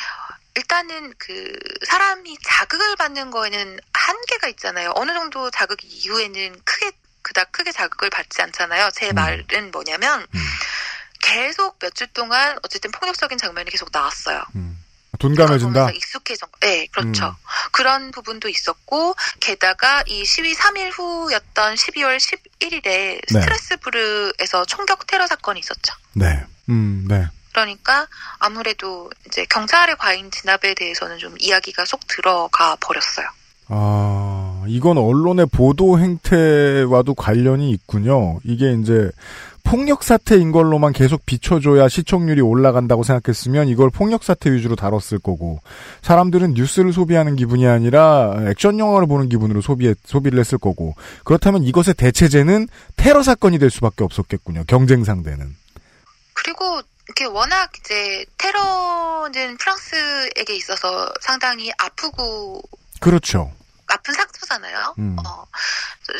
일단은 0.55 1.13
그 1.17 1.53
사람이 1.85 2.37
자극을 2.45 2.95
받는 2.95 3.29
거에는 3.29 3.77
한계가 3.93 4.47
있잖아요. 4.47 4.93
어느 4.95 5.11
정도 5.11 5.51
자극 5.51 5.83
이후에는 5.83 6.61
크게 6.63 6.91
그닥 7.21 7.51
크게 7.51 7.73
자극을 7.73 8.09
받지 8.09 8.41
않잖아요. 8.41 8.91
제 8.95 9.09
음. 9.09 9.15
말은 9.15 9.71
뭐냐면 9.71 10.21
음. 10.33 10.39
계속 11.21 11.77
몇 11.79 11.93
주 11.93 12.07
동안 12.13 12.57
어쨌든 12.63 12.89
폭력적인 12.91 13.37
장면이 13.37 13.69
계속 13.69 13.89
나왔어요. 13.91 14.45
둔감해진다. 15.19 15.91
익숙해져. 15.91 16.47
네, 16.61 16.87
그렇죠. 16.87 17.27
음. 17.27 17.33
그런 17.71 18.11
부분도 18.11 18.49
있었고 18.49 19.15
게다가 19.39 20.03
이 20.07 20.25
시위 20.25 20.53
3일 20.53 20.97
후였던 20.97 21.75
12월 21.75 22.17
11일에 22.17 22.83
네. 22.83 23.19
스트라스부르에서 23.27 24.65
총격 24.65 25.05
테러 25.05 25.27
사건이 25.27 25.59
있었죠. 25.59 25.93
네. 26.13 26.43
음, 26.69 27.05
네. 27.07 27.27
그러니까 27.51 28.07
아무래도 28.37 29.09
이제 29.27 29.45
경찰의 29.45 29.97
과잉 29.97 30.31
진압에 30.31 30.73
대해서는 30.75 31.17
좀 31.17 31.35
이야기가 31.39 31.85
쏙 31.85 31.99
들어가 32.07 32.75
버렸어요. 32.79 33.27
아, 33.71 34.63
이건 34.67 34.97
언론의 34.97 35.47
보도 35.51 35.99
행태와도 35.99 37.13
관련이 37.13 37.69
있군요. 37.71 38.39
이게 38.43 38.73
이제 38.73 39.11
폭력 39.69 40.03
사태인 40.03 40.51
걸로만 40.51 40.93
계속 40.93 41.27
비춰줘야 41.27 41.89
시청률이 41.89 42.41
올라간다고 42.41 43.03
생각했으면 43.03 43.67
이걸 43.67 43.91
폭력 43.91 44.23
사태 44.23 44.51
위주로 44.51 44.75
다뤘을 44.75 45.19
거고 45.21 45.61
사람들은 46.01 46.55
뉴스를 46.55 46.91
소비하는 46.91 47.35
기분이 47.35 47.67
아니라 47.67 48.33
액션 48.47 48.79
영화를 48.79 49.07
보는 49.07 49.29
기분으로 49.29 49.61
소비 49.61 49.93
소비를 50.05 50.39
했을 50.39 50.57
거고 50.57 50.95
그렇다면 51.23 51.63
이것의 51.63 51.93
대체제는 51.97 52.67
테러 52.95 53.21
사건이 53.21 53.59
될 53.59 53.69
수밖에 53.69 54.03
없었겠군요. 54.03 54.63
경쟁 54.65 55.03
상대는. 55.03 55.55
그리고 56.33 56.81
이렇게 57.05 57.25
워낙 57.25 57.69
이제 57.79 58.25
테러는 58.39 59.55
프랑스에게 59.57 60.55
있어서 60.55 61.13
상당히 61.21 61.71
아프고 61.77 62.59
그렇죠. 62.99 63.51
아픈 63.89 64.13
상처잖아요. 64.13 64.95
음. 64.97 65.15
어, 65.25 65.45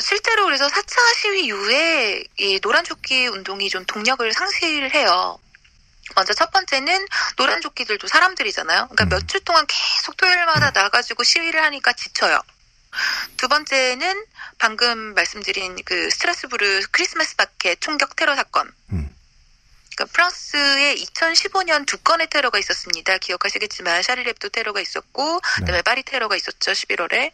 실제로 0.00 0.44
그래서 0.44 0.68
4차 0.68 1.14
시위 1.16 1.46
이후에 1.46 2.24
이 2.38 2.60
노란 2.60 2.84
조끼 2.84 3.26
운동이 3.26 3.68
좀 3.70 3.84
동력을 3.86 4.32
상실해요. 4.32 5.38
먼저 6.16 6.34
첫 6.34 6.50
번째는 6.50 7.06
노란 7.36 7.60
조끼들도 7.60 8.08
사람들이잖아요. 8.08 8.88
그러니까 8.88 9.04
음. 9.04 9.08
몇주 9.10 9.40
동안 9.44 9.64
계속 9.66 10.16
토요일마다 10.16 10.70
나가지고 10.70 11.22
시위를 11.22 11.62
하니까 11.62 11.92
지쳐요. 11.92 12.40
두 13.36 13.48
번째는 13.48 14.24
방금 14.58 15.14
말씀드린 15.14 15.76
그 15.84 16.10
스트라스부르 16.10 16.82
크리스마스 16.90 17.34
마켓 17.38 17.80
총격 17.80 18.16
테러 18.16 18.34
사건. 18.34 18.70
음. 18.92 19.09
그러니까 20.00 20.06
프랑스에 20.12 20.94
2015년 20.94 21.84
두 21.86 21.98
건의 21.98 22.28
테러가 22.30 22.58
있었습니다. 22.58 23.18
기억하시겠지만 23.18 24.02
샤리렙도 24.02 24.48
테러가 24.48 24.80
있었고 24.80 25.40
그다음에 25.40 25.82
파리 25.82 26.02
테러가 26.02 26.36
있었죠. 26.36 26.72
11월에. 26.72 27.10
네. 27.10 27.32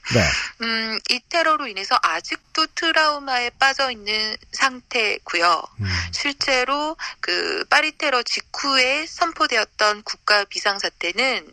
음, 0.63 0.99
이 1.11 1.21
테러로 1.29 1.69
인해서 1.69 1.97
아직도 2.03 2.67
트라우마에 2.75 3.51
빠져 3.51 3.91
있는 3.93 4.37
상태고요. 4.53 5.63
음. 5.81 5.87
실제로 6.13 6.97
그 7.21 7.65
파리 7.71 7.97
테러 7.97 8.23
직후에 8.25 9.07
선포되었던 9.07 10.03
국가 10.03 10.45
비상 10.45 10.81
사태는 10.81 11.49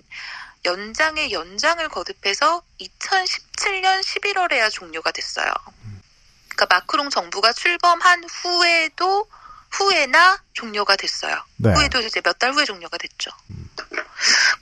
연장에 0.66 1.32
연장을 1.32 1.88
거듭해서 1.89 2.64
2017년 2.80 4.01
11월에야 4.01 4.72
종료가 4.72 5.11
됐어요. 5.11 5.51
그러니까 6.49 6.66
마크롱 6.70 7.09
정부가 7.09 7.51
출범한 7.53 8.24
후에도 8.24 9.28
후에나 9.74 10.38
종료가 10.54 10.96
됐어요. 10.96 11.36
네. 11.58 11.74
후에도 11.74 12.00
이제 12.02 12.22
몇 12.22 12.38
달 12.40 12.54
후에 12.54 12.66
종료가 12.66 12.98
됐죠. 12.98 13.32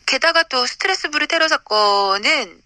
게다가 0.06 0.44
또 0.44 0.66
스트레스부르 0.66 1.28
테러 1.28 1.48
사건은 1.48 2.62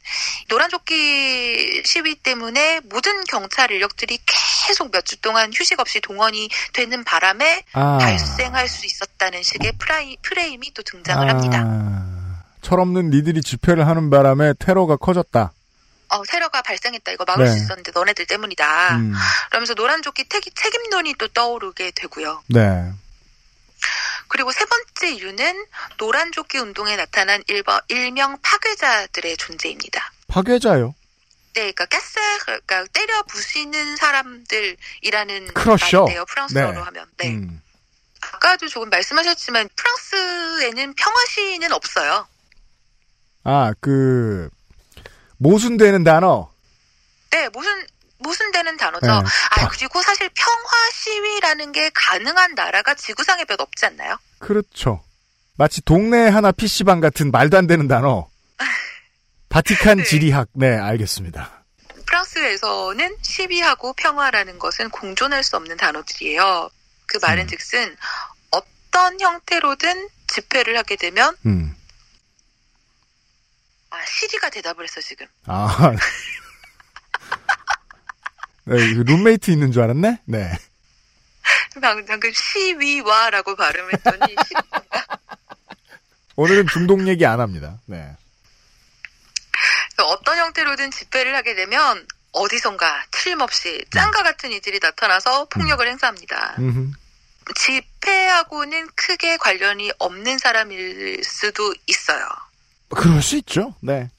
노란조끼 0.50 1.84
시위 1.86 2.16
때문에 2.16 2.82
모든 2.86 3.24
경찰 3.26 3.72
인력들이 3.72 4.20
계속 4.26 4.91
몇 4.91 5.04
주 5.06 5.20
동안 5.22 5.52
휴식 5.54 5.80
없이 5.80 6.00
동원이 6.02 6.50
되는 6.74 7.04
바람에 7.04 7.64
아. 7.74 7.98
발생할 8.00 8.68
수 8.68 8.86
있었다는 8.86 9.43
식의 9.43 9.74
프라이, 9.78 10.18
프레임이 10.24 10.74
또 10.74 10.82
등장을 10.84 11.28
합니다. 11.30 11.62
아, 11.64 12.43
철없는 12.62 13.12
니들이 13.12 13.41
집회를 13.41 13.88
하는 13.88 14.10
바람에 14.10 14.54
테러가 14.60 14.96
커졌다. 14.98 15.52
어, 16.10 16.24
테러가 16.24 16.62
발생했다. 16.62 17.12
이거 17.12 17.26
막을 17.26 17.45
네. 17.45 17.51
수 17.51 17.58
있었는데 17.58 17.91
너네들 17.93 18.26
때문이다. 18.26 18.95
음, 18.97 19.14
그러면서 19.49 19.74
노란조끼 19.74 20.28
책, 20.30 20.43
책임론이 20.53 21.16
또 21.16 21.28
떠오르게 21.28 21.91
되고요. 21.91 22.43
네. 22.47 22.91
그리고 24.28 24.51
세 24.51 24.66
번째 24.66 25.14
이유는 25.14 25.66
노란조끼 25.97 26.58
운동에 26.58 26.95
나타난 26.95 27.43
일버, 27.47 27.80
일명 27.88 28.38
파괴자들의 28.41 29.38
존재입니다. 29.38 30.12
파괴자요. 30.28 30.95
네, 31.53 31.72
그러니까 31.72 31.86
가스, 31.86 32.20
그러니까 32.43 32.86
때려 32.91 33.24
부시는 33.24 33.95
사람들이라는. 33.95 35.51
말인데요. 35.56 36.26
프랑스어로 36.26 36.72
네. 36.72 36.80
하면. 36.80 37.08
네. 37.18 37.30
음, 37.30 37.62
아까도 38.22 38.68
조금 38.68 38.89
말씀하셨지만 38.89 39.70
프랑스에는 39.76 40.93
평화 40.95 41.26
시위는 41.28 41.72
없어요. 41.72 42.28
아, 43.43 43.74
그, 43.80 44.49
모순되는 45.46 46.04
단어. 46.04 46.52
네, 47.32 47.50
무슨 47.50 47.86
무슨 48.18 48.52
되는 48.52 48.76
단어죠. 48.78 49.06
네. 49.06 49.12
아 49.12 49.68
그리고 49.68 50.02
사실 50.02 50.30
평화 50.34 50.91
시위라는 50.91 51.72
게 51.72 51.91
가능한 51.93 52.56
나라가 52.56 52.96
지구상에 52.96 53.46
몇 53.46 53.60
없지 53.62 53.86
않나요? 53.86 54.18
그렇죠. 54.39 55.04
마치 55.58 55.82
동네 55.84 56.28
하나 56.28 56.52
PC방 56.52 57.00
같은 57.00 57.32
말도 57.32 57.58
안 57.58 57.68
되는 57.68 57.88
단어. 57.88 58.28
바티칸 59.50 60.00
네. 60.00 60.04
지리학. 60.04 60.48
네, 60.54 60.76
알겠습니다. 60.76 61.64
프랑스에서는 62.08 63.18
시위하고 63.22 63.93
평화라는 63.93 64.58
것은 64.58 64.89
공존할 64.89 65.43
수 65.43 65.58
없는 65.58 65.78
단어들이에요. 65.78 66.70
그 67.08 67.20
말은즉슨 67.22 67.96
어떤 68.52 69.20
형태로든 69.20 70.10
집회를 70.28 70.78
하게 70.78 70.96
되면 70.96 71.36
음. 71.46 71.76
아 73.96 74.06
시리가 74.06 74.50
대답을 74.50 74.84
했어 74.84 75.00
지금. 75.02 75.26
아. 75.46 75.96
네, 78.68 78.84
이거 78.89 79.04
룸메이트 79.04 79.52
있는 79.52 79.72
줄 79.72 79.84
알았네? 79.84 80.22
네. 80.26 80.52
방금, 81.82 82.32
시위와라고 82.34 83.56
발음했더니 83.56 84.36
시- 84.48 84.56
오늘은 86.36 86.68
중동 86.68 87.08
얘기 87.08 87.26
안 87.26 87.39
합니다. 87.39 87.80
네. 87.86 88.16
어떤 89.98 90.38
형태로든 90.38 90.91
집회를 90.91 91.34
하게 91.36 91.56
되면 91.56 92.06
어디선가 92.34 93.06
틀림없이 93.12 93.86
짱가 93.91 94.24
같은 94.24 94.52
이들이 94.52 94.80
나타나서 94.82 95.46
폭력을 95.46 95.88
행사합니다. 95.88 96.56
음흠. 96.60 96.91
집회하고는 97.56 98.89
크게 98.96 99.38
관련이 99.38 99.91
없는 100.00 100.38
사람일 100.39 101.24
수도 101.24 101.74
있어요. 101.88 102.28
그럴 102.96 103.22
수 103.22 103.36
있죠. 103.38 103.76
네. 103.82 104.10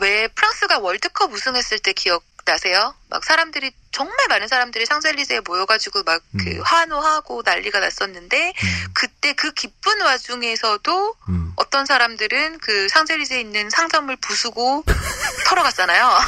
왜 0.00 0.28
프랑스가 0.28 0.78
월드컵 0.78 1.32
우승했을 1.32 1.78
때 1.78 1.92
기억나세요? 1.92 2.94
막 3.10 3.24
사람들이 3.24 3.70
정말 3.92 4.16
많은 4.28 4.48
사람들이 4.48 4.86
샹젤리제에 4.86 5.40
모여가지고 5.40 6.02
막그 6.04 6.22
음. 6.34 6.60
환호하고 6.62 7.42
난리가 7.44 7.80
났었는데 7.80 8.48
음, 8.48 8.86
그때 8.94 9.34
그 9.34 9.52
기쁜 9.52 10.00
와중에서도 10.00 11.16
음. 11.28 11.52
어떤 11.56 11.86
사람들은 11.86 12.58
그 12.58 12.88
샹젤리제에 12.88 13.40
있는 13.40 13.70
상점을 13.70 14.14
부수고 14.16 14.84
털어갔잖아요. 15.46 16.18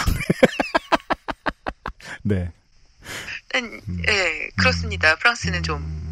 네. 2.23 2.53
음, 3.55 3.81
예, 4.07 4.51
그렇습니다. 4.59 5.17
프랑스는 5.17 5.63
좀. 5.63 6.06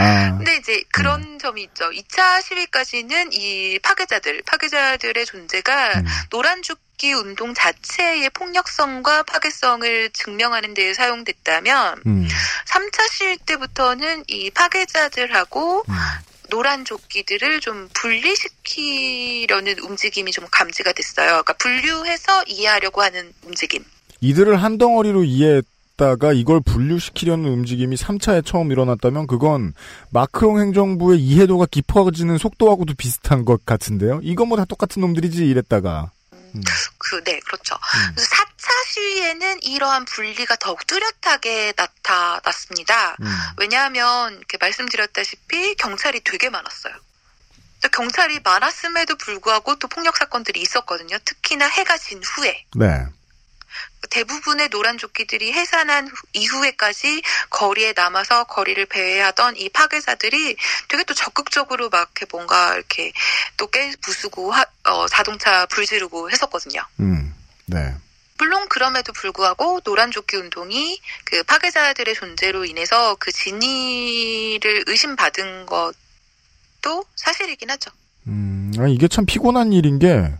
음. 0.00 0.04
아, 0.04 0.36
근데 0.36 0.56
이제 0.56 0.82
그런 0.90 1.38
점이 1.38 1.62
있죠. 1.64 1.90
2차 1.90 2.42
시위까지는 2.42 3.32
이 3.32 3.78
파괴자들, 3.80 4.42
파괴자들의 4.46 5.26
존재가 5.26 5.98
음. 5.98 6.04
노란 6.30 6.62
죽기 6.62 7.12
운동 7.12 7.52
자체의 7.54 8.30
폭력성과 8.30 9.24
파괴성을 9.24 10.10
증명하는 10.10 10.74
데 10.74 10.94
사용됐다면 10.94 12.02
음, 12.06 12.28
3차 12.66 13.10
시위 13.10 13.36
때부터는 13.44 14.24
이 14.28 14.50
파괴자들하고 14.50 15.84
음. 15.88 15.94
노란 16.48 16.84
조끼들을 16.84 17.60
좀 17.60 17.88
분리시키려는 17.94 19.78
움직임이 19.78 20.32
좀 20.32 20.46
감지가 20.50 20.92
됐어요. 20.92 21.28
그러니까 21.28 21.54
분류해서 21.54 22.44
이해하려고 22.46 23.02
하는 23.02 23.32
움직임. 23.42 23.82
이들을 24.20 24.62
한 24.62 24.76
덩어리로 24.76 25.24
이해 25.24 25.62
했다가 25.92 26.32
이걸 26.32 26.60
분류시키려는 26.60 27.48
움직임이 27.50 27.96
3차에 27.96 28.44
처음 28.44 28.72
일어났다면 28.72 29.26
그건 29.26 29.74
마크롱 30.10 30.60
행정부의 30.60 31.20
이해도가 31.20 31.66
깊어지는 31.70 32.38
속도하고도 32.38 32.94
비슷한 32.94 33.44
것 33.44 33.64
같은데요. 33.64 34.20
이건 34.22 34.48
뭐다 34.48 34.64
똑같은 34.64 35.00
놈들이지 35.02 35.46
이랬다가. 35.46 36.10
음, 36.54 36.60
그, 36.98 37.24
네, 37.24 37.40
그렇죠. 37.40 37.74
음. 37.74 38.12
그래서 38.14 38.28
4차 38.30 38.92
시위에는 38.92 39.62
이러한 39.62 40.04
분리가 40.04 40.56
더욱 40.56 40.86
뚜렷하게 40.86 41.72
나타났습니다. 41.76 43.16
음. 43.20 43.26
왜냐하면 43.56 44.36
이렇게 44.36 44.58
말씀드렸다시피 44.60 45.74
경찰이 45.76 46.20
되게 46.24 46.50
많았어요. 46.50 46.94
또 47.82 47.88
경찰이 47.88 48.40
많았음에도 48.44 49.16
불구하고 49.16 49.76
또 49.76 49.88
폭력 49.88 50.16
사건들이 50.16 50.60
있었거든요. 50.60 51.16
특히나 51.24 51.66
해가 51.66 51.96
진 51.98 52.22
후에 52.22 52.64
네. 52.76 53.06
대부분의 54.12 54.68
노란 54.68 54.98
조끼들이 54.98 55.52
해산한 55.52 56.06
후- 56.08 56.14
이후에까지 56.34 57.22
거리에 57.48 57.94
남아서 57.96 58.44
거리를 58.44 58.84
배회하던 58.86 59.56
이 59.56 59.70
파괴자들이 59.70 60.56
되게 60.88 61.04
또 61.04 61.14
적극적으로 61.14 61.88
막 61.88 62.10
이렇게 62.14 62.26
뭔가 62.30 62.74
이렇게 62.74 63.12
또깨 63.56 63.94
부수고 64.02 64.52
하- 64.52 64.66
어, 64.84 65.08
자동차 65.08 65.64
불 65.66 65.86
지르고 65.86 66.30
했었거든요. 66.30 66.82
음. 67.00 67.34
네. 67.66 67.94
물론 68.38 68.68
그럼에도 68.68 69.12
불구하고 69.12 69.80
노란 69.80 70.10
조끼 70.10 70.36
운동이 70.36 71.00
그 71.24 71.42
파괴자들의 71.44 72.14
존재로 72.14 72.64
인해서 72.66 73.14
그 73.18 73.30
진위를 73.32 74.84
의심받은 74.88 75.66
것도 75.66 77.04
사실이긴 77.14 77.70
하죠. 77.70 77.90
음, 78.26 78.72
아, 78.78 78.86
이게 78.88 79.08
참 79.08 79.24
피곤한 79.26 79.72
일인 79.72 79.98
게, 79.98 80.32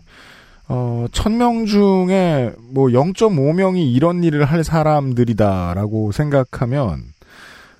어, 0.69 1.05
천명 1.11 1.65
중에 1.65 2.53
뭐 2.71 2.87
0.5명이 2.87 3.93
이런 3.93 4.23
일을 4.23 4.45
할 4.45 4.63
사람들이다라고 4.63 6.11
생각하면, 6.11 7.03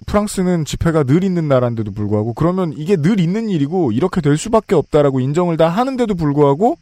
프랑스는 0.05 0.65
집회가 0.65 1.03
늘 1.03 1.23
있는 1.23 1.47
나라인데도 1.47 1.91
불구하고, 1.93 2.33
그러면 2.33 2.73
이게 2.75 2.97
늘 2.97 3.21
있는 3.21 3.49
일이고, 3.49 3.93
이렇게 3.93 4.19
될 4.19 4.37
수밖에 4.37 4.75
없다라고 4.75 5.21
인정을 5.21 5.55
다 5.55 5.69
하는데도 5.69 6.15
불구하고, 6.15 6.77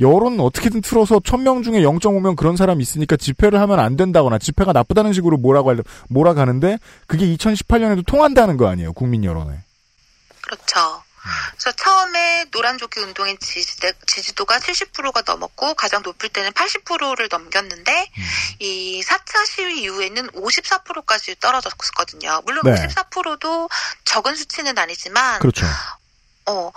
여론 0.00 0.40
어떻게든 0.40 0.80
틀어서 0.80 1.20
천명 1.22 1.62
중에 1.62 1.82
0.5명 1.82 2.36
그런 2.36 2.56
사람이 2.56 2.82
있으니까 2.82 3.16
집회를 3.16 3.60
하면 3.60 3.80
안 3.80 3.96
된다거나, 3.96 4.38
집회가 4.38 4.72
나쁘다는 4.72 5.12
식으로 5.12 5.36
뭐라고 5.36 5.70
하려, 5.70 5.82
몰아가는데, 6.08 6.78
그게 7.06 7.26
2018년에도 7.36 8.06
통한다는 8.06 8.56
거 8.56 8.66
아니에요, 8.66 8.94
국민 8.94 9.24
여론에. 9.24 9.58
그렇죠. 10.40 11.03
그래서 11.52 11.72
처음에 11.72 12.46
노란조끼 12.50 13.00
운동의 13.00 13.38
지지대, 13.38 13.92
지지도가 14.06 14.58
70%가 14.58 15.22
넘었고 15.22 15.74
가장 15.74 16.02
높을 16.02 16.28
때는 16.28 16.50
80%를 16.52 17.28
넘겼는데 17.30 18.10
이 18.58 19.02
4차 19.02 19.46
시위 19.46 19.82
이후에는 19.82 20.28
54%까지 20.30 21.36
떨어졌거든요. 21.40 22.42
물론 22.44 22.62
네. 22.64 22.74
54%도 22.74 23.68
적은 24.04 24.34
수치는 24.36 24.76
아니지만 24.78 25.40
그렇죠. 25.40 25.66
어, 26.46 26.70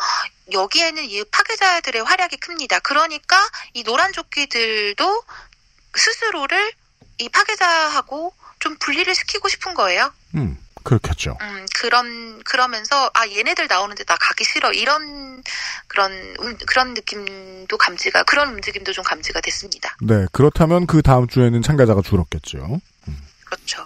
여기에는 0.52 1.04
이 1.04 1.24
파괴자들의 1.26 2.04
활약이 2.04 2.38
큽니다. 2.38 2.80
그러니까 2.80 3.38
이 3.74 3.84
노란 3.84 4.14
조끼들도 4.14 5.24
스스로를 5.96 6.74
이 7.18 7.30
파괴자하고 7.30 8.34
좀 8.60 8.78
분리를 8.78 9.14
시키고 9.14 9.50
싶은 9.50 9.74
거예요. 9.74 10.14
음, 10.36 10.58
그렇겠죠. 10.88 11.38
음, 11.42 11.66
그런, 11.76 12.42
그러면서, 12.44 13.12
아, 13.14 13.28
얘네들 13.28 13.68
나오는데 13.68 14.06
나 14.06 14.16
가기 14.16 14.46
싫어. 14.46 14.72
이런, 14.72 15.44
그런, 15.88 16.12
음, 16.40 16.58
그런 16.66 16.94
느낌도 16.94 17.78
감지가, 17.78 18.24
그런 18.24 18.54
움직임도 18.54 18.94
좀 18.94 19.04
감지가 19.04 19.42
됐습니다. 19.42 19.96
네, 20.02 20.26
그렇다면 20.32 20.88
그 20.88 21.02
다음 21.02 21.28
주에는 21.28 21.62
참가자가 21.62 22.02
줄었겠죠. 22.02 22.80
그렇죠. 23.46 23.86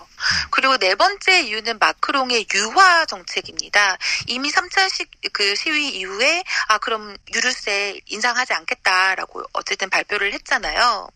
그리고 0.49 0.77
네 0.77 0.95
번째 0.95 1.41
이유는 1.41 1.77
마크롱의 1.79 2.47
유화 2.53 3.05
정책입니다. 3.05 3.97
이미 4.27 4.51
3차 4.51 4.89
시, 4.89 5.05
그 5.33 5.55
시위 5.55 5.89
이후에 5.99 6.43
아 6.67 6.77
그럼 6.79 7.15
유류세 7.33 8.01
인상하지 8.07 8.53
않겠다라고 8.53 9.43
어쨌든 9.53 9.89
발표를 9.89 10.33
했잖아요. 10.33 11.09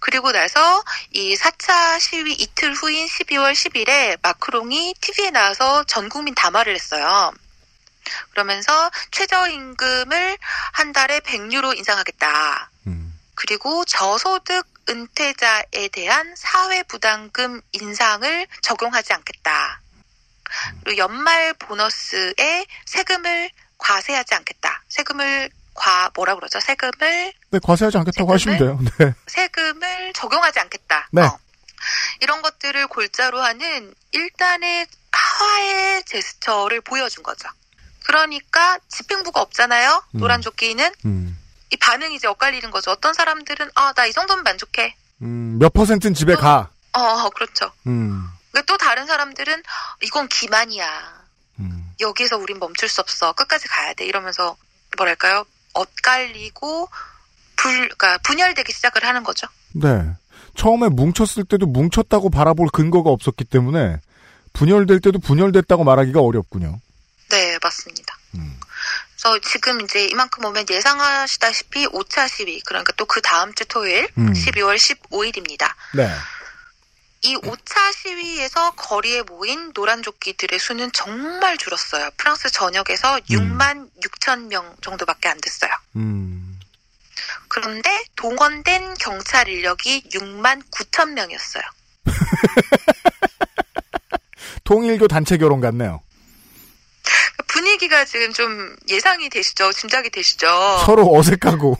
그리고 0.00 0.32
나서 0.32 0.82
이 1.10 1.36
4차 1.36 2.00
시위 2.00 2.32
이틀 2.32 2.72
후인 2.72 3.06
12월 3.06 3.52
10일에 3.52 4.18
마크롱이 4.22 4.94
TV에 5.00 5.30
나와서 5.30 5.84
전 5.84 6.08
국민 6.08 6.34
담화를 6.34 6.74
했어요. 6.74 7.32
그러면서 8.30 8.90
최저임금을 9.10 10.38
한 10.72 10.92
달에 10.92 11.20
100유로 11.20 11.76
인상하겠다. 11.76 12.70
음, 12.88 13.18
그리고 13.34 13.84
저소득 13.84 14.66
은퇴자에 14.88 15.88
대한 15.92 16.34
사회부담금 16.36 17.60
인상을 17.72 18.46
적용하지 18.62 19.12
않겠다. 19.12 19.80
그리고 20.84 20.98
연말 20.98 21.54
보너스에 21.54 22.66
세금을 22.86 23.50
과세하지 23.78 24.34
않겠다. 24.34 24.82
세금을 24.88 25.50
과 25.74 26.10
뭐라 26.14 26.34
그러죠? 26.34 26.60
세금을 26.60 27.32
네, 27.50 27.58
과세하지 27.62 27.96
않겠다고 27.98 28.32
하시면 28.32 28.58
돼요. 28.58 28.78
네. 28.98 29.14
세금을 29.26 30.12
적용하지 30.14 30.60
않겠다. 30.60 31.08
네. 31.12 31.22
어. 31.22 31.38
이런 32.20 32.42
것들을 32.42 32.86
골자로 32.88 33.40
하는 33.40 33.94
일단의 34.12 34.86
하와의 35.12 36.04
제스처를 36.04 36.80
보여준 36.82 37.22
거죠. 37.22 37.48
그러니까 38.06 38.78
집행부가 38.88 39.40
없잖아요. 39.40 40.02
음. 40.14 40.20
노란 40.20 40.40
조끼는 40.42 40.92
음. 41.06 41.38
이 41.70 41.76
반응이 41.76 42.14
이제 42.16 42.26
엇갈리는 42.28 42.70
거죠. 42.70 42.90
어떤 42.90 43.14
사람들은 43.14 43.70
아 43.74 43.92
나 43.94 44.06
이 44.06 44.12
정도면 44.12 44.44
만족해. 44.44 44.94
음, 45.22 45.58
몇 45.58 45.72
퍼센트는 45.72 46.14
집에 46.14 46.34
가. 46.34 46.68
어, 46.92 47.00
어 47.00 47.30
그렇죠. 47.30 47.72
음. 47.86 48.28
근데 48.50 48.64
또 48.66 48.76
다른 48.76 49.06
사람들은 49.06 49.62
이건 50.02 50.28
기만이야. 50.28 51.22
음. 51.60 51.94
여기서 52.00 52.36
우린 52.36 52.58
멈출 52.58 52.88
수 52.88 53.00
없어. 53.00 53.32
끝까지 53.32 53.68
가야 53.68 53.94
돼. 53.94 54.04
이러면서 54.04 54.56
뭐랄까요? 54.98 55.44
엇갈리고 55.74 56.88
불, 57.56 57.72
그러니까 57.74 58.18
분열되기 58.18 58.72
시작을 58.72 59.04
하는 59.04 59.22
거죠. 59.22 59.46
네. 59.72 60.10
처음에 60.56 60.88
뭉쳤을 60.88 61.44
때도 61.44 61.66
뭉쳤다고 61.66 62.30
바라볼 62.30 62.68
근거가 62.72 63.10
없었기 63.10 63.44
때문에 63.44 63.98
분열될 64.52 65.00
때도 65.00 65.18
분열됐다고 65.18 65.84
말하기가 65.84 66.20
어렵군요. 66.20 66.78
네, 67.30 67.58
맞습니다. 67.62 68.16
음. 68.34 68.58
그래서 69.16 69.38
지금 69.40 69.80
이제 69.80 70.06
이만큼 70.06 70.44
오면 70.44 70.66
예상하시다시피 70.68 71.86
5차 71.86 72.28
시위, 72.28 72.60
그러니까 72.62 72.92
또 72.96 73.06
그 73.06 73.22
다음 73.22 73.54
주 73.54 73.64
토요일, 73.66 74.08
음. 74.18 74.32
12월 74.32 74.76
15일입니다. 74.76 75.72
네. 75.94 76.10
이 77.22 77.36
5차 77.36 77.92
시위에서 77.94 78.72
거리에 78.72 79.22
모인 79.22 79.72
노란 79.72 80.02
조끼들의 80.02 80.58
수는 80.58 80.90
정말 80.92 81.56
줄었어요. 81.56 82.10
프랑스 82.16 82.50
전역에서 82.50 83.20
6만 83.30 83.88
6천 84.02 84.48
명 84.48 84.74
정도밖에 84.80 85.28
안 85.28 85.40
됐어요. 85.40 85.70
음. 85.96 86.58
그런데 87.46 88.02
동원된 88.16 88.94
경찰 88.94 89.48
인력이 89.48 90.08
6만 90.10 90.68
9천 90.70 91.12
명이었어요. 91.12 91.62
통일교 94.64 95.06
단체 95.06 95.36
결혼 95.36 95.60
같네요. 95.60 96.02
분위기가 97.46 98.04
지금 98.04 98.32
좀 98.32 98.74
예상이 98.88 99.28
되시죠? 99.28 99.72
짐작이 99.72 100.10
되시죠? 100.10 100.46
서로 100.86 101.14
어색하고. 101.14 101.76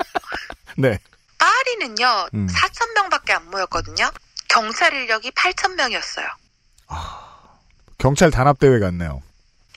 네. 0.78 0.98
파리는요, 1.38 2.28
음. 2.34 2.46
4천 2.46 2.94
명밖에 2.94 3.32
안 3.32 3.50
모였거든요. 3.50 4.10
경찰 4.52 4.92
인력이 4.92 5.30
8천 5.30 5.74
명이었어요. 5.76 6.26
경찰 7.98 8.30
단합대회 8.30 8.78
같네요. 8.80 9.22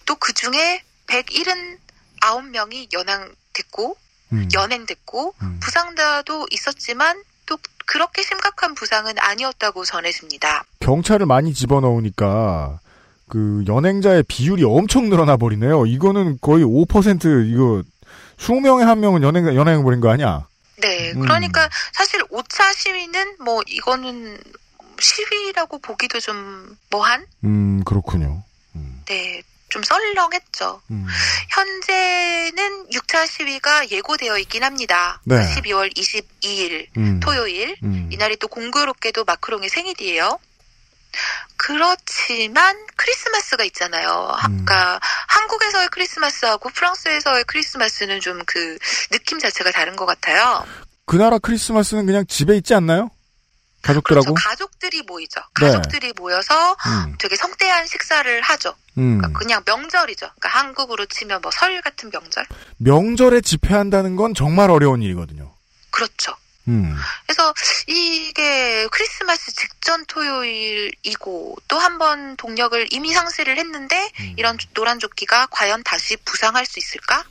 또 0.06 0.16
그 0.16 0.34
중에 0.34 0.82
179명이 1.08 2.92
연행됐고, 2.94 3.96
음. 4.34 4.50
연행됐고, 4.54 5.36
음. 5.42 5.60
부상자도 5.62 6.48
있었지만, 6.52 7.24
또 7.46 7.58
그렇게 7.86 8.22
심각한 8.24 8.74
부상은 8.76 9.14
아니었다고 9.20 9.86
전해집니다. 9.86 10.64
경찰을 10.80 11.26
많이 11.28 11.54
집어넣으니까 11.54 12.80
그 13.30 13.64
연행자의 13.68 14.24
비율이 14.28 14.64
엄청 14.64 15.10
늘어나 15.10 15.38
버리네요. 15.38 15.86
이거는 15.86 16.40
거의 16.42 16.64
5% 16.66 17.48
이거 17.52 17.84
20명에 18.40 18.82
한 18.82 19.00
명은 19.00 19.22
연행 19.24 19.46
연행해 19.56 19.84
버린 19.84 20.02
거 20.02 20.10
아니야? 20.10 20.48
네, 20.78 21.12
음. 21.12 21.22
그러니까 21.22 21.70
사실 21.94 22.22
5차 22.24 22.74
시위는 22.76 23.38
뭐 23.44 23.62
이거는 23.68 24.40
시위라고 25.00 25.80
보기도 25.80 26.20
좀 26.20 26.78
뭐한? 26.90 27.26
음, 27.44 27.84
그렇군요. 27.84 28.44
네, 29.06 29.42
좀 29.70 29.84
썰렁했죠. 29.84 30.82
음. 30.92 31.06
현재는 31.50 32.90
6차 32.90 33.28
시위가 33.28 33.90
예고되어 33.92 34.38
있긴 34.40 34.64
합니다. 34.64 35.22
네. 35.26 35.36
12월 35.56 35.96
22일 35.96 36.88
음. 36.98 37.20
토요일 37.20 37.76
음. 37.84 38.10
이날이 38.12 38.38
또 38.38 38.48
공교롭게도 38.48 39.24
마크롱의 39.26 39.70
생일이에요. 39.70 40.40
그렇지만 41.58 42.78
크리스마스가 42.98 43.64
있잖아요. 43.66 44.36
음. 44.50 44.62
아까 44.64 45.00
한국에서의 45.28 45.88
크리스마스하고 45.90 46.70
프랑스에서의 46.70 47.44
크리스마스는 47.46 48.20
좀 48.20 48.42
그 48.46 48.78
느낌 49.12 49.40
자체가 49.40 49.72
다른 49.72 49.96
것 49.96 50.06
같아요. 50.06 50.66
그 51.06 51.16
나라 51.16 51.38
크리스마스는 51.38 52.06
그냥 52.06 52.26
집에 52.28 52.56
있지 52.58 52.74
않나요? 52.74 53.10
가족들하고? 53.82 54.34
그렇죠. 54.34 54.50
가족 54.50 54.75
들이 54.90 55.02
모이죠. 55.02 55.42
네. 55.60 55.68
가족들이 55.68 56.14
모여서 56.16 56.74
음. 56.86 57.16
되게 57.18 57.36
성대한 57.36 57.88
식사를 57.88 58.42
하죠. 58.42 58.76
음. 59.00 59.18
그러니까 59.18 59.40
그냥 59.40 59.64
명절이죠. 59.66 60.28
그러니까 60.28 60.50
한국으로 60.50 61.06
치면 61.08 61.42
뭐 61.42 61.52
설 61.52 61.82
같은 61.82 62.12
명절? 62.12 62.46
명절에 62.78 63.42
집회한다는 63.42 64.16
건 64.16 64.36
정말 64.36 64.70
어려운 64.70 65.02
일이거든요. 65.02 65.52
그렇죠. 65.90 66.36
음. 66.68 66.96
그래서 67.26 67.54
이게 67.88 68.88
크리스마스 68.92 69.54
직전 69.56 70.06
토요일이고 70.06 71.58
또 71.68 71.80
한 71.80 71.98
번 71.98 72.36
동력을 72.38 72.88
이미 72.92 73.12
상실을 73.14 73.58
했는데 73.58 74.12
음. 74.20 74.34
이런 74.38 74.58
노란 74.74 75.00
조끼가 75.00 75.48
과연 75.50 75.84
다시 75.84 76.18
부상할 76.18 76.66
수 76.66 76.78
있을까? 76.80 77.24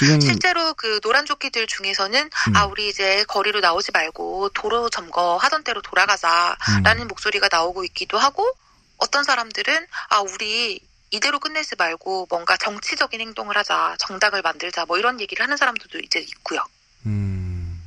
지금 0.00 0.20
실제로 0.20 0.72
그 0.72 0.98
노란 1.00 1.26
조끼들 1.26 1.66
중에서는 1.66 2.18
음. 2.48 2.56
아 2.56 2.64
우리 2.64 2.88
이제 2.88 3.22
거리로 3.24 3.60
나오지 3.60 3.92
말고 3.92 4.48
도로 4.54 4.88
점거 4.88 5.36
하던 5.36 5.62
대로 5.62 5.82
돌아가자라는 5.82 7.02
음. 7.02 7.08
목소리가 7.08 7.48
나오고 7.52 7.84
있기도 7.84 8.16
하고 8.16 8.50
어떤 8.96 9.24
사람들은 9.24 9.86
아 10.08 10.20
우리 10.20 10.80
이대로 11.10 11.38
끝내지 11.38 11.74
말고 11.76 12.28
뭔가 12.30 12.56
정치적인 12.56 13.20
행동을 13.20 13.58
하자 13.58 13.96
정당을 13.98 14.40
만들자 14.40 14.86
뭐 14.86 14.96
이런 14.96 15.20
얘기를 15.20 15.42
하는 15.42 15.58
사람들도 15.58 15.98
이제 15.98 16.18
있고요. 16.20 16.60
음. 17.04 17.82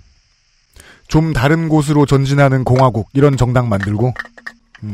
좀 1.07 1.33
다른 1.33 1.67
곳으로 1.67 2.05
전진하는 2.05 2.63
공화국 2.63 3.09
이런 3.13 3.37
정당 3.37 3.69
만들고 3.69 4.13
음. 4.83 4.93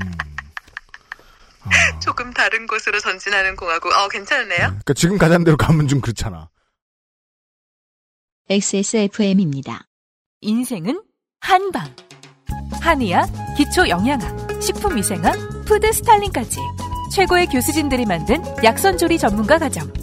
조금 2.01 2.31
다른 2.33 2.65
곳으로 2.65 2.99
전진하는 2.99 3.57
공화국. 3.57 3.91
어 3.93 4.07
괜찮네요. 4.07 4.57
그러니까 4.57 4.93
지금 4.93 5.17
가자는 5.17 5.43
대로 5.43 5.57
가면 5.57 5.89
좀 5.89 5.99
그렇잖아. 5.99 6.47
XSFM입니다. 8.51 9.83
인생은 10.41 10.99
한방. 11.39 11.85
한의학, 12.81 13.29
기초 13.55 13.87
영양학, 13.87 14.59
식품위생학, 14.59 15.65
food 15.65 15.93
styling까지 15.93 16.57
최고의 17.13 17.45
교수진들이 17.45 18.07
만든 18.07 18.41
약선조리 18.63 19.19
전문가 19.19 19.59
과정. 19.59 19.93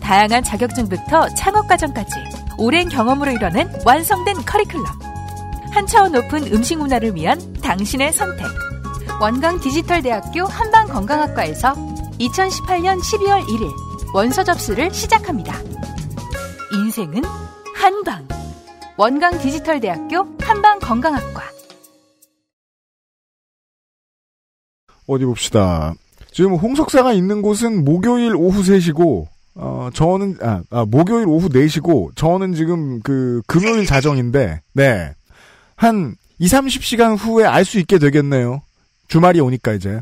다양한 0.00 0.42
자격증부터 0.42 1.34
창업 1.36 1.68
과정까지 1.68 2.16
오랜 2.58 2.88
경험으로 2.88 3.30
이뤄낸 3.30 3.70
완성된 3.84 4.38
커리큘럼. 4.38 4.84
한 5.70 5.86
차원 5.86 6.10
높은 6.10 6.52
음식 6.52 6.76
문화를 6.76 7.14
위한 7.14 7.38
당신의 7.62 8.12
선택. 8.12 8.44
원광 9.20 9.60
디지털대학교 9.60 10.46
한방건강학과에서 10.46 11.74
2018년 12.18 12.98
12월 12.98 13.44
1일 13.46 13.70
원서 14.12 14.42
접수를 14.42 14.92
시작합니다. 14.92 15.56
인생은 16.72 17.22
한방. 17.84 18.26
원광 18.96 19.38
디지털대학교 19.40 20.38
한방 20.40 20.78
건강학과. 20.78 21.42
어디 25.06 25.26
봅시다. 25.26 25.92
지금 26.32 26.54
홍석사가 26.54 27.12
있는 27.12 27.42
곳은 27.42 27.84
목요일 27.84 28.36
오후 28.36 28.62
3시고 28.62 29.26
어 29.56 29.90
저는 29.92 30.38
아, 30.40 30.62
아, 30.70 30.86
목요일 30.86 31.28
오후 31.28 31.50
4시고 31.50 32.16
저는 32.16 32.54
지금 32.54 33.00
그 33.02 33.42
금요일 33.46 33.84
자정인데 33.84 34.62
네. 34.72 35.12
한 35.76 36.14
2, 36.38 36.46
30시간 36.46 37.18
후에 37.18 37.44
알 37.44 37.66
수 37.66 37.78
있게 37.78 37.98
되겠네요. 37.98 38.62
주말이 39.08 39.40
오니까 39.40 39.74
이제. 39.74 40.00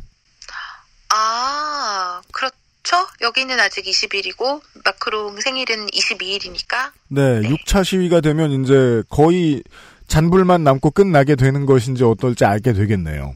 아 2.83 2.89
그렇죠. 2.89 3.07
여기는 3.21 3.59
아직 3.61 3.85
20일이고 3.85 4.61
마크롱 4.85 5.41
생일은 5.41 5.87
22일이니까 5.89 6.91
네, 7.09 7.41
6차 7.43 7.85
시위가 7.85 8.21
되면 8.21 8.51
이제 8.63 9.03
거의 9.09 9.63
잔불만 10.09 10.65
남고 10.65 10.91
끝나게 10.91 11.37
되는 11.37 11.65
것인지 11.65 12.05
어떨지 12.05 12.45
알게 12.45 12.73
되겠네요. 12.73 13.35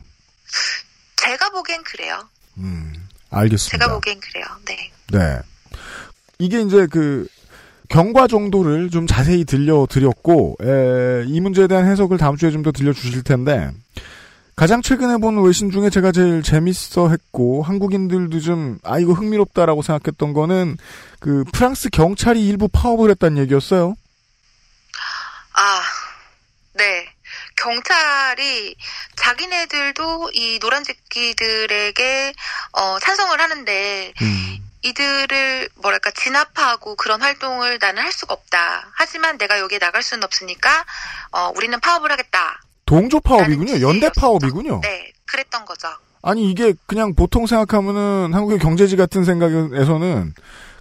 제가 1.16 1.50
보기엔 1.50 1.82
그래요. 1.84 2.28
알겠습니다. 3.30 3.78
제가 3.78 3.94
보기엔 3.94 4.20
그래요. 4.20 4.44
네. 4.66 4.90
네. 5.12 5.38
이게 6.38 6.60
이제 6.60 6.86
그 6.90 7.26
경과 7.88 8.26
정도를 8.26 8.90
좀 8.90 9.06
자세히 9.06 9.44
들려드렸고 9.44 10.56
에, 10.60 11.24
이 11.28 11.40
문제에 11.40 11.66
대한 11.68 11.86
해석을 11.86 12.18
다음 12.18 12.36
주에 12.36 12.50
좀 12.50 12.62
더 12.62 12.72
들려주실 12.72 13.22
텐데 13.22 13.70
가장 14.56 14.80
최근에 14.80 15.18
본 15.18 15.42
외신 15.44 15.70
중에 15.70 15.90
제가 15.90 16.12
제일 16.12 16.42
재밌어 16.42 17.10
했고 17.10 17.62
한국인들도 17.62 18.40
좀 18.40 18.78
아 18.84 18.98
이거 18.98 19.12
흥미롭다라고 19.12 19.82
생각했던 19.82 20.32
거는 20.32 20.78
그 21.20 21.44
프랑스 21.52 21.90
경찰이 21.90 22.46
일부 22.46 22.68
파업을 22.68 23.10
했다는 23.10 23.38
얘기였어요. 23.42 23.94
경찰이 27.66 28.76
자기네들도 29.16 30.30
이 30.34 30.58
노란제끼들에게 30.60 32.34
어, 32.72 32.98
찬성을 33.00 33.40
하는데 33.40 34.12
음. 34.22 34.58
이들을 34.82 35.68
뭐랄까 35.76 36.12
진압하고 36.12 36.94
그런 36.94 37.20
활동을 37.20 37.78
나는 37.80 38.04
할 38.04 38.12
수가 38.12 38.34
없다. 38.34 38.92
하지만 38.94 39.36
내가 39.36 39.58
여기에 39.58 39.80
나갈 39.80 40.02
수는 40.02 40.22
없으니까 40.22 40.84
어, 41.32 41.52
우리는 41.56 41.78
파업을 41.80 42.12
하겠다. 42.12 42.60
동조 42.86 43.20
파업이군요. 43.20 43.80
연대. 43.80 44.08
파업이군요. 44.16 44.80
네, 44.82 45.12
그랬던 45.26 45.64
거죠. 45.64 45.88
아니 46.22 46.50
이게 46.50 46.72
그냥 46.86 47.14
보통 47.14 47.46
생각하면은 47.46 48.32
한국의 48.32 48.58
경제지 48.58 48.96
같은 48.96 49.24
생각에서는 49.24 50.32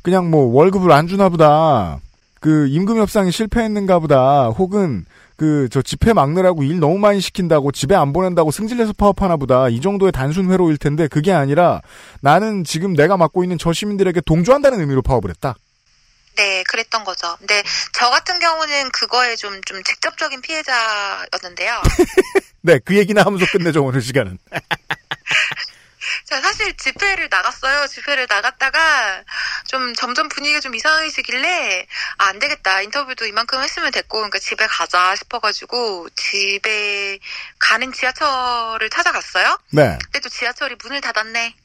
그냥 0.02 0.30
뭐 0.32 0.46
월급을 0.46 0.92
안 0.92 1.08
주나 1.08 1.30
보다. 1.30 2.00
그 2.40 2.68
임금 2.68 2.98
협상이 2.98 3.32
실패했는가 3.32 4.00
보다. 4.00 4.50
혹은 4.50 5.06
그 5.36 5.68
저 5.70 5.82
집회 5.82 6.14
막느라고 6.14 6.64
일 6.64 6.80
너무 6.80 6.98
많이 6.98 7.20
시킨다고 7.20 7.72
집에 7.72 7.94
안 7.96 8.14
보낸다고 8.14 8.52
승질내서 8.52 8.94
파업하나 8.94 9.36
보다. 9.36 9.68
이 9.68 9.82
정도의 9.82 10.12
단순 10.12 10.50
회로일 10.52 10.78
텐데 10.78 11.08
그게 11.08 11.34
아니라 11.34 11.82
나는 12.22 12.64
지금 12.64 12.94
내가 12.94 13.18
맡고 13.18 13.44
있는 13.44 13.58
저 13.58 13.74
시민들에게 13.74 14.22
동조한다는 14.22 14.80
의미로 14.80 15.02
파업을 15.02 15.30
했다. 15.32 15.56
네, 16.36 16.64
그랬던 16.64 17.04
거죠. 17.04 17.36
근데 17.40 17.64
저 17.94 18.10
같은 18.10 18.40
경우는 18.40 18.90
그거에 18.92 19.36
좀, 19.36 19.62
좀 19.64 19.84
직접적인 19.84 20.42
피해자였는데요. 20.42 21.82
네, 22.62 22.80
그 22.84 22.96
얘기나 22.98 23.22
하면서 23.24 23.46
끝내죠 23.52 23.84
오늘 23.84 24.02
시간은. 24.02 24.38
자, 26.26 26.40
사실 26.42 26.76
집회를 26.78 27.30
나갔어요. 27.30 27.88
집회를 27.88 28.28
나갔다가 28.30 29.24
좀 29.68 29.94
점점 29.96 30.28
분위기가 30.30 30.60
좀 30.60 30.76
이상해지길래 30.76 31.88
아, 32.18 32.26
안 32.28 32.40
되겠다. 32.40 32.82
인터뷰도 32.82 33.26
이만큼 33.26 33.62
했으면 33.62 33.92
됐고 33.92 34.18
그러니까 34.18 34.40
집에 34.40 34.66
가자 34.68 35.16
싶어가지고 35.16 36.10
집에 36.16 37.20
가는 37.60 37.92
지하철을 37.92 38.90
찾아갔어요. 38.90 39.58
네, 39.72 39.98
근데 40.04 40.20
또 40.20 40.30
지하철이 40.30 40.76
문을 40.84 41.02
닫았네. 41.02 41.56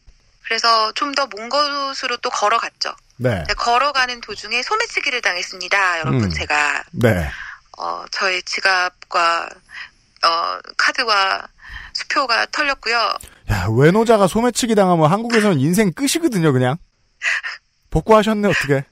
그래서 0.44 0.92
좀 0.92 1.12
더 1.14 1.26
먼 1.26 1.48
곳으로 1.48 2.16
또 2.18 2.30
걸어갔죠. 2.30 2.94
네, 3.22 3.44
걸어가는 3.56 4.22
도중에 4.22 4.62
소매치기를 4.62 5.20
당했습니다. 5.20 5.98
여러분 6.00 6.24
음. 6.24 6.30
제가 6.30 6.82
네. 6.92 7.28
어, 7.78 8.04
저의 8.10 8.42
지갑과 8.44 9.48
어, 10.24 10.58
카드와 10.78 11.46
수표가 11.92 12.46
털렸고요. 12.46 12.96
야 13.50 13.66
외노자가 13.76 14.26
소매치기 14.26 14.74
당하면 14.74 15.10
한국에서는 15.10 15.60
인생 15.60 15.92
끝이거든요 15.92 16.52
그냥. 16.52 16.76
복구하셨네 17.90 18.48
어떻게? 18.48 18.84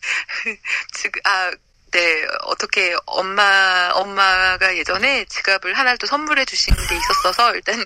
지금 0.94 1.20
아, 1.24 1.50
네 1.90 2.26
어떻게 2.44 2.94
엄마 3.06 3.90
엄마가 3.94 4.76
예전에 4.76 5.24
지갑을 5.24 5.74
하나를 5.74 5.98
또 5.98 6.06
선물해 6.06 6.44
주신 6.44 6.74
게 6.76 6.96
있었어서 6.96 7.54
일단 7.56 7.84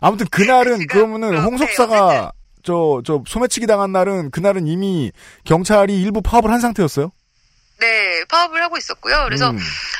아무튼 0.00 0.26
그날은 0.28 0.86
그러면은. 0.88 1.38
홍석사가 1.38 2.32
저 2.68 3.00
저 3.04 3.22
소매치기 3.26 3.66
당한 3.66 3.92
날은 3.92 4.30
그날은 4.30 4.66
이미 4.66 5.10
경찰이 5.44 6.00
일부 6.02 6.20
파업을 6.20 6.50
한 6.50 6.60
상태였어요. 6.60 7.10
네 7.80 8.24
파업을 8.28 8.60
하고 8.62 8.76
있었고요. 8.76 9.22
그래서 9.24 9.50
음. 9.50 9.58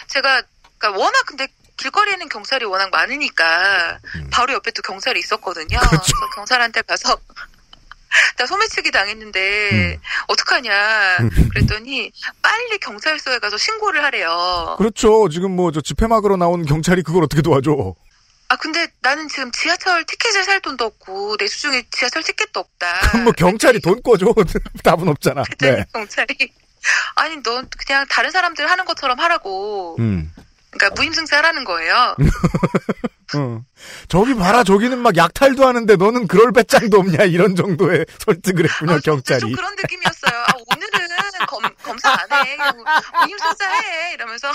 제가 0.09 0.43
그러니까 0.79 1.03
워낙 1.03 1.25
근데 1.27 1.47
길거리에는 1.79 2.29
경찰이 2.29 2.65
워낙 2.67 2.91
많으니까 2.91 3.99
음. 4.17 4.29
바로 4.33 4.53
옆에 4.53 4.71
또 4.73 4.83
경찰이 4.83 5.19
있었거든요. 5.21 5.79
그렇죠. 5.79 5.87
그래서 6.03 6.35
경찰한테 6.35 6.83
가서 6.83 7.17
나 8.37 8.47
소매치기 8.47 8.91
당했는데 8.91 9.71
음. 9.95 10.01
어떡하냐 10.29 11.19
그랬더니 11.53 12.11
빨리 12.43 12.79
경찰서에 12.79 13.39
가서 13.39 13.57
신고를 13.59 14.03
하래요. 14.05 14.75
그렇죠. 14.79 15.29
지금 15.31 15.57
뭐 15.57 15.71
저 15.71 15.81
집회 15.81 16.07
막으러 16.07 16.37
나온 16.37 16.65
경찰이 16.67 17.03
그걸 17.03 17.23
어떻게 17.25 17.41
도와줘? 17.43 17.95
아 18.49 18.57
근데 18.57 18.89
나는 19.03 19.29
지금 19.29 19.53
지하철 19.53 20.05
티켓을 20.05 20.45
살 20.45 20.61
돈도 20.61 20.85
없고 20.85 21.37
내 21.37 21.47
수중에 21.47 21.85
지하철 21.91 22.23
티켓도 22.23 22.61
없다. 22.61 23.01
그럼 23.13 23.25
뭐 23.25 23.33
경찰이 23.33 23.81
돈 23.81 24.03
꿔줘? 24.03 24.35
답은 24.83 25.09
없잖아. 25.09 25.43
그랬더니 25.43 25.77
네. 25.77 25.85
경찰이 25.93 26.53
아니 27.17 27.43
넌 27.43 27.69
그냥 27.87 28.07
다른 28.09 28.31
사람들 28.31 28.69
하는 28.69 28.85
것처럼 28.85 29.19
하라고. 29.21 29.97
음. 29.99 30.33
그러니까 30.71 30.95
무임승차하라는 31.01 31.65
거예요. 31.65 32.15
어. 33.35 33.63
저기 34.09 34.35
봐라, 34.35 34.65
저기는 34.65 34.99
막 34.99 35.17
약탈도 35.17 35.67
하는데 35.67 35.97
너는 35.97 36.27
그럴 36.29 36.53
배짱도 36.53 36.99
없냐 36.99 37.25
이런 37.25 37.57
정도의 37.57 38.05
설득을 38.19 38.65
했군요 38.67 38.93
아, 38.95 38.99
경찰이. 39.03 39.41
좀 39.41 39.53
그런 39.53 39.75
느낌이었어요. 39.77 40.41
아, 40.41 40.53
오늘은 40.75 41.47
검, 41.47 41.63
검사 41.83 42.11
안 42.11 42.47
해. 42.47 42.57
무임승차해. 43.25 44.15
이러면서. 44.15 44.53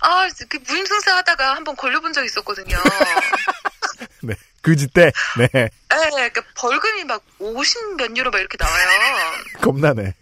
아, 0.00 0.28
그 0.48 0.58
무임승차 0.66 1.16
하다가 1.16 1.56
한번 1.56 1.76
걸려본 1.76 2.12
적 2.12 2.24
있었거든요. 2.24 2.76
네. 4.22 4.34
그지 4.62 4.86
때, 4.88 5.10
네, 5.38 5.48
네, 5.52 5.68
그러니까 5.88 6.40
벌금이 6.56 7.02
막 7.04 7.24
50 7.40 7.96
몇 7.96 8.16
유로 8.16 8.30
막 8.30 8.38
이렇게 8.38 8.56
나와요. 8.58 8.86
겁나네. 9.60 10.14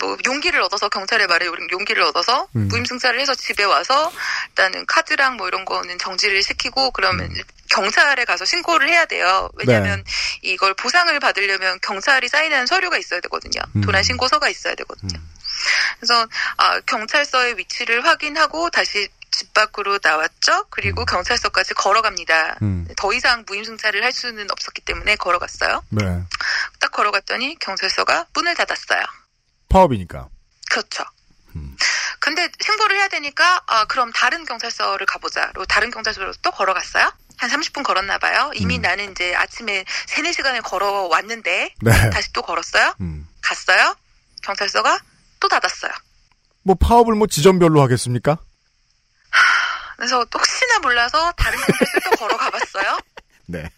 뭐 0.00 0.16
용기를 0.26 0.60
얻어서 0.60 0.88
경찰에 0.88 1.26
말해 1.26 1.46
용기를 1.46 2.02
얻어서 2.02 2.48
음. 2.56 2.68
무임승차를 2.68 3.20
해서 3.20 3.34
집에 3.34 3.64
와서 3.64 4.12
일단은 4.48 4.84
카드랑 4.86 5.36
뭐 5.36 5.48
이런 5.48 5.64
거는 5.64 5.98
정지를 5.98 6.42
시키고 6.42 6.90
그러면 6.90 7.32
경찰에 7.70 8.24
가서 8.24 8.44
신고를 8.44 8.88
해야 8.88 9.04
돼요. 9.06 9.48
왜냐하면 9.54 10.04
이걸 10.42 10.74
보상을 10.74 11.18
받으려면 11.20 11.78
경찰이 11.80 12.28
사인하는 12.28 12.66
서류가 12.66 12.98
있어야 12.98 13.20
되거든요. 13.20 13.60
음. 13.76 13.80
도난 13.80 14.02
신고서가 14.02 14.48
있어야 14.48 14.74
되거든요. 14.74 15.18
그래서 15.98 16.26
아, 16.56 16.80
경찰서의 16.80 17.58
위치를 17.58 18.04
확인하고 18.04 18.70
다시 18.70 19.08
집 19.30 19.52
밖으로 19.54 19.98
나왔죠. 20.02 20.66
그리고 20.70 21.04
경찰서까지 21.04 21.74
걸어갑니다. 21.74 22.58
음. 22.62 22.88
더 22.96 23.12
이상 23.12 23.44
무임승차를 23.46 24.02
할 24.02 24.10
수는 24.10 24.50
없었기 24.50 24.80
때문에 24.82 25.16
걸어갔어요. 25.16 25.84
네. 25.90 26.22
딱 26.80 26.90
걸어갔더니 26.90 27.56
경찰서가 27.60 28.26
문을 28.34 28.54
닫았어요. 28.56 29.04
파업이니까. 29.68 30.28
그렇죠. 30.70 31.04
음. 31.54 31.76
근데 32.20 32.48
신고를 32.60 32.96
해야 32.96 33.08
되니까 33.08 33.62
아 33.66 33.84
그럼 33.84 34.10
다른 34.12 34.44
경찰서를 34.44 35.06
가보자. 35.06 35.50
그리고 35.52 35.64
다른 35.66 35.90
경찰서로 35.90 36.32
또 36.42 36.50
걸어갔어요. 36.50 37.12
한 37.36 37.50
30분 37.50 37.84
걸었나 37.84 38.18
봐요. 38.18 38.50
이미 38.54 38.76
음. 38.76 38.82
나는 38.82 39.12
이제 39.12 39.34
아침에 39.36 39.84
3, 40.08 40.24
4시간을 40.24 40.62
걸어왔는데 40.64 41.74
네. 41.80 42.10
다시 42.10 42.32
또 42.32 42.42
걸었어요. 42.42 42.94
음. 43.00 43.28
갔어요. 43.40 43.94
경찰서가 44.42 44.98
또 45.40 45.48
닫았어요. 45.48 45.92
뭐 46.62 46.76
파업을 46.76 47.14
뭐 47.14 47.26
지점별로 47.26 47.80
하겠습니까? 47.82 48.38
그래서 49.96 50.24
혹시나 50.32 50.78
몰라서 50.80 51.32
다른 51.32 51.58
경찰서 51.58 52.00
또 52.04 52.10
걸어가봤어요. 52.16 52.98
네. 53.46 53.68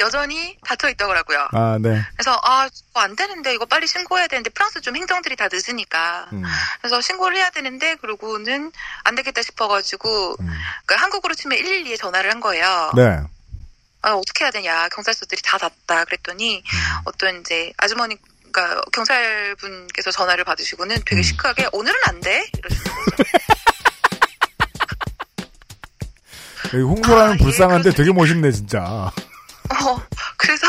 여전히 0.00 0.56
닫혀 0.64 0.90
있더라고요. 0.90 1.48
아, 1.52 1.78
네. 1.80 2.02
그래서 2.16 2.38
아 2.42 2.66
이거 2.66 3.00
안 3.00 3.16
되는데 3.16 3.54
이거 3.54 3.64
빨리 3.64 3.86
신고해야 3.86 4.26
되는데 4.26 4.50
프랑스 4.50 4.80
좀 4.80 4.96
행정들이 4.96 5.36
다 5.36 5.48
늦으니까 5.50 6.28
음. 6.32 6.42
그래서 6.80 7.00
신고를 7.00 7.36
해야 7.36 7.50
되는데 7.50 7.94
그러고는 7.96 8.72
안 9.04 9.14
되겠다 9.14 9.42
싶어 9.42 9.68
가지고 9.68 10.36
음. 10.40 10.50
그러니까 10.84 11.04
한국으로 11.04 11.34
치면 11.34 11.58
112에 11.58 11.98
전화를 11.98 12.30
한 12.30 12.40
거예요. 12.40 12.92
네. 12.94 13.20
아, 14.02 14.12
어떻게 14.12 14.44
해야 14.44 14.50
되냐 14.50 14.88
경찰서들이 14.88 15.42
다 15.42 15.58
닫다 15.58 16.04
그랬더니 16.04 16.58
음. 16.58 17.00
어떤 17.04 17.40
이제 17.40 17.72
아주머니 17.76 18.16
그러니까 18.52 18.80
경찰분께서 18.92 20.10
전화를 20.10 20.44
받으시고는 20.44 20.96
음. 20.96 21.02
되게 21.06 21.22
시크하게 21.22 21.68
오늘은 21.72 21.96
안 22.08 22.20
돼 22.20 22.46
이러시는 22.58 22.84
거죠. 22.84 23.24
여기 26.74 26.82
홍소라는 26.84 27.32
아, 27.32 27.34
예, 27.34 27.38
불쌍한데 27.38 27.82
그렇습니다. 27.90 27.96
되게 27.96 28.12
멋있네, 28.12 28.52
진짜. 28.52 29.10
어, 29.70 30.02
그래서 30.36 30.66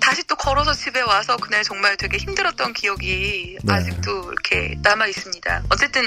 다시 0.00 0.24
또 0.24 0.34
걸어서 0.34 0.72
집에 0.74 1.00
와서 1.00 1.36
그날 1.36 1.62
정말 1.62 1.96
되게 1.96 2.18
힘들었던 2.18 2.72
기억이 2.72 3.56
네. 3.62 3.72
아직도 3.72 4.32
이렇게 4.32 4.76
남아 4.82 5.06
있습니다. 5.06 5.62
어쨌든 5.70 6.02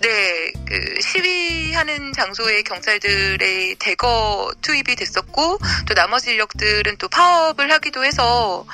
네, 0.00 0.52
그 0.66 1.00
시위하는 1.00 2.12
장소에 2.12 2.62
경찰들의 2.62 3.76
대거 3.78 4.54
투입이 4.62 4.94
됐었고 4.96 5.58
또 5.86 5.94
나머지 5.94 6.30
인력들은 6.30 6.96
또 6.98 7.08
파업을 7.08 7.70
하기도 7.72 8.04
해서 8.04 8.64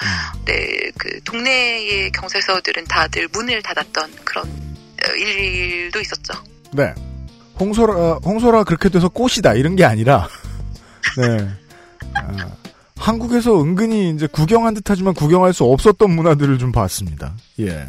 네, 0.45 0.91
그 0.99 1.23
동네의 1.25 2.13
경찰서들은 2.13 2.85
다들 2.85 3.29
문을 3.33 3.63
닫았던 3.63 4.17
그런 4.25 4.47
어, 4.47 5.13
일도 5.17 6.01
있었죠. 6.01 6.35
네. 6.73 6.95
홍소라, 7.59 8.19
홍소라 8.23 8.65
그렇게 8.65 8.91
돼서 8.91 9.09
꽃이다, 9.09 9.55
이런 9.55 9.77
게 9.77 9.85
아니라, 9.87 10.29
네. 11.17 11.49
아, 12.15 12.57
한국에서 12.97 13.61
은근히 13.63 14.11
이제 14.11 14.27
구경한 14.27 14.75
듯 14.75 14.89
하지만 14.89 15.15
구경할 15.15 15.53
수 15.53 15.65
없었던 15.65 16.11
문화들을 16.11 16.59
좀 16.59 16.73
봤습니다. 16.73 17.35
예. 17.61 17.87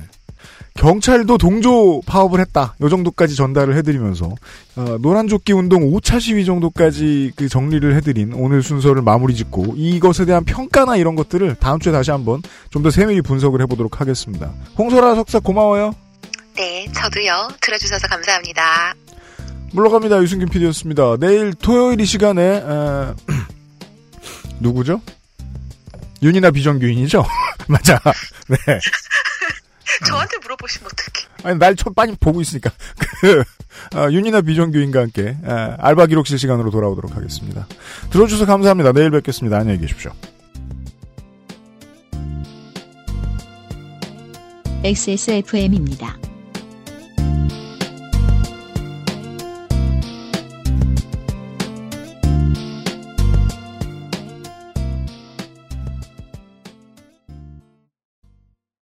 경찰도 0.75 1.39
동조 1.39 2.01
파업을 2.05 2.39
했다. 2.39 2.75
요 2.81 2.89
정도까지 2.89 3.35
전달을 3.35 3.75
해드리면서, 3.77 4.27
어, 4.75 4.97
노란조끼 5.01 5.51
운동 5.53 5.81
5차 5.91 6.19
시위 6.21 6.45
정도까지 6.45 7.31
그 7.35 7.49
정리를 7.49 7.95
해드린 7.95 8.31
오늘 8.35 8.61
순서를 8.61 9.01
마무리 9.01 9.33
짓고, 9.33 9.73
이것에 9.75 10.25
대한 10.25 10.43
평가나 10.45 10.97
이런 10.97 11.15
것들을 11.15 11.55
다음 11.55 11.79
주에 11.79 11.91
다시 11.91 12.11
한번 12.11 12.43
좀 12.69 12.83
더 12.83 12.91
세밀히 12.91 13.21
분석을 13.23 13.59
해보도록 13.61 13.99
하겠습니다. 14.01 14.51
홍소라 14.77 15.15
석사 15.15 15.39
고마워요. 15.39 15.95
네, 16.55 16.87
저도요. 16.93 17.47
들어주셔서 17.59 18.07
감사합니다. 18.07 18.93
물러갑니다. 19.73 20.21
유승균 20.21 20.47
PD였습니다. 20.49 21.17
내일 21.19 21.53
토요일 21.55 21.99
이 22.01 22.05
시간에 22.05 22.41
에, 22.41 22.61
누구죠? 24.59 25.01
윤이나 26.21 26.51
비정규인이죠? 26.51 27.23
맞아. 27.67 27.99
네. 28.47 28.57
저한테 30.07 30.37
물어보시면 30.37 30.89
어떡해. 30.91 31.27
아니 31.43 31.59
날첫 31.59 31.93
많이 31.95 32.15
보고 32.15 32.41
있으니까 32.41 32.69
그 33.21 33.43
어, 33.95 34.09
윤이나 34.11 34.41
비정규인과 34.41 35.01
함께 35.01 35.29
에, 35.29 35.35
알바 35.79 36.07
기록실 36.07 36.37
시간으로 36.39 36.71
돌아오도록 36.71 37.15
하겠습니다. 37.15 37.67
들어주셔서 38.11 38.45
감사합니다. 38.45 38.91
내일 38.91 39.11
뵙겠습니다. 39.11 39.57
안녕히 39.57 39.79
계십시오. 39.79 40.11
XSFM입니다. 44.83 46.17